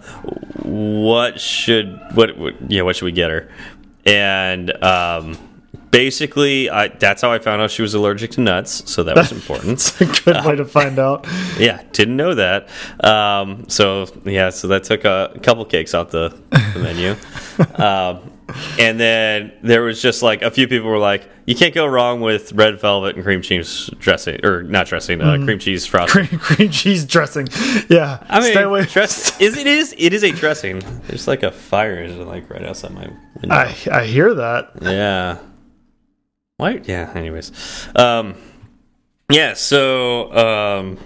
[0.64, 3.50] what should what, what yeah what should we get her?
[4.06, 5.38] And um,
[5.92, 8.90] basically, I, that's how I found out she was allergic to nuts.
[8.90, 9.80] So that was important.
[9.80, 11.28] That's a good way to find out.
[11.58, 12.70] Yeah, didn't know that.
[13.04, 16.38] Um, so yeah, so that took a, couple cakes off the,
[16.74, 17.16] the menu.
[17.82, 18.32] Um,
[18.80, 22.22] and then there was just like a few people were like, "You can't go wrong
[22.22, 25.46] with red velvet and cream cheese dressing, or not dressing, uh, mm.
[25.46, 27.48] cream cheese frosting, cream, cream, cheese dressing."
[27.90, 28.86] Yeah, I mean, stay away.
[28.86, 30.80] Dress, is it is it is a dressing?
[31.08, 33.10] There's like a fire like right outside my
[33.42, 33.56] window.
[33.56, 34.72] I I hear that.
[34.82, 35.40] Yeah.
[36.58, 36.82] Why?
[36.84, 37.12] Yeah.
[37.14, 37.52] Anyways,
[37.96, 38.36] um,
[39.30, 39.54] yeah.
[39.54, 40.98] So, um,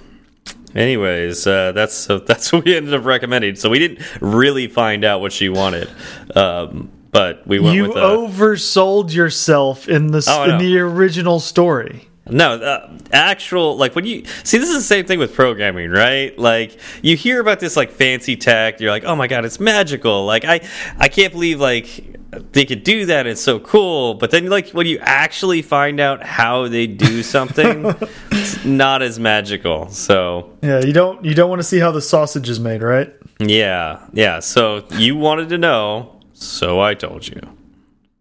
[0.73, 3.55] anyways, uh, that's so that's what we ended up recommending.
[3.55, 5.89] So we didn't really find out what she wanted,
[6.35, 7.75] um, but we went.
[7.75, 12.07] You with, uh, oversold yourself in the oh, in the original story.
[12.29, 16.37] No, uh, actual like when you see this is the same thing with programming, right?
[16.37, 20.25] Like you hear about this like fancy tech, you're like, oh my god, it's magical.
[20.25, 20.61] Like I,
[20.97, 22.21] I can't believe like
[22.53, 23.25] they could do that.
[23.25, 24.13] It's so cool.
[24.13, 27.85] But then like when you actually find out how they do something,
[28.31, 29.89] it's not as magical.
[29.89, 33.13] So yeah, you don't you don't want to see how the sausage is made, right?
[33.39, 34.39] Yeah, yeah.
[34.39, 37.41] So you wanted to know, so I told you.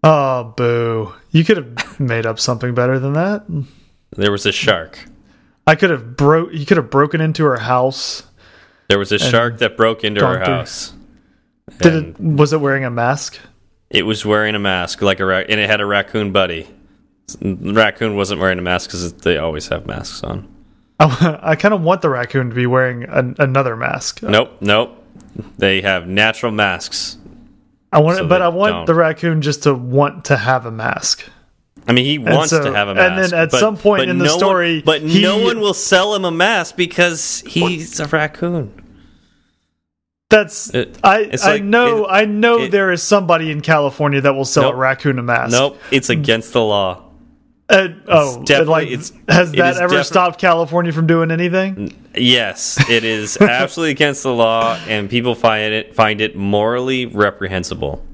[0.02, 1.12] Oh, boo!
[1.30, 3.44] You could have made up something better than that.
[4.16, 4.98] There was a shark.
[5.66, 6.52] I could have broke.
[6.52, 8.24] You could have broken into her house.
[8.88, 10.92] There was a shark that broke into her house.
[11.78, 12.20] Did it?
[12.20, 13.38] Was it wearing a mask?
[13.88, 16.68] It was wearing a mask, like a and it had a raccoon buddy.
[17.40, 20.48] The raccoon wasn't wearing a mask because they always have masks on.
[21.00, 24.22] I, I kind of want the raccoon to be wearing an, another mask.
[24.22, 25.04] Nope, nope.
[25.56, 27.16] They have natural masks.
[27.92, 28.86] I want, so but I want don't.
[28.86, 31.24] the raccoon just to want to have a mask.
[31.90, 33.10] I mean, he wants so, to have a mask.
[33.10, 35.58] And then at but, some point in the no story, one, but he, no one
[35.58, 38.80] will sell him a mask because he's a raccoon.
[40.28, 41.22] That's it, I.
[41.22, 42.04] Like, I know.
[42.04, 45.18] It, I know it, there is somebody in California that will sell nope, a raccoon
[45.18, 45.50] a mask.
[45.50, 47.10] Nope, it's against the law.
[47.68, 51.92] Uh, oh, like it's, has that ever stopped California from doing anything?
[52.14, 58.06] Yes, it is absolutely against the law, and people find it find it morally reprehensible.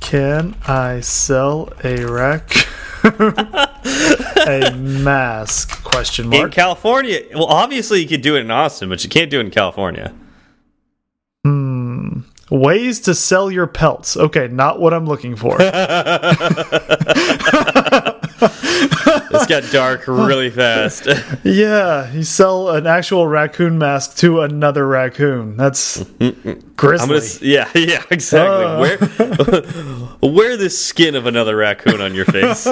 [0.00, 2.73] Can I sell a raccoon?
[4.46, 5.82] a mask?
[5.84, 6.42] Question mark.
[6.42, 9.46] In California, well, obviously you could do it in Austin, but you can't do it
[9.46, 10.14] in California.
[11.44, 12.20] Hmm.
[12.50, 14.16] Ways to sell your pelts.
[14.16, 15.58] Okay, not what I'm looking for.
[19.46, 21.06] this got dark really fast.
[21.44, 25.56] yeah, you sell an actual raccoon mask to another raccoon.
[25.56, 26.04] That's
[26.76, 27.20] grisly.
[27.20, 28.64] Gonna, yeah, yeah, exactly.
[28.64, 28.80] Uh.
[28.80, 32.66] Wear, wear the skin of another raccoon on your face.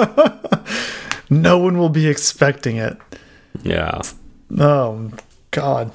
[1.29, 2.97] no one will be expecting it.
[3.63, 4.01] Yeah.
[4.57, 5.11] Oh
[5.51, 5.91] God.